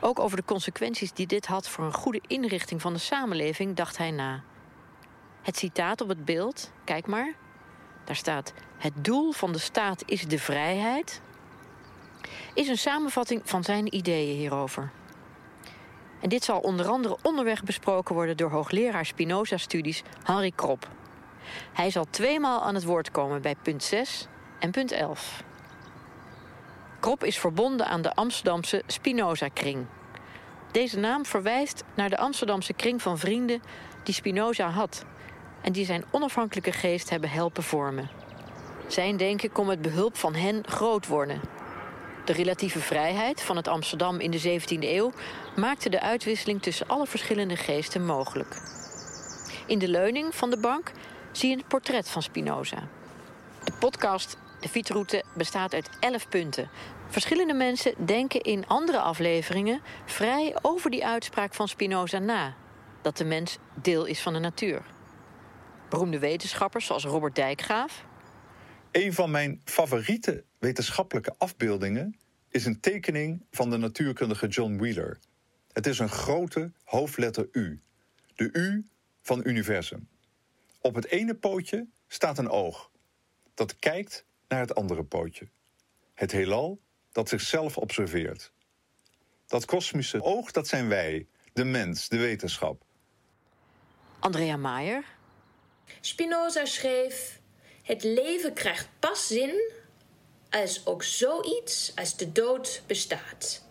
Ook 0.00 0.18
over 0.18 0.36
de 0.36 0.44
consequenties 0.44 1.12
die 1.12 1.26
dit 1.26 1.46
had 1.46 1.68
voor 1.68 1.84
een 1.84 1.94
goede 1.94 2.20
inrichting 2.26 2.80
van 2.80 2.92
de 2.92 2.98
samenleving 2.98 3.76
dacht 3.76 3.98
hij 3.98 4.10
na. 4.10 4.42
Het 5.44 5.56
citaat 5.56 6.00
op 6.00 6.08
het 6.08 6.24
beeld, 6.24 6.70
kijk 6.84 7.06
maar. 7.06 7.34
Daar 8.04 8.16
staat: 8.16 8.52
Het 8.78 9.04
doel 9.04 9.32
van 9.32 9.52
de 9.52 9.58
staat 9.58 10.02
is 10.06 10.26
de 10.26 10.38
vrijheid. 10.38 11.20
Is 12.54 12.68
een 12.68 12.78
samenvatting 12.78 13.40
van 13.44 13.64
zijn 13.64 13.94
ideeën 13.94 14.36
hierover. 14.36 14.90
En 16.20 16.28
dit 16.28 16.44
zal 16.44 16.60
onder 16.60 16.86
andere 16.86 17.16
onderweg 17.22 17.62
besproken 17.62 18.14
worden 18.14 18.36
door 18.36 18.50
hoogleraar 18.50 19.06
Spinoza-studies 19.06 20.02
Henri 20.22 20.54
Krop. 20.54 20.88
Hij 21.72 21.90
zal 21.90 22.06
tweemaal 22.10 22.62
aan 22.62 22.74
het 22.74 22.84
woord 22.84 23.10
komen 23.10 23.42
bij 23.42 23.54
punt 23.62 23.82
6 23.82 24.26
en 24.58 24.70
punt 24.70 24.92
11. 24.92 25.42
Krop 27.00 27.24
is 27.24 27.38
verbonden 27.38 27.86
aan 27.86 28.02
de 28.02 28.14
Amsterdamse 28.14 28.82
Spinoza-kring. 28.86 29.86
Deze 30.72 30.98
naam 30.98 31.26
verwijst 31.26 31.84
naar 31.94 32.10
de 32.10 32.18
Amsterdamse 32.18 32.72
kring 32.72 33.02
van 33.02 33.18
vrienden 33.18 33.62
die 34.02 34.14
Spinoza 34.14 34.68
had 34.68 35.04
en 35.64 35.72
die 35.72 35.84
zijn 35.84 36.04
onafhankelijke 36.10 36.72
geest 36.72 37.10
hebben 37.10 37.30
helpen 37.30 37.62
vormen. 37.62 38.10
Zijn 38.86 39.16
denken 39.16 39.52
kon 39.52 39.66
met 39.66 39.82
behulp 39.82 40.16
van 40.16 40.34
hen 40.34 40.66
groot 40.66 41.06
worden. 41.06 41.40
De 42.24 42.32
relatieve 42.32 42.80
vrijheid 42.80 43.42
van 43.42 43.56
het 43.56 43.68
Amsterdam 43.68 44.20
in 44.20 44.30
de 44.30 44.60
17e 44.60 44.78
eeuw 44.78 45.12
maakte 45.56 45.88
de 45.88 46.00
uitwisseling 46.00 46.62
tussen 46.62 46.88
alle 46.88 47.06
verschillende 47.06 47.56
geesten 47.56 48.04
mogelijk. 48.04 48.62
In 49.66 49.78
de 49.78 49.88
leuning 49.88 50.34
van 50.34 50.50
de 50.50 50.60
bank 50.60 50.92
zie 51.32 51.50
je 51.50 51.56
het 51.56 51.68
portret 51.68 52.08
van 52.08 52.22
Spinoza. 52.22 52.88
De 53.64 53.72
podcast 53.78 54.36
De 54.60 54.68
Fietsroute 54.68 55.24
bestaat 55.34 55.74
uit 55.74 55.90
11 56.00 56.28
punten. 56.28 56.68
Verschillende 57.08 57.54
mensen 57.54 57.94
denken 58.06 58.40
in 58.40 58.66
andere 58.66 59.00
afleveringen 59.00 59.80
vrij 60.04 60.56
over 60.62 60.90
die 60.90 61.06
uitspraak 61.06 61.54
van 61.54 61.68
Spinoza 61.68 62.18
na: 62.18 62.54
dat 63.02 63.16
de 63.16 63.24
mens 63.24 63.58
deel 63.74 64.04
is 64.04 64.20
van 64.20 64.32
de 64.32 64.38
natuur 64.38 64.82
beroemde 65.88 66.18
wetenschappers 66.18 66.86
zoals 66.86 67.04
Robert 67.04 67.34
Dijkgraaf. 67.34 68.04
Een 68.92 69.12
van 69.12 69.30
mijn 69.30 69.60
favoriete 69.64 70.44
wetenschappelijke 70.58 71.34
afbeeldingen 71.38 72.16
is 72.48 72.64
een 72.64 72.80
tekening 72.80 73.44
van 73.50 73.70
de 73.70 73.76
natuurkundige 73.76 74.46
John 74.46 74.76
Wheeler. 74.76 75.18
Het 75.72 75.86
is 75.86 75.98
een 75.98 76.08
grote 76.08 76.72
hoofdletter 76.84 77.48
U. 77.52 77.80
De 78.34 78.48
U 78.52 78.86
van 79.22 79.40
universum. 79.44 80.08
Op 80.80 80.94
het 80.94 81.06
ene 81.06 81.34
pootje 81.34 81.86
staat 82.06 82.38
een 82.38 82.48
oog. 82.48 82.90
Dat 83.54 83.78
kijkt 83.78 84.24
naar 84.48 84.60
het 84.60 84.74
andere 84.74 85.04
pootje. 85.04 85.48
Het 86.14 86.32
heelal 86.32 86.80
dat 87.12 87.28
zichzelf 87.28 87.76
observeert. 87.76 88.52
Dat 89.46 89.64
kosmische 89.64 90.22
oog, 90.22 90.50
dat 90.50 90.68
zijn 90.68 90.88
wij, 90.88 91.26
de 91.52 91.64
mens, 91.64 92.08
de 92.08 92.16
wetenschap. 92.16 92.84
Andrea 94.18 94.56
Maier, 94.56 95.04
Spinoza 96.06 96.64
schreef: 96.64 97.40
Het 97.82 98.02
leven 98.02 98.52
krijgt 98.52 98.88
pas 98.98 99.26
zin 99.26 99.72
als 100.50 100.86
ook 100.86 101.02
zoiets 101.02 101.92
als 101.94 102.16
de 102.16 102.32
dood 102.32 102.82
bestaat. 102.86 103.64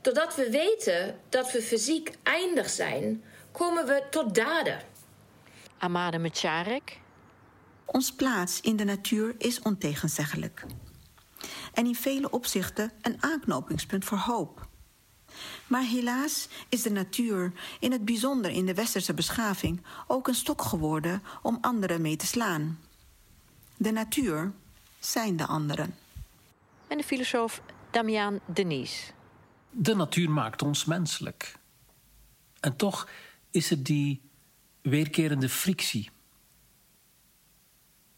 Doordat 0.00 0.34
we 0.34 0.50
weten 0.50 1.20
dat 1.28 1.52
we 1.52 1.62
fysiek 1.62 2.10
eindig 2.22 2.70
zijn, 2.70 3.24
komen 3.52 3.86
we 3.86 4.02
tot 4.10 4.34
daden. 4.34 4.80
Amade 5.78 6.18
Mecharek. 6.18 6.98
Ons 7.84 8.12
plaats 8.12 8.60
in 8.60 8.76
de 8.76 8.84
natuur 8.84 9.34
is 9.38 9.62
ontegenzeggelijk. 9.62 10.64
En 11.72 11.86
in 11.86 11.94
vele 11.94 12.30
opzichten 12.30 12.92
een 13.02 13.22
aanknopingspunt 13.22 14.04
voor 14.04 14.18
hoop. 14.18 14.68
Maar 15.66 15.82
helaas 15.82 16.48
is 16.68 16.82
de 16.82 16.90
natuur, 16.90 17.52
in 17.80 17.92
het 17.92 18.04
bijzonder 18.04 18.50
in 18.50 18.66
de 18.66 18.74
westerse 18.74 19.14
beschaving, 19.14 19.82
ook 20.06 20.28
een 20.28 20.34
stok 20.34 20.62
geworden 20.62 21.22
om 21.42 21.58
anderen 21.60 22.00
mee 22.00 22.16
te 22.16 22.26
slaan. 22.26 22.78
De 23.76 23.90
natuur 23.90 24.52
zijn 24.98 25.36
de 25.36 25.46
anderen. 25.46 25.94
En 26.86 26.96
de 26.96 27.04
filosoof 27.04 27.62
Damian 27.90 28.40
Denis. 28.46 29.12
De 29.70 29.94
natuur 29.94 30.30
maakt 30.30 30.62
ons 30.62 30.84
menselijk. 30.84 31.58
En 32.60 32.76
toch 32.76 33.08
is 33.50 33.70
het 33.70 33.84
die 33.84 34.20
weerkerende 34.82 35.48
frictie. 35.48 36.10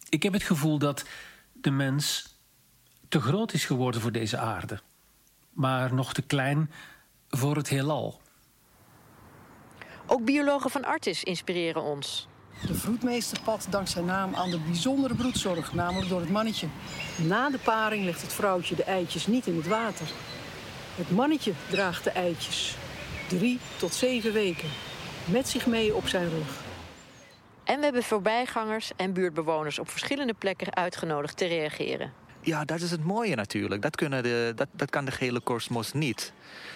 Ik 0.09 0.23
heb 0.23 0.33
het 0.33 0.43
gevoel 0.43 0.79
dat 0.79 1.05
de 1.53 1.71
mens 1.71 2.35
te 3.09 3.21
groot 3.21 3.53
is 3.53 3.65
geworden 3.65 4.01
voor 4.01 4.13
deze 4.13 4.39
aarde, 4.39 4.81
maar 5.51 5.95
nog 5.95 6.15
te 6.15 6.23
klein 6.23 6.71
voor 7.37 7.57
het 7.57 7.68
heelal. 7.68 8.20
Ook 10.07 10.24
biologen 10.24 10.70
van 10.70 10.85
Artis 10.85 11.24
inspireren 11.24 11.83
ons. 11.83 12.28
De 12.66 12.74
vroedmeester 12.74 13.41
pat 13.41 13.66
dankt 13.70 13.91
zijn 13.91 14.05
naam 14.05 14.35
aan 14.35 14.51
de 14.51 14.59
bijzondere 14.59 15.14
broedzorg, 15.14 15.74
namelijk 15.74 16.09
door 16.09 16.20
het 16.20 16.30
mannetje. 16.30 16.66
Na 17.16 17.51
de 17.51 17.59
paring 17.59 18.05
legt 18.05 18.22
het 18.22 18.33
vrouwtje 18.33 18.74
de 18.74 18.85
eitjes 18.85 19.26
niet 19.26 19.47
in 19.47 19.57
het 19.57 19.66
water. 19.66 20.07
Het 20.95 21.11
mannetje 21.11 21.53
draagt 21.70 22.05
de 22.05 22.11
eitjes. 22.11 22.76
Drie 23.28 23.59
tot 23.76 23.95
zeven 23.95 24.33
weken. 24.33 24.68
met 25.24 25.49
zich 25.49 25.66
mee 25.66 25.95
op 25.95 26.09
zijn 26.09 26.28
rug. 26.28 26.61
En 27.64 27.78
we 27.78 27.85
hebben 27.85 28.03
voorbijgangers 28.03 28.91
en 28.97 29.12
buurtbewoners 29.12 29.78
op 29.78 29.89
verschillende 29.91 30.35
plekken 30.35 30.74
uitgenodigd 30.74 31.37
te 31.37 31.47
reageren. 31.47 32.12
Ja, 32.45 32.64
dat 32.64 32.80
is 32.80 32.90
het 32.90 33.05
mooie 33.05 33.34
natuurlijk. 33.34 33.82
Dat, 33.82 33.97
kunnen 33.97 34.22
de, 34.22 34.53
dat, 34.57 34.68
dat 34.72 34.90
kan 34.90 35.05
de 35.05 35.11
gele 35.11 35.40
kosmos 35.40 35.93
niet. 35.93 36.32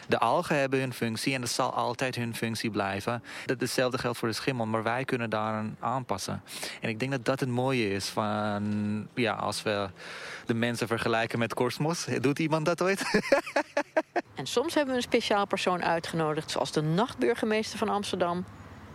De 0.09 0.19
algen 0.19 0.59
hebben 0.59 0.81
hun 0.81 0.93
functie 0.93 1.35
en 1.35 1.41
dat 1.41 1.51
zal 1.51 1.73
altijd 1.73 2.15
hun 2.15 2.35
functie 2.35 2.71
blijven. 2.71 3.23
Dat 3.47 3.61
hetzelfde 3.61 3.99
geldt 3.99 4.19
voor 4.19 4.29
de 4.29 4.35
schimmel, 4.35 4.67
maar 4.67 4.83
wij 4.83 5.05
kunnen 5.05 5.31
daar 5.31 5.65
aanpassen. 5.81 6.43
En 6.81 6.89
ik 6.89 6.99
denk 6.99 7.11
dat 7.11 7.25
dat 7.25 7.41
het 7.41 7.49
mooie 7.49 7.91
is 7.91 8.09
van, 8.09 9.09
ja, 9.15 9.33
als 9.33 9.63
we 9.63 9.89
de 10.47 10.55
mensen 10.55 10.87
vergelijken 10.87 11.39
met 11.39 11.55
kosmos. 11.55 12.07
Doet 12.21 12.39
iemand 12.39 12.67
dat 12.67 12.83
ooit? 12.83 13.03
en 14.35 14.47
soms 14.47 14.75
hebben 14.75 14.95
we 14.95 15.01
een 15.01 15.07
speciaal 15.07 15.47
persoon 15.47 15.85
uitgenodigd, 15.85 16.51
zoals 16.51 16.73
de 16.73 16.83
nachtburgemeester 16.83 17.79
van 17.79 17.89
Amsterdam. 17.89 18.45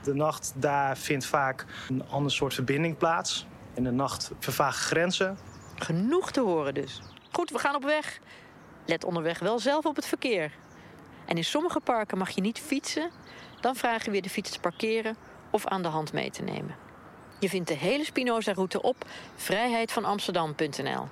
De 0.04 0.14
nacht, 0.14 0.54
daar 0.56 0.98
vindt 0.98 1.26
vaak 1.26 1.66
een 1.90 2.04
ander 2.10 2.32
soort 2.32 2.54
verbinding 2.54 2.98
plaats. 2.98 3.46
In 3.74 3.84
de 3.84 3.92
nacht 3.92 4.32
vervagen 4.40 4.82
grenzen. 4.82 5.38
Genoeg 5.82 6.32
te 6.32 6.42
horen 6.42 6.74
dus. 6.74 7.02
Goed, 7.32 7.50
we 7.50 7.60
gaan 7.60 7.76
op 7.76 7.84
weg. 7.84 8.20
Let 8.86 9.04
onderweg 9.04 9.40
wel 9.40 9.60
zelf 9.60 9.86
op 9.86 9.96
het 9.96 10.06
verkeer. 10.06 10.52
En 11.26 11.36
in 11.36 11.44
sommige 11.44 11.80
parken 11.80 12.18
mag 12.18 12.30
je 12.30 12.42
niet 12.42 12.60
fietsen. 12.60 13.12
Dan 13.62 13.76
vragen 13.76 14.10
we 14.10 14.16
je 14.16 14.22
de 14.22 14.30
fiets 14.30 14.52
te 14.52 14.60
parkeren 14.60 15.16
of 15.52 15.66
aan 15.66 15.82
de 15.82 15.88
hand 15.88 16.14
mee 16.14 16.30
te 16.30 16.42
nemen. 16.42 16.76
Je 17.40 17.50
vindt 17.50 17.68
de 17.68 17.74
hele 17.74 18.06
Spinoza-route 18.06 18.82
op 18.82 19.06
vrijheidvanamsterdam.nl. 19.36 21.08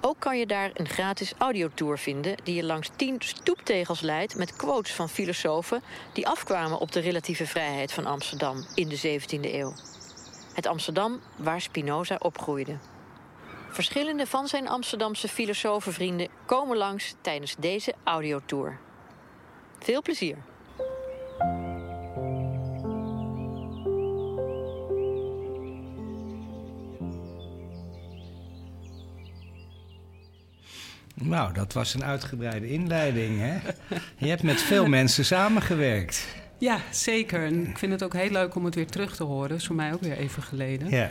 Ook 0.00 0.20
kan 0.20 0.38
je 0.38 0.46
daar 0.46 0.70
een 0.74 0.88
gratis 0.88 1.34
audiotour 1.38 1.98
vinden 1.98 2.36
die 2.44 2.54
je 2.54 2.64
langs 2.64 2.90
tien 2.96 3.16
stoeptegels 3.18 4.00
leidt 4.00 4.36
met 4.36 4.56
quotes 4.56 4.92
van 4.92 5.08
filosofen 5.08 5.82
die 6.12 6.28
afkwamen 6.28 6.78
op 6.78 6.92
de 6.92 7.00
relatieve 7.00 7.46
vrijheid 7.46 7.92
van 7.92 8.06
Amsterdam 8.06 8.64
in 8.74 8.88
de 8.88 9.20
17e 9.20 9.54
eeuw. 9.54 9.72
Het 10.54 10.66
Amsterdam 10.66 11.20
waar 11.36 11.60
Spinoza 11.60 12.16
opgroeide. 12.18 12.76
Verschillende 13.70 14.26
van 14.26 14.48
zijn 14.48 14.68
Amsterdamse 14.68 15.28
filosofenvrienden 15.28 16.28
komen 16.46 16.76
langs 16.76 17.14
tijdens 17.20 17.56
deze 17.58 17.94
audiotour. 18.04 18.78
Veel 19.78 20.02
plezier! 20.02 20.36
Nou, 31.14 31.52
dat 31.52 31.72
was 31.72 31.94
een 31.94 32.04
uitgebreide 32.04 32.68
inleiding, 32.68 33.38
hè? 33.38 33.58
Je 34.16 34.28
hebt 34.28 34.42
met 34.42 34.62
veel 34.62 34.86
mensen 34.98 35.24
samengewerkt. 35.24 36.26
Ja, 36.58 36.80
zeker. 36.90 37.44
En 37.44 37.66
ik 37.66 37.78
vind 37.78 37.92
het 37.92 38.02
ook 38.02 38.12
heel 38.12 38.30
leuk 38.30 38.54
om 38.54 38.64
het 38.64 38.74
weer 38.74 38.86
terug 38.86 39.16
te 39.16 39.24
horen. 39.24 39.48
Dat 39.48 39.58
is 39.58 39.66
voor 39.66 39.76
mij 39.76 39.92
ook 39.92 40.00
weer 40.00 40.16
even 40.16 40.42
geleden. 40.42 40.88
Ja. 40.88 41.10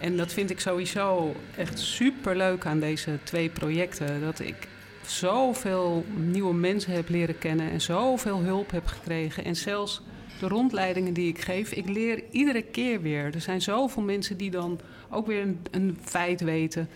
En 0.00 0.16
dat 0.16 0.32
vind 0.32 0.50
ik 0.50 0.60
sowieso 0.60 1.34
echt 1.56 1.78
super 1.78 2.36
leuk 2.36 2.66
aan 2.66 2.80
deze 2.80 3.18
twee 3.22 3.48
projecten. 3.48 4.20
Dat 4.20 4.40
ik 4.40 4.68
zoveel 5.06 6.04
nieuwe 6.16 6.54
mensen 6.54 6.92
heb 6.92 7.08
leren 7.08 7.38
kennen 7.38 7.70
en 7.70 7.80
zoveel 7.80 8.38
hulp 8.38 8.70
heb 8.70 8.86
gekregen. 8.86 9.44
En 9.44 9.56
zelfs 9.56 10.02
de 10.40 10.48
rondleidingen 10.48 11.12
die 11.12 11.28
ik 11.28 11.40
geef, 11.40 11.72
ik 11.72 11.88
leer 11.88 12.22
iedere 12.30 12.62
keer 12.62 13.02
weer. 13.02 13.34
Er 13.34 13.40
zijn 13.40 13.62
zoveel 13.62 14.02
mensen 14.02 14.36
die 14.36 14.50
dan 14.50 14.80
ook 15.10 15.26
weer 15.26 15.54
een, 15.70 15.98
feit 16.02 16.40
weten. 16.40 16.88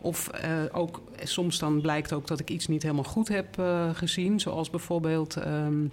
Of 0.00 0.30
uh, 0.44 0.62
ook 0.72 1.02
soms 1.22 1.58
dan 1.58 1.80
blijkt 1.80 2.12
ook 2.12 2.26
dat 2.26 2.40
ik 2.40 2.50
iets 2.50 2.66
niet 2.66 2.82
helemaal 2.82 3.04
goed 3.04 3.28
heb 3.28 3.58
uh, 3.58 3.90
gezien. 3.92 4.40
Zoals 4.40 4.70
bijvoorbeeld 4.70 5.36
um, 5.46 5.92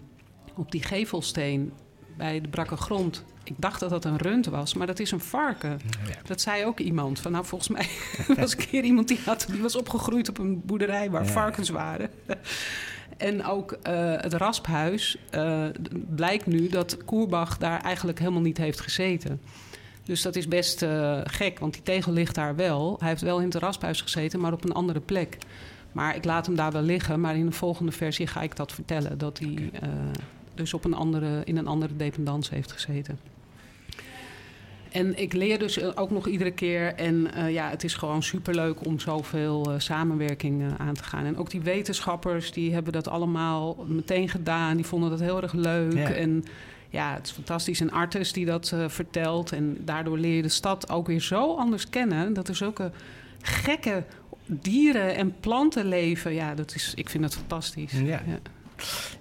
op 0.55 0.71
die 0.71 0.83
gevelsteen 0.83 1.73
bij 2.17 2.41
de 2.41 2.47
brakke 2.47 2.77
grond. 2.77 3.23
Ik 3.45 3.53
dacht 3.57 3.79
dat 3.79 3.89
dat 3.89 4.05
een 4.05 4.17
rund 4.17 4.45
was, 4.45 4.73
maar 4.73 4.87
dat 4.87 4.99
is 4.99 5.11
een 5.11 5.19
varken. 5.19 5.79
Ja. 6.07 6.15
Dat 6.25 6.41
zei 6.41 6.65
ook 6.65 6.79
iemand. 6.79 7.19
Van, 7.19 7.31
nou, 7.31 7.45
volgens 7.45 7.69
mij 7.69 7.87
was 8.37 8.51
een 8.51 8.67
keer 8.67 8.83
iemand 8.83 9.07
die, 9.07 9.19
had, 9.25 9.47
die 9.51 9.61
was 9.61 9.75
opgegroeid 9.75 10.29
op 10.29 10.37
een 10.37 10.61
boerderij 10.65 11.09
waar 11.09 11.25
ja. 11.25 11.31
varkens 11.31 11.69
waren. 11.69 12.09
en 13.17 13.45
ook 13.45 13.71
uh, 13.71 14.13
het 14.17 14.33
rasphuis 14.33 15.17
uh, 15.31 15.65
blijkt 16.15 16.45
nu 16.45 16.67
dat 16.67 16.97
Koerbach 17.05 17.57
daar 17.57 17.81
eigenlijk 17.81 18.19
helemaal 18.19 18.41
niet 18.41 18.57
heeft 18.57 18.81
gezeten. 18.81 19.41
Dus 20.03 20.21
dat 20.21 20.35
is 20.35 20.47
best 20.47 20.81
uh, 20.81 21.21
gek, 21.23 21.59
want 21.59 21.73
die 21.73 21.83
tegel 21.83 22.11
ligt 22.11 22.35
daar 22.35 22.55
wel. 22.55 22.95
Hij 22.99 23.09
heeft 23.09 23.21
wel 23.21 23.39
in 23.39 23.45
het 23.45 23.55
rasphuis 23.55 24.01
gezeten, 24.01 24.39
maar 24.39 24.53
op 24.53 24.63
een 24.63 24.73
andere 24.73 24.99
plek. 24.99 25.37
Maar 25.91 26.15
ik 26.15 26.25
laat 26.25 26.45
hem 26.45 26.55
daar 26.55 26.71
wel 26.71 26.81
liggen. 26.81 27.19
Maar 27.19 27.35
in 27.35 27.45
de 27.45 27.51
volgende 27.51 27.91
versie 27.91 28.27
ga 28.27 28.41
ik 28.41 28.55
dat 28.55 28.71
vertellen. 28.71 29.17
Dat 29.17 29.39
hij 29.39 29.49
okay. 29.49 29.89
uh, 29.89 29.95
dus 30.53 30.73
op 30.73 30.85
een 30.85 30.93
andere, 30.93 31.41
in 31.43 31.57
een 31.57 31.67
andere 31.67 31.95
dependance 31.95 32.53
heeft 32.53 32.71
gezeten. 32.71 33.19
En 34.95 35.21
ik 35.21 35.33
leer 35.33 35.59
dus 35.59 35.95
ook 35.95 36.11
nog 36.11 36.27
iedere 36.27 36.51
keer. 36.51 36.93
En 36.93 37.27
uh, 37.37 37.51
ja, 37.51 37.69
het 37.69 37.83
is 37.83 37.93
gewoon 37.93 38.23
superleuk 38.23 38.85
om 38.85 38.99
zoveel 38.99 39.71
uh, 39.71 39.79
samenwerking 39.79 40.61
uh, 40.61 40.67
aan 40.77 40.93
te 40.93 41.03
gaan. 41.03 41.25
En 41.25 41.37
ook 41.37 41.49
die 41.49 41.61
wetenschappers, 41.61 42.51
die 42.51 42.73
hebben 42.73 42.93
dat 42.93 43.07
allemaal 43.07 43.85
meteen 43.87 44.29
gedaan. 44.29 44.75
Die 44.75 44.85
vonden 44.85 45.09
dat 45.09 45.19
heel 45.19 45.41
erg 45.41 45.53
leuk. 45.53 45.93
Ja. 45.93 46.11
En 46.11 46.43
ja, 46.89 47.13
het 47.13 47.25
is 47.25 47.31
fantastisch. 47.31 47.81
En 47.81 47.91
Artes 47.91 48.33
die 48.33 48.45
dat 48.45 48.75
vertelt. 48.87 49.51
En 49.51 49.77
daardoor 49.79 50.17
leer 50.17 50.35
je 50.35 50.41
de 50.41 50.49
stad 50.49 50.89
ook 50.89 51.07
weer 51.07 51.21
zo 51.21 51.55
anders 51.55 51.89
kennen. 51.89 52.33
Dat 52.33 52.47
er 52.47 52.55
zulke 52.55 52.91
gekke 53.41 54.03
dieren 54.45 55.15
en 55.15 55.35
planten 55.39 55.87
leven. 55.87 56.33
Ja, 56.33 56.55
dat 56.55 56.75
is, 56.75 56.93
ik 56.95 57.09
vind 57.09 57.23
dat 57.23 57.35
fantastisch. 57.35 57.91
Ja. 57.91 58.21
ja. 58.27 58.39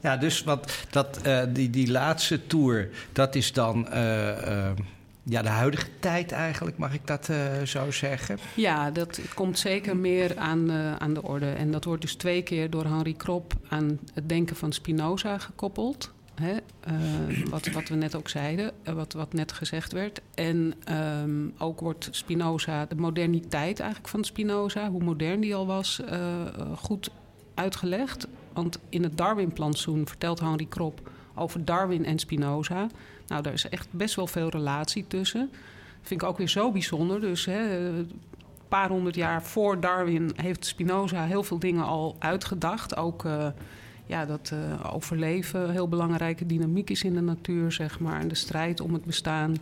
Ja, 0.01 0.17
dus 0.17 0.43
wat, 0.43 0.85
dat, 0.91 1.21
uh, 1.27 1.43
die, 1.49 1.71
die 1.71 1.91
laatste 1.91 2.47
tour, 2.47 2.89
dat 3.13 3.35
is 3.35 3.53
dan 3.53 3.87
uh, 3.93 4.27
uh, 4.29 4.71
ja, 5.25 5.43
de 5.43 5.49
huidige 5.49 5.89
tijd 6.01 6.33
eigenlijk, 6.33 6.79
mag 6.79 6.95
ik 6.95 7.07
dat 7.07 7.31
zo 7.65 7.91
zeggen? 7.91 8.39
Ja, 8.55 8.91
dat 8.91 9.21
komt 9.35 9.59
zeker 9.59 9.97
meer 9.97 10.39
aan, 10.39 10.73
aan 10.99 11.15
de 11.15 11.23
orde. 11.23 11.51
En 11.51 11.71
dat 11.71 11.85
wordt 11.85 12.03
dus 12.03 12.15
twee 12.15 12.43
keer 12.43 12.71
door 12.71 12.85
Henri 12.85 13.17
Krop 13.17 13.53
aan 13.69 13.99
het 14.15 14.29
denken 14.29 14.57
van 14.57 14.73
Spinoza 14.73 15.39
gekoppeld. 15.39 16.13
Hè, 16.35 16.53
uh, 16.53 17.45
wat, 17.51 17.67
wat 17.67 17.89
we 17.89 17.95
net 17.95 18.15
ook 18.15 18.29
zeiden, 18.29 18.73
wat, 18.85 19.13
wat 19.13 19.33
net 19.33 19.53
gezegd 19.53 19.93
werd. 19.93 20.21
En 20.35 20.75
um, 21.25 21.55
ook 21.59 21.81
wordt 21.81 22.09
Spinoza, 22.11 22.87
de 22.87 22.95
moderniteit 22.95 23.81
eigenlijk 23.81 24.11
van 24.11 24.25
Spinoza, 24.25 24.91
hoe 24.91 25.03
modern 25.03 25.41
die 25.41 25.55
al 25.55 25.67
was, 25.67 26.01
goed 26.77 27.11
uitgelegd. 27.55 28.27
Want 28.53 28.79
in 28.89 29.03
het 29.03 29.17
Darwin-plantsoen 29.17 30.07
vertelt 30.07 30.41
Henri 30.41 30.69
Krop 30.69 31.11
over 31.35 31.65
Darwin 31.65 32.05
en 32.05 32.19
Spinoza. 32.19 32.87
Nou, 33.27 33.43
daar 33.43 33.53
is 33.53 33.69
echt 33.69 33.89
best 33.91 34.15
wel 34.15 34.27
veel 34.27 34.49
relatie 34.49 35.07
tussen. 35.07 35.49
Dat 35.51 36.09
vind 36.09 36.23
ik 36.23 36.29
ook 36.29 36.39
weer 36.39 36.49
zo 36.49 36.73
bijzonder. 36.73 37.21
Dus 37.21 37.45
hè, 37.45 37.89
een 37.89 38.11
paar 38.69 38.89
honderd 38.89 39.15
jaar 39.15 39.43
voor 39.43 39.81
Darwin 39.81 40.33
heeft 40.37 40.67
Spinoza 40.67 41.25
heel 41.25 41.43
veel 41.43 41.59
dingen 41.59 41.85
al 41.85 42.17
uitgedacht. 42.19 42.97
Ook 42.97 43.25
ja, 44.07 44.25
dat 44.27 44.51
uh, 44.55 44.95
overleven 44.95 45.71
heel 45.71 45.89
belangrijke 45.89 46.47
dynamiek 46.47 46.91
is 46.91 47.03
in 47.03 47.15
de 47.15 47.21
natuur, 47.21 47.73
zeg 47.73 48.01
maar. 48.01 48.21
En 48.21 48.29
de 48.29 48.35
strijd 48.35 48.81
om 48.81 48.93
het 48.93 49.05
bestaan. 49.05 49.57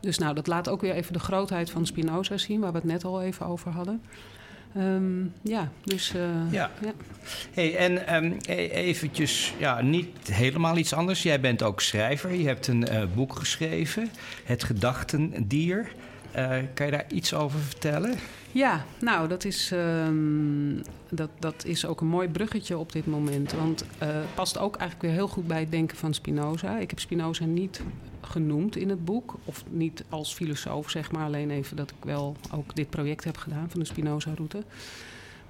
Dus 0.00 0.18
nou, 0.18 0.34
dat 0.34 0.46
laat 0.46 0.68
ook 0.68 0.80
weer 0.80 0.94
even 0.94 1.12
de 1.12 1.18
grootheid 1.18 1.70
van 1.70 1.86
Spinoza 1.86 2.36
zien, 2.36 2.60
waar 2.60 2.72
we 2.72 2.78
het 2.78 2.86
net 2.86 3.04
al 3.04 3.22
even 3.22 3.46
over 3.46 3.70
hadden. 3.70 4.02
Um, 4.76 5.32
ja, 5.42 5.70
dus... 5.84 6.12
Uh, 6.16 6.52
ja. 6.52 6.70
ja. 6.82 6.92
Hey, 7.52 7.76
en 7.76 8.14
um, 8.14 8.36
eventjes, 8.72 9.54
ja, 9.58 9.80
niet 9.80 10.32
helemaal 10.32 10.76
iets 10.76 10.92
anders. 10.92 11.22
Jij 11.22 11.40
bent 11.40 11.62
ook 11.62 11.80
schrijver. 11.80 12.32
Je 12.32 12.46
hebt 12.46 12.66
een 12.66 12.86
uh, 12.92 13.02
boek 13.14 13.36
geschreven, 13.36 14.10
Het 14.44 14.64
Gedachtendier. 14.64 15.92
Uh, 16.36 16.56
kan 16.74 16.86
je 16.86 16.92
daar 16.92 17.06
iets 17.08 17.34
over 17.34 17.58
vertellen? 17.58 18.14
Ja, 18.52 18.84
nou, 19.00 19.28
dat 19.28 19.44
is, 19.44 19.70
um, 19.74 20.82
dat, 21.10 21.30
dat 21.38 21.64
is 21.64 21.86
ook 21.86 22.00
een 22.00 22.06
mooi 22.06 22.28
bruggetje 22.28 22.78
op 22.78 22.92
dit 22.92 23.06
moment. 23.06 23.52
Want 23.52 23.84
het 23.98 24.34
past 24.34 24.58
ook 24.58 24.76
eigenlijk 24.76 25.08
weer 25.08 25.18
heel 25.18 25.28
goed 25.28 25.46
bij 25.46 25.60
het 25.60 25.70
denken 25.70 25.96
van 25.96 26.14
Spinoza. 26.14 26.78
Ik 26.78 26.90
heb 26.90 26.98
Spinoza 26.98 27.44
niet 27.44 27.80
genoemd 28.20 28.76
in 28.76 28.88
het 28.88 29.04
boek. 29.04 29.34
Of 29.44 29.64
niet 29.68 30.04
als 30.08 30.34
filosoof, 30.34 30.90
zeg 30.90 31.12
maar. 31.12 31.24
Alleen 31.24 31.50
even 31.50 31.76
dat 31.76 31.90
ik 31.90 32.04
wel 32.04 32.36
ook 32.54 32.74
dit 32.74 32.90
project 32.90 33.24
heb 33.24 33.36
gedaan 33.36 33.70
van 33.70 33.80
de 33.80 33.86
Spinoza-route. 33.86 34.62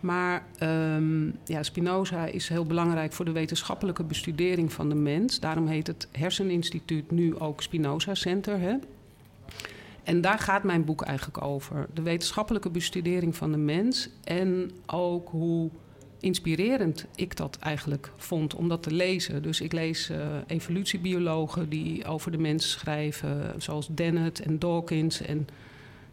Maar 0.00 0.46
um, 0.62 1.36
ja, 1.44 1.62
Spinoza 1.62 2.26
is 2.26 2.48
heel 2.48 2.64
belangrijk 2.64 3.12
voor 3.12 3.24
de 3.24 3.32
wetenschappelijke 3.32 4.04
bestudering 4.04 4.72
van 4.72 4.88
de 4.88 4.94
mens. 4.94 5.40
Daarom 5.40 5.66
heet 5.66 5.86
het 5.86 6.08
Herseninstituut 6.12 7.10
nu 7.10 7.38
ook 7.38 7.62
Spinoza 7.62 8.14
Center. 8.14 8.60
Hè? 8.60 8.76
En 10.02 10.20
daar 10.20 10.38
gaat 10.38 10.62
mijn 10.62 10.84
boek 10.84 11.02
eigenlijk 11.02 11.42
over. 11.42 11.86
De 11.94 12.02
wetenschappelijke 12.02 12.70
bestudering 12.70 13.36
van 13.36 13.50
de 13.52 13.58
mens. 13.58 14.08
En 14.24 14.70
ook 14.86 15.28
hoe 15.28 15.70
inspirerend 16.20 17.06
ik 17.14 17.36
dat 17.36 17.58
eigenlijk 17.60 18.12
vond 18.16 18.54
om 18.54 18.68
dat 18.68 18.82
te 18.82 18.94
lezen. 18.94 19.42
Dus 19.42 19.60
ik 19.60 19.72
lees 19.72 20.10
uh, 20.10 20.16
evolutiebiologen 20.46 21.68
die 21.68 22.04
over 22.04 22.30
de 22.30 22.38
mens 22.38 22.70
schrijven, 22.70 23.54
zoals 23.58 23.88
Dennett 23.90 24.40
en 24.40 24.58
Dawkins 24.58 25.20
en 25.20 25.48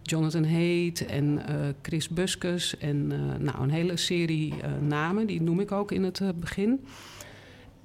Jonathan 0.01 0.45
Haidt 0.45 1.05
en 1.05 1.25
uh, 1.49 1.55
Chris 1.81 2.09
Buskus 2.09 2.77
en 2.77 3.11
uh, 3.11 3.35
nou, 3.39 3.63
een 3.63 3.69
hele 3.69 3.97
serie 3.97 4.53
namen, 4.79 5.27
die 5.27 5.41
noem 5.41 5.59
ik 5.59 5.71
ook 5.71 5.91
in 5.91 6.03
het 6.03 6.21
begin. 6.39 6.85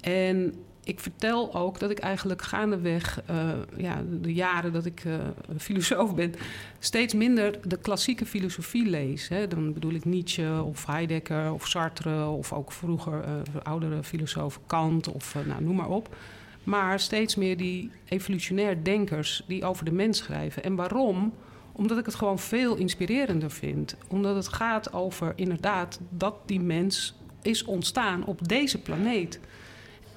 En 0.01 0.55
ik 0.85 1.01
vertel 1.01 1.55
ook 1.55 1.79
dat 1.79 1.91
ik 1.91 1.99
eigenlijk 1.99 2.43
gaandeweg 2.43 3.23
uh, 3.31 3.53
ja, 3.77 4.03
de 4.21 4.33
jaren 4.33 4.73
dat 4.73 4.85
ik 4.85 5.05
uh, 5.05 5.15
filosoof 5.59 6.15
ben, 6.15 6.35
steeds 6.79 7.15
minder 7.15 7.69
de 7.69 7.79
klassieke 7.79 8.27
filosofie 8.27 8.87
lees. 8.87 9.29
Hè. 9.29 9.49
Dan 9.49 9.73
bedoel 9.73 9.93
ik 9.93 10.05
Nietzsche 10.05 10.63
of 10.65 10.87
Heidegger 10.87 11.53
of 11.53 11.69
Sartre 11.69 12.27
of 12.27 12.53
ook 12.53 12.73
vroeger 12.73 13.25
uh, 13.25 13.61
oudere 13.63 14.03
filosofen 14.03 14.63
Kant 14.67 15.09
of 15.09 15.37
nou, 15.47 15.63
noem 15.63 15.77
maar 15.77 15.89
op. 15.89 16.17
Maar 16.65 17.01
steeds 17.01 17.37
meer 17.37 17.57
die 17.57 17.91
evolutionair 18.05 18.85
denkers 18.85 19.45
die 19.47 19.65
over 19.65 19.85
de 19.85 19.93
mens 19.93 20.19
schrijven. 20.19 20.65
En 20.65 20.75
waarom? 20.75 21.33
Omdat 21.73 21.99
ik 21.99 22.05
het 22.07 22.15
gewoon 22.15 22.39
veel 22.39 22.77
inspirerender 22.77 23.51
vind. 23.51 23.97
Omdat 24.09 24.37
het 24.37 24.49
gaat 24.49 24.93
over 24.93 25.33
inderdaad 25.37 26.01
dat 26.11 26.35
die 26.47 26.61
mens 26.61 27.15
is 27.43 27.65
ontstaan 27.65 28.25
op 28.25 28.49
deze 28.49 28.79
planeet. 28.79 29.41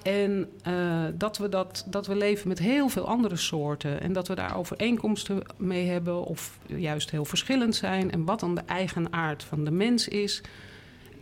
En 0.05 0.49
uh, 0.67 1.03
dat, 1.13 1.37
we 1.37 1.49
dat, 1.49 1.85
dat 1.89 2.07
we 2.07 2.15
leven 2.15 2.47
met 2.47 2.59
heel 2.59 2.89
veel 2.89 3.07
andere 3.07 3.35
soorten. 3.35 4.01
En 4.01 4.13
dat 4.13 4.27
we 4.27 4.35
daar 4.35 4.57
overeenkomsten 4.57 5.41
mee 5.57 5.87
hebben, 5.87 6.25
of 6.25 6.59
juist 6.65 7.11
heel 7.11 7.25
verschillend 7.25 7.75
zijn. 7.75 8.11
En 8.11 8.25
wat 8.25 8.39
dan 8.39 8.55
de 8.55 8.61
eigen 8.65 9.13
aard 9.13 9.43
van 9.43 9.63
de 9.63 9.71
mens 9.71 10.07
is. 10.07 10.41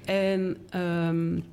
En 0.05 0.57
um, 0.75 1.43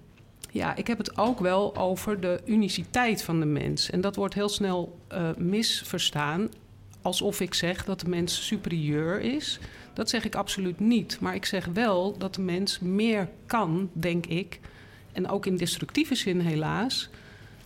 ja, 0.51 0.77
ik 0.77 0.87
heb 0.87 0.99
het 0.99 1.19
ook 1.19 1.39
wel 1.39 1.77
over 1.77 2.21
de 2.21 2.41
uniciteit 2.45 3.23
van 3.23 3.41
de 3.41 3.47
mens. 3.47 3.91
En 3.91 4.01
dat 4.01 4.17
wordt 4.17 4.35
heel 4.35 4.49
snel 4.49 4.99
uh, 5.13 5.29
misverstaan. 5.37 6.49
Alsof 7.03 7.41
ik 7.41 7.55
zeg 7.55 7.85
dat 7.85 8.01
de 8.01 8.09
mens 8.09 8.47
superieur 8.47 9.21
is. 9.21 9.59
Dat 9.93 10.09
zeg 10.09 10.25
ik 10.25 10.35
absoluut 10.35 10.81
niet. 10.81 11.21
Maar 11.21 11.35
ik 11.35 11.45
zeg 11.45 11.67
wel 11.67 12.19
dat 12.19 12.35
de 12.35 12.43
mens 12.43 12.79
meer 12.79 13.29
kan, 13.47 13.91
denk 13.93 14.27
ik. 14.27 14.61
En 15.13 15.29
ook 15.29 15.47
in 15.47 15.57
destructieve 15.57 16.15
zin 16.15 16.41
helaas 16.41 17.09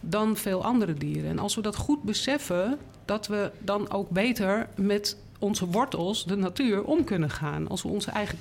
dan 0.00 0.36
veel 0.36 0.64
andere 0.64 0.94
dieren. 0.94 1.30
En 1.30 1.38
als 1.38 1.54
we 1.54 1.62
dat 1.62 1.76
goed 1.76 2.02
beseffen, 2.02 2.78
dat 3.04 3.26
we 3.26 3.50
dan 3.58 3.90
ook 3.90 4.10
beter 4.10 4.68
met 4.76 5.16
onze 5.38 5.66
wortels, 5.66 6.24
de 6.24 6.36
natuur, 6.36 6.84
om 6.84 7.04
kunnen 7.04 7.30
gaan. 7.30 7.68
Als 7.68 7.82
we 7.82 7.88
onze 7.88 8.10
eigen 8.10 8.38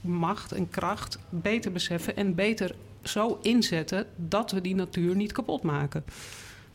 macht 0.00 0.52
en 0.52 0.70
kracht 0.70 1.18
beter 1.28 1.72
beseffen 1.72 2.16
en 2.16 2.34
beter 2.34 2.74
zo 3.02 3.38
inzetten 3.42 4.06
dat 4.16 4.50
we 4.50 4.60
die 4.60 4.74
natuur 4.74 5.16
niet 5.16 5.32
kapot 5.32 5.62
maken. 5.62 6.04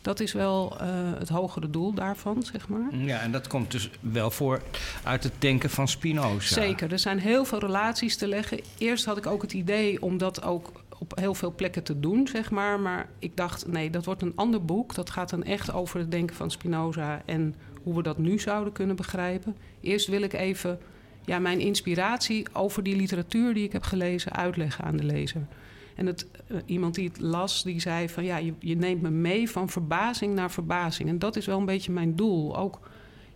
Dat 0.02 0.20
is 0.20 0.34
wel 0.34 0.78
uh, 0.82 0.88
het 1.20 1.30
hogere 1.30 1.70
doel 1.70 1.94
daarvan, 1.94 2.44
zeg 2.52 2.68
maar. 2.68 2.96
Ja, 2.96 3.20
en 3.20 3.32
dat 3.32 3.48
komt 3.48 3.72
dus 3.72 3.90
wel 4.00 4.32
voor 4.32 4.62
uit 5.04 5.24
het 5.24 5.34
denken 5.40 5.70
van 5.70 5.88
Spinoza. 5.88 6.54
Zeker, 6.54 6.92
er 6.92 7.00
zijn 7.00 7.20
heel 7.20 7.46
veel 7.46 7.60
relaties 7.60 8.18
te 8.18 8.28
leggen. 8.28 8.60
Eerst 8.78 9.06
had 9.06 9.18
ik 9.18 9.26
ook 9.26 9.42
het 9.42 9.54
idee 9.54 10.02
om 10.02 10.18
dat 10.18 10.44
ook 10.44 10.72
op 11.00 11.16
heel 11.16 11.34
veel 11.34 11.56
plekken 11.56 11.84
te 11.84 12.00
doen, 12.00 12.28
zeg 12.28 12.52
maar. 12.52 12.80
Maar 12.80 13.10
ik 13.20 13.38
dacht, 13.38 13.68
nee, 13.68 13.90
dat 13.90 14.06
wordt 14.06 14.22
een 14.22 14.36
ander 14.36 14.66
boek. 14.66 14.96
Dat 14.96 15.10
gaat 15.10 15.30
dan 15.30 15.44
echt 15.44 15.72
over 15.72 16.00
het 16.00 16.12
denken 16.12 16.36
van 16.36 16.52
Spinoza 16.52 17.22
en 17.26 17.56
hoe 17.84 17.96
we 17.96 18.04
dat 18.04 18.18
nu 18.18 18.40
zouden 18.40 18.74
kunnen 18.74 18.96
begrijpen. 18.96 19.56
Eerst 19.82 20.08
wil 20.08 20.22
ik 20.22 20.34
even 20.34 20.80
ja, 21.26 21.40
mijn 21.40 21.60
inspiratie 21.60 22.46
over 22.54 22.84
die 22.84 22.96
literatuur 22.96 23.54
die 23.54 23.64
ik 23.64 23.72
heb 23.72 23.84
gelezen 23.84 24.32
uitleggen 24.32 24.84
aan 24.86 24.98
de 24.98 25.04
lezer. 25.04 25.48
En 25.96 26.06
het, 26.06 26.28
uh, 26.48 26.58
iemand 26.66 26.96
die 26.96 27.08
het 27.08 27.20
las, 27.20 27.64
die 27.64 27.80
zei 27.80 28.10
van 28.10 28.24
ja, 28.24 28.38
je, 28.38 28.54
je, 28.60 28.76
neemt 28.76 29.02
me 29.02 29.10
mee 29.10 29.50
van 29.50 29.70
verbazing 29.70 30.36
naar 30.36 30.52
verbazing. 30.52 31.10
En 31.10 31.20
dat 31.20 31.36
is 31.36 31.46
wel 31.46 31.60
een 31.60 31.66
beetje 31.66 31.92
mijn 31.92 32.16
doel. 32.16 32.58
Ook 32.58 32.80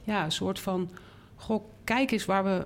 ja, 0.03 0.23
een 0.23 0.31
soort 0.31 0.59
van, 0.59 0.89
goh, 1.35 1.63
kijk 1.83 2.11
eens 2.11 2.25
waar 2.25 2.43
we 2.43 2.65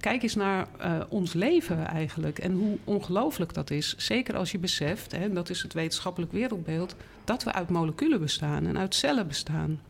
kijk 0.00 0.22
eens 0.22 0.34
naar 0.34 0.66
uh, 0.80 1.00
ons 1.08 1.32
leven 1.32 1.86
eigenlijk 1.86 2.38
en 2.38 2.52
hoe 2.52 2.78
ongelooflijk 2.84 3.54
dat 3.54 3.70
is. 3.70 3.94
Zeker 3.96 4.36
als 4.36 4.52
je 4.52 4.58
beseft, 4.58 5.12
hè, 5.12 5.32
dat 5.32 5.50
is 5.50 5.62
het 5.62 5.72
wetenschappelijk 5.72 6.32
wereldbeeld, 6.32 6.94
dat 7.24 7.42
we 7.42 7.52
uit 7.52 7.70
moleculen 7.70 8.20
bestaan 8.20 8.66
en 8.66 8.78
uit 8.78 8.94
cellen 8.94 9.26
bestaan. 9.26 9.80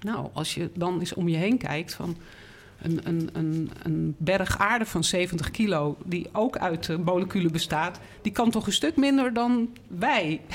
Nou, 0.00 0.28
als 0.32 0.54
je 0.54 0.70
dan 0.74 0.98
eens 0.98 1.14
om 1.14 1.28
je 1.28 1.36
heen 1.36 1.58
kijkt 1.58 1.94
van 1.94 2.16
een, 2.82 3.00
een, 3.04 3.28
een, 3.32 3.70
een 3.82 4.14
berg 4.18 4.58
aarde 4.58 4.86
van 4.86 5.04
70 5.04 5.50
kilo, 5.50 5.96
die 6.04 6.28
ook 6.32 6.58
uit 6.58 6.88
uh, 6.88 6.96
moleculen 6.96 7.52
bestaat, 7.52 8.00
die 8.22 8.32
kan 8.32 8.50
toch 8.50 8.66
een 8.66 8.72
stuk 8.72 8.96
minder 8.96 9.32
dan 9.32 9.76
wij. 9.86 10.40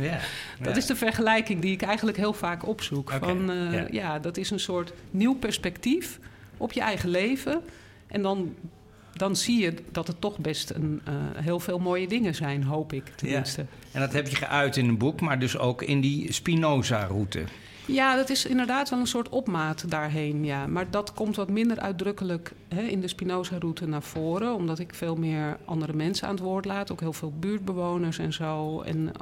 Ja, 0.00 0.20
dat 0.62 0.76
is 0.76 0.86
de 0.86 0.96
vergelijking 0.96 1.60
die 1.60 1.72
ik 1.72 1.82
eigenlijk 1.82 2.16
heel 2.16 2.32
vaak 2.32 2.66
opzoek. 2.66 3.12
Okay, 3.12 3.18
van, 3.18 3.50
uh, 3.50 3.72
ja. 3.72 3.86
ja, 3.90 4.18
dat 4.18 4.36
is 4.36 4.50
een 4.50 4.60
soort 4.60 4.92
nieuw 5.10 5.34
perspectief 5.34 6.18
op 6.56 6.72
je 6.72 6.80
eigen 6.80 7.08
leven. 7.08 7.62
En 8.10 8.22
dan, 8.22 8.54
dan 9.12 9.36
zie 9.36 9.60
je 9.60 9.74
dat 9.92 10.06
het 10.06 10.20
toch 10.20 10.38
best 10.38 10.70
een, 10.70 11.00
uh, 11.08 11.14
heel 11.34 11.60
veel 11.60 11.78
mooie 11.78 12.08
dingen 12.08 12.34
zijn, 12.34 12.62
hoop 12.62 12.92
ik 12.92 13.04
tenminste. 13.16 13.60
Ja. 13.60 13.66
En 13.92 14.00
dat 14.00 14.12
heb 14.12 14.28
je 14.28 14.36
geuit 14.36 14.76
in 14.76 14.88
een 14.88 14.98
boek, 14.98 15.20
maar 15.20 15.38
dus 15.38 15.58
ook 15.58 15.82
in 15.82 16.00
die 16.00 16.32
Spinoza-route. 16.32 17.44
Ja, 17.92 18.16
dat 18.16 18.30
is 18.30 18.46
inderdaad 18.46 18.90
wel 18.90 18.98
een 18.98 19.06
soort 19.06 19.28
opmaat 19.28 19.90
daarheen, 19.90 20.44
ja. 20.44 20.66
Maar 20.66 20.90
dat 20.90 21.12
komt 21.12 21.36
wat 21.36 21.50
minder 21.50 21.80
uitdrukkelijk 21.80 22.52
hè, 22.68 22.82
in 22.82 23.00
de 23.00 23.08
Spinoza-route 23.08 23.86
naar 23.86 24.02
voren... 24.02 24.54
omdat 24.54 24.78
ik 24.78 24.94
veel 24.94 25.16
meer 25.16 25.56
andere 25.64 25.92
mensen 25.92 26.28
aan 26.28 26.34
het 26.34 26.42
woord 26.42 26.64
laat. 26.64 26.92
Ook 26.92 27.00
heel 27.00 27.12
veel 27.12 27.32
buurtbewoners 27.38 28.18
en 28.18 28.32
zo. 28.32 28.80
En 28.80 29.12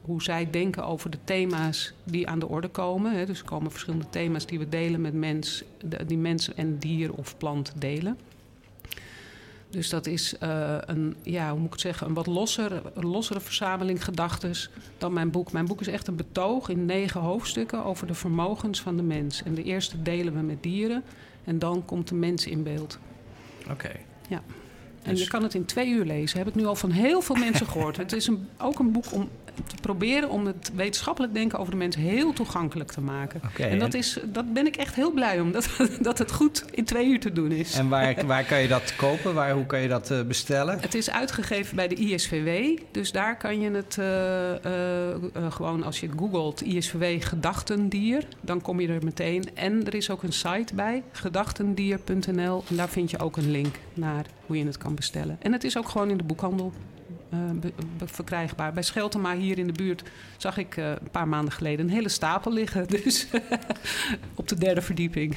hoe 0.00 0.22
zij 0.22 0.50
denken 0.50 0.84
over 0.84 1.10
de 1.10 1.18
thema's 1.24 1.92
die 2.04 2.28
aan 2.28 2.38
de 2.38 2.48
orde 2.48 2.68
komen. 2.68 3.12
Hè. 3.12 3.26
Dus 3.26 3.38
er 3.38 3.44
komen 3.44 3.70
verschillende 3.70 4.08
thema's 4.10 4.46
die 4.46 4.58
we 4.58 4.68
delen 4.68 5.00
met 5.00 5.14
mens... 5.14 5.64
die 6.06 6.18
mens 6.18 6.54
en 6.54 6.78
dier 6.78 7.12
of 7.12 7.36
plant 7.36 7.72
delen. 7.76 8.18
Dus 9.70 9.88
dat 9.88 10.06
is 10.06 10.34
uh, 10.42 10.76
een, 10.80 11.16
ja, 11.22 11.50
hoe 11.50 11.58
moet 11.58 11.66
ik 11.66 11.72
het 11.72 11.80
zeggen, 11.80 12.06
een 12.06 12.14
wat 12.14 12.26
lossere, 12.26 12.82
lossere 12.94 13.40
verzameling 13.40 14.04
gedachtes 14.04 14.70
dan 14.98 15.12
mijn 15.12 15.30
boek. 15.30 15.52
Mijn 15.52 15.66
boek 15.66 15.80
is 15.80 15.88
echt 15.88 16.06
een 16.06 16.16
betoog 16.16 16.68
in 16.68 16.86
negen 16.86 17.20
hoofdstukken 17.20 17.84
over 17.84 18.06
de 18.06 18.14
vermogens 18.14 18.80
van 18.80 18.96
de 18.96 19.02
mens. 19.02 19.42
En 19.42 19.54
de 19.54 19.62
eerste 19.62 20.02
delen 20.02 20.34
we 20.34 20.40
met 20.40 20.62
dieren 20.62 21.02
en 21.44 21.58
dan 21.58 21.84
komt 21.84 22.08
de 22.08 22.14
mens 22.14 22.46
in 22.46 22.62
beeld. 22.62 22.98
Oké. 23.62 23.72
Okay. 23.72 24.00
Ja. 24.28 24.42
En 25.02 25.14
dus... 25.14 25.22
je 25.22 25.28
kan 25.28 25.42
het 25.42 25.54
in 25.54 25.64
twee 25.64 25.88
uur 25.88 26.04
lezen. 26.04 26.38
Heb 26.38 26.48
ik 26.48 26.54
nu 26.54 26.66
al 26.66 26.76
van 26.76 26.90
heel 26.90 27.20
veel 27.20 27.36
mensen 27.36 27.66
gehoord. 27.66 27.96
het 28.06 28.12
is 28.12 28.26
een, 28.26 28.48
ook 28.58 28.78
een 28.78 28.92
boek 28.92 29.12
om 29.12 29.28
te 29.66 29.74
proberen 29.80 30.30
om 30.30 30.46
het 30.46 30.70
wetenschappelijk 30.74 31.34
denken 31.34 31.58
over 31.58 31.72
de 31.72 31.78
mens 31.78 31.96
heel 31.96 32.32
toegankelijk 32.32 32.90
te 32.90 33.00
maken. 33.00 33.40
Okay, 33.48 33.70
en 33.70 33.78
dat, 33.78 33.92
en... 33.92 33.98
Is, 33.98 34.18
dat 34.24 34.52
ben 34.52 34.66
ik 34.66 34.76
echt 34.76 34.94
heel 34.94 35.10
blij 35.10 35.40
om, 35.40 35.52
dat, 35.58 35.68
dat 36.00 36.18
het 36.18 36.32
goed 36.32 36.64
in 36.70 36.84
twee 36.84 37.06
uur 37.06 37.20
te 37.20 37.32
doen 37.32 37.52
is. 37.52 37.74
En 37.74 37.88
waar, 37.88 38.26
waar 38.26 38.44
kan 38.44 38.60
je 38.60 38.68
dat 38.68 38.96
kopen? 38.96 39.34
Waar, 39.34 39.52
hoe 39.52 39.66
kan 39.66 39.80
je 39.80 39.88
dat 39.88 40.10
uh, 40.10 40.22
bestellen? 40.22 40.78
Het 40.80 40.94
is 40.94 41.10
uitgegeven 41.10 41.76
bij 41.76 41.88
de 41.88 41.94
ISVW. 41.94 42.78
Dus 42.90 43.12
daar 43.12 43.36
kan 43.36 43.60
je 43.60 43.70
het 43.70 43.96
uh, 44.00 44.06
uh, 45.42 45.52
gewoon, 45.52 45.82
als 45.82 46.00
je 46.00 46.08
googelt 46.16 46.62
ISVW 46.62 47.22
gedachtendier, 47.22 48.26
dan 48.40 48.60
kom 48.60 48.80
je 48.80 48.88
er 48.88 49.04
meteen. 49.04 49.44
En 49.54 49.86
er 49.86 49.94
is 49.94 50.10
ook 50.10 50.22
een 50.22 50.32
site 50.32 50.74
bij, 50.74 51.02
gedachtendier.nl. 51.12 52.64
En 52.68 52.76
daar 52.76 52.88
vind 52.88 53.10
je 53.10 53.18
ook 53.18 53.36
een 53.36 53.50
link 53.50 53.74
naar 53.94 54.26
hoe 54.46 54.58
je 54.58 54.64
het 54.64 54.78
kan 54.78 54.94
bestellen. 54.94 55.36
En 55.42 55.52
het 55.52 55.64
is 55.64 55.78
ook 55.78 55.88
gewoon 55.88 56.10
in 56.10 56.16
de 56.16 56.24
boekhandel 56.24 56.72
be, 57.30 57.72
be, 57.98 58.06
verkrijgbaar. 58.06 58.72
Bij 58.72 58.82
Scheltema 58.82 59.36
hier 59.36 59.58
in 59.58 59.66
de 59.66 59.72
buurt 59.72 60.02
zag 60.36 60.56
ik 60.56 60.76
uh, 60.76 60.88
een 60.88 61.10
paar 61.10 61.28
maanden 61.28 61.52
geleden 61.52 61.86
een 61.86 61.92
hele 61.92 62.08
stapel 62.08 62.52
liggen. 62.52 62.86
Dus 62.98 63.26
op 64.34 64.48
de 64.48 64.54
derde 64.54 64.82
verdieping. 64.82 65.36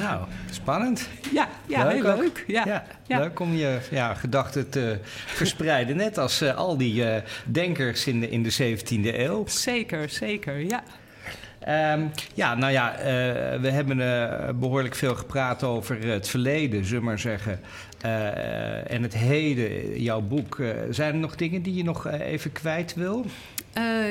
Nou, 0.00 0.26
spannend. 0.50 1.08
Ja, 1.32 1.48
ja 1.66 1.84
leuk 1.84 2.02
heel 2.02 2.16
leuk. 2.16 2.44
Ja, 2.46 2.62
ja, 2.66 2.84
ja. 3.06 3.18
Leuk 3.18 3.40
om 3.40 3.54
je 3.54 3.78
ja, 3.90 4.14
gedachten 4.14 4.70
te 4.70 4.98
verspreiden. 5.26 5.96
Net 5.96 6.18
als 6.18 6.42
uh, 6.42 6.56
al 6.56 6.76
die 6.76 7.04
denkers 7.44 8.06
in 8.06 8.20
de, 8.20 8.30
in 8.30 8.42
de 8.42 8.76
17e 8.76 9.14
eeuw. 9.14 9.46
Zeker, 9.46 10.08
zeker, 10.08 10.58
ja. 10.58 10.82
Um, 11.68 12.10
ja, 12.34 12.54
nou 12.54 12.72
ja, 12.72 12.98
uh, 12.98 13.04
we 13.60 13.70
hebben 13.70 13.98
uh, 13.98 14.48
behoorlijk 14.54 14.94
veel 14.94 15.14
gepraat 15.14 15.62
over 15.62 16.06
het 16.06 16.28
verleden, 16.28 16.84
zullen 16.84 17.00
we 17.00 17.08
maar 17.08 17.18
zeggen. 17.18 17.60
Uh, 18.04 18.90
en 18.90 19.02
het 19.02 19.14
heden, 19.14 20.00
jouw 20.02 20.20
boek. 20.20 20.62
zijn 20.90 21.14
er 21.14 21.20
nog 21.20 21.36
dingen 21.36 21.62
die 21.62 21.74
je 21.74 21.84
nog 21.84 22.08
even 22.08 22.52
kwijt 22.52 22.94
wil? 22.94 23.24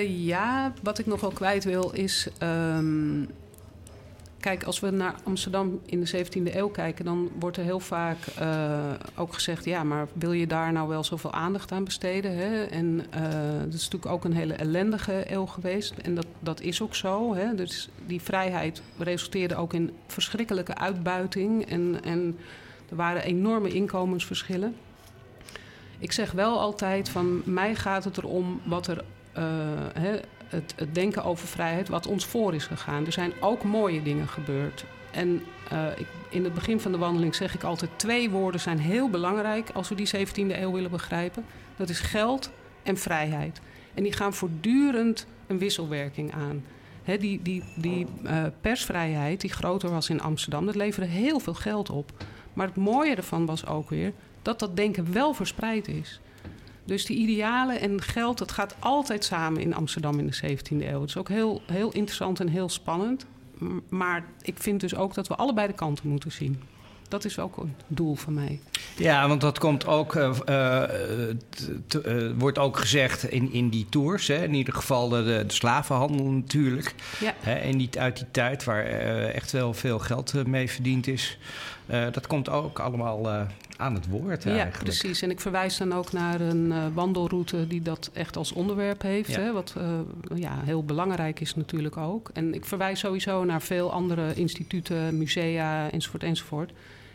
ja, 0.08 0.74
wat 0.84 1.00
ik 1.00 1.06
nog 1.06 1.22
wel 1.22 1.32
kwijt 1.32 1.64
wil 1.64 1.92
is. 1.92 2.28
Um, 2.40 3.30
Kijk, 4.44 4.64
als 4.64 4.80
we 4.80 4.90
naar 4.90 5.16
Amsterdam 5.24 5.80
in 5.86 6.04
de 6.04 6.26
17e 6.26 6.56
eeuw 6.56 6.68
kijken, 6.68 7.06
dan 7.06 7.32
wordt 7.40 7.58
er 7.58 7.64
heel 7.64 7.80
vaak 7.80 8.18
uh, 8.42 8.92
ook 9.16 9.34
gezegd: 9.34 9.66
ja, 9.66 9.84
maar 9.84 10.08
wil 10.14 10.32
je 10.32 10.48
daar 10.48 10.72
nou 10.72 10.88
wel 10.88 11.04
zoveel 11.04 11.32
aandacht 11.32 11.72
aan 11.72 11.84
besteden? 11.84 12.38
Hè? 12.38 12.64
En 12.64 12.86
uh, 13.16 13.22
dat 13.64 13.74
is 13.74 13.84
natuurlijk 13.84 14.12
ook 14.12 14.24
een 14.24 14.34
hele 14.34 14.54
ellendige 14.54 15.32
eeuw 15.32 15.46
geweest. 15.46 15.94
En 15.98 16.16
dat, 16.16 16.26
dat 16.40 16.62
is 16.62 16.82
ook 16.82 16.96
zo. 16.96 17.36
Hè? 17.36 17.56
Dus 17.56 17.90
die 18.06 18.22
vrijheid 18.22 18.82
resulteerde 18.98 19.56
ook 19.56 19.74
in 19.74 19.92
verschrikkelijke 20.08 20.76
uitbuiting. 20.76 21.66
En, 21.66 22.00
en 22.04 22.38
er 22.90 22.96
waren 22.96 23.24
enorme 23.24 23.70
inkomensverschillen. 23.70 24.76
Ik 26.00 26.12
zeg 26.12 26.32
wel 26.32 26.60
altijd: 26.60 27.10
van 27.10 27.42
mij 27.46 27.76
gaat 27.76 28.04
het 28.04 28.18
erom 28.18 28.62
wat 28.64 28.88
er. 28.88 29.04
Hè, 29.94 30.20
het, 30.54 30.76
denken 30.92 31.24
over 31.24 31.48
vrijheid 31.48 31.90
wat 31.90 32.08
ons 32.08 32.26
voor 32.26 32.54
is 32.54 32.66
gegaan. 32.66 33.06
Er 33.06 33.12
zijn 33.12 33.34
ook 33.40 33.64
mooie 33.64 34.02
dingen 34.02 34.28
gebeurd. 34.28 34.86
En 35.12 35.44
uh, 35.74 35.86
ik, 35.98 36.08
in 36.30 36.44
het 36.44 36.54
begin 36.54 36.80
van 36.80 36.92
de 36.92 36.98
wandeling 36.98 37.36
zeg 37.36 37.54
ik 37.54 37.64
altijd: 37.64 37.92
twee 37.96 38.30
woorden 38.30 38.62
zijn 38.62 38.80
heel 38.80 39.10
belangrijk 39.10 39.70
als 39.74 39.90
we 39.90 39.96
die 39.96 40.10
17e 40.16 40.60
eeuw 40.60 40.72
willen 40.72 40.92
begrijpen. 40.92 41.46
Dat 41.76 41.90
is 41.90 42.00
geld 42.00 42.52
en 42.84 42.98
vrijheid. 42.98 43.62
En 43.94 44.04
die 44.04 44.14
gaan 44.14 44.34
voortdurend 44.34 45.26
een 45.48 45.58
wisselwerking 45.58 46.34
aan. 46.34 46.64
Die 47.20 47.42
die, 47.42 47.64
die 47.76 48.08
uh, 48.24 48.44
persvrijheid 48.62 49.42
die 49.42 49.52
groter 49.52 49.90
was 49.90 50.10
in 50.10 50.22
Amsterdam, 50.22 50.66
dat 50.66 50.76
leverde 50.76 51.10
heel 51.10 51.40
veel 51.40 51.54
geld 51.54 51.90
op. 51.90 52.12
Maar 52.54 52.68
het 52.68 52.76
mooie 52.76 53.16
ervan 53.16 53.46
was 53.46 53.66
ook 53.66 53.90
weer 53.90 54.14
dat 54.42 54.60
dat 54.60 54.76
denken 54.76 55.14
wel 55.14 55.34
verspreid 55.34 55.88
is. 55.88 56.20
Dus 56.86 57.06
die 57.06 57.18
idealen 57.18 57.80
en 57.80 58.02
geld, 58.02 58.38
dat 58.38 58.52
gaat 58.52 58.76
altijd 58.80 59.24
samen 59.24 59.62
in 59.62 59.76
Amsterdam 59.76 60.20
in 60.20 60.28
de 60.28 60.58
17e 60.58 60.88
eeuw. 60.88 61.00
Het 61.02 61.10
is 61.10 61.18
ook 61.18 61.30
heel, 61.30 61.62
heel 61.66 61.92
interessant 61.92 62.40
en 62.40 62.48
heel 62.48 62.70
spannend. 62.70 63.26
Maar 63.90 64.26
ik 64.42 64.58
vind 64.60 64.80
dus 64.80 64.96
ook 64.96 65.14
dat 65.14 65.28
we 65.28 65.36
allebei 65.36 65.68
de 65.68 65.74
kanten 65.74 66.10
moeten 66.10 66.32
zien. 66.32 66.62
Dat 67.08 67.26
is 67.26 67.40
ook 67.40 67.58
een 67.58 67.76
doel 67.88 68.16
van 68.16 68.34
mij. 68.34 68.60
Ja, 68.98 69.28
want 69.28 69.42
dat 69.42 69.60
komt 69.60 69.88
ook, 69.88 70.16
uh, 70.16 70.38
uh, 70.50 72.32
wordt 72.38 72.58
ook 72.58 72.78
gezegd 72.78 73.24
in, 73.24 73.52
in 73.52 73.70
die 73.70 73.86
tours. 73.90 74.28
Hè? 74.28 74.44
In 74.44 74.54
ieder 74.54 74.74
geval 74.74 75.10
de, 75.10 75.24
de 75.24 75.54
slavenhandel 75.54 76.26
natuurlijk. 76.26 76.96
Ja. 77.20 77.34
Hè? 77.40 77.54
En 77.54 77.78
niet 77.78 77.98
uit 77.98 78.18
die 78.18 78.32
tijd 78.32 78.64
waar 78.64 78.86
echt 78.86 79.52
wel 79.52 79.74
veel 79.74 80.00
geld 80.00 80.48
mee 80.48 80.70
verdiend 80.70 81.08
is. 81.08 81.38
Dat 81.86 82.28
komt 82.28 82.50
ook 82.50 82.80
allemaal 82.80 83.28
aan 83.78 83.94
het 83.94 84.08
woord 84.08 84.46
eigenlijk. 84.46 84.76
Ja, 84.76 84.84
precies. 84.84 85.22
En 85.22 85.30
ik 85.30 85.40
verwijs 85.40 85.78
dan 85.78 85.94
ook 85.94 86.12
naar 86.12 86.42
een 86.42 86.66
uh, 86.66 86.84
wandelroute 86.94 87.68
die 87.68 87.82
dat 87.82 88.10
echt 88.14 88.38
als 88.38 88.52
onderwerp 88.52 89.02
heeft. 89.02 89.36
Hè, 89.36 89.52
wat 89.52 89.76
ja, 90.36 90.60
heel 90.64 90.84
belangrijk 90.84 91.40
is 91.40 91.56
natuurlijk 91.56 91.98
ook. 91.98 92.30
En 92.34 92.54
ik 92.54 92.66
verwijs 92.66 93.00
sowieso 93.00 93.44
naar 93.44 93.62
veel 93.62 93.92
andere 93.92 94.34
instituten, 94.34 95.18
musea 95.18 95.92
enzovoort 95.92 96.24
enzovoort. 96.24 96.72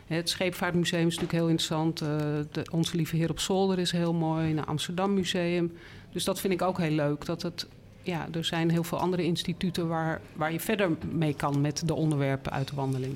Het 0.07 0.29
Scheepvaartmuseum 0.29 1.07
is 1.07 1.15
natuurlijk 1.15 1.31
heel 1.31 1.47
interessant. 1.47 2.01
Uh, 2.01 2.07
de 2.51 2.65
Onze 2.71 2.95
Lieve 2.95 3.15
Heer 3.15 3.29
op 3.29 3.39
Zolder 3.39 3.79
is 3.79 3.91
heel 3.91 4.13
mooi. 4.13 4.53
Naar 4.53 4.65
Amsterdam 4.65 5.13
Museum. 5.13 5.73
Dus 6.11 6.23
dat 6.23 6.39
vind 6.39 6.53
ik 6.53 6.61
ook 6.61 6.77
heel 6.77 6.91
leuk. 6.91 7.25
Dat 7.25 7.41
het, 7.41 7.67
ja, 8.01 8.27
er 8.31 8.45
zijn 8.45 8.69
heel 8.69 8.83
veel 8.83 8.97
andere 8.97 9.23
instituten 9.23 9.87
waar, 9.87 10.21
waar 10.33 10.51
je 10.51 10.59
verder 10.59 10.89
mee 11.11 11.33
kan 11.33 11.61
met 11.61 11.87
de 11.87 11.93
onderwerpen 11.93 12.51
uit 12.51 12.67
de 12.67 12.75
wandeling. 12.75 13.15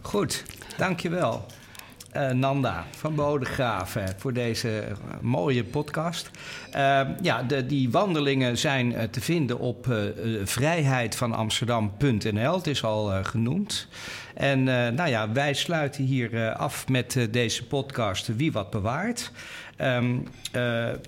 Goed, 0.00 0.44
dankjewel. 0.76 1.46
Uh, 2.16 2.30
Nanda 2.30 2.84
van 2.90 3.14
Bodegraven 3.14 4.14
voor 4.16 4.32
deze 4.32 4.84
mooie 5.20 5.64
podcast. 5.64 6.30
Uh, 6.76 7.00
ja, 7.22 7.42
de, 7.42 7.66
die 7.66 7.90
wandelingen 7.90 8.58
zijn 8.58 8.92
uh, 8.92 9.02
te 9.02 9.20
vinden 9.20 9.58
op 9.58 9.86
vrijheidvanamsterdam.nl. 10.44 12.56
Het 12.56 12.66
is 12.66 12.84
al 12.84 13.24
genoemd. 13.24 13.88
En 14.34 14.62
nou 14.94 15.08
ja, 15.08 15.32
wij 15.32 15.54
sluiten 15.54 16.04
hier 16.04 16.52
af 16.52 16.88
met 16.88 17.28
deze 17.30 17.66
podcast 17.66 18.36
Wie 18.36 18.52
Wat 18.52 18.70
Bewaart. 18.70 19.30
Um, 19.80 20.28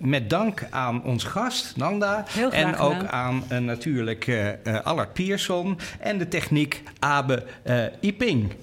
met 0.00 0.30
dank 0.30 0.66
aan 0.70 1.04
ons 1.04 1.24
gast, 1.24 1.76
Nanda. 1.76 2.24
en 2.50 2.76
ook 2.76 3.04
aan 3.04 3.44
natuurlijk 3.60 4.56
Allard 4.82 5.12
Pierson 5.12 5.78
en 6.00 6.18
de 6.18 6.28
techniek 6.28 6.82
Abe 6.98 7.44
Iping. 8.00 8.54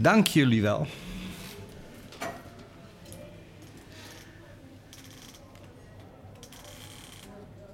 Dank 0.00 0.26
jullie 0.26 0.62
wel. 0.62 0.86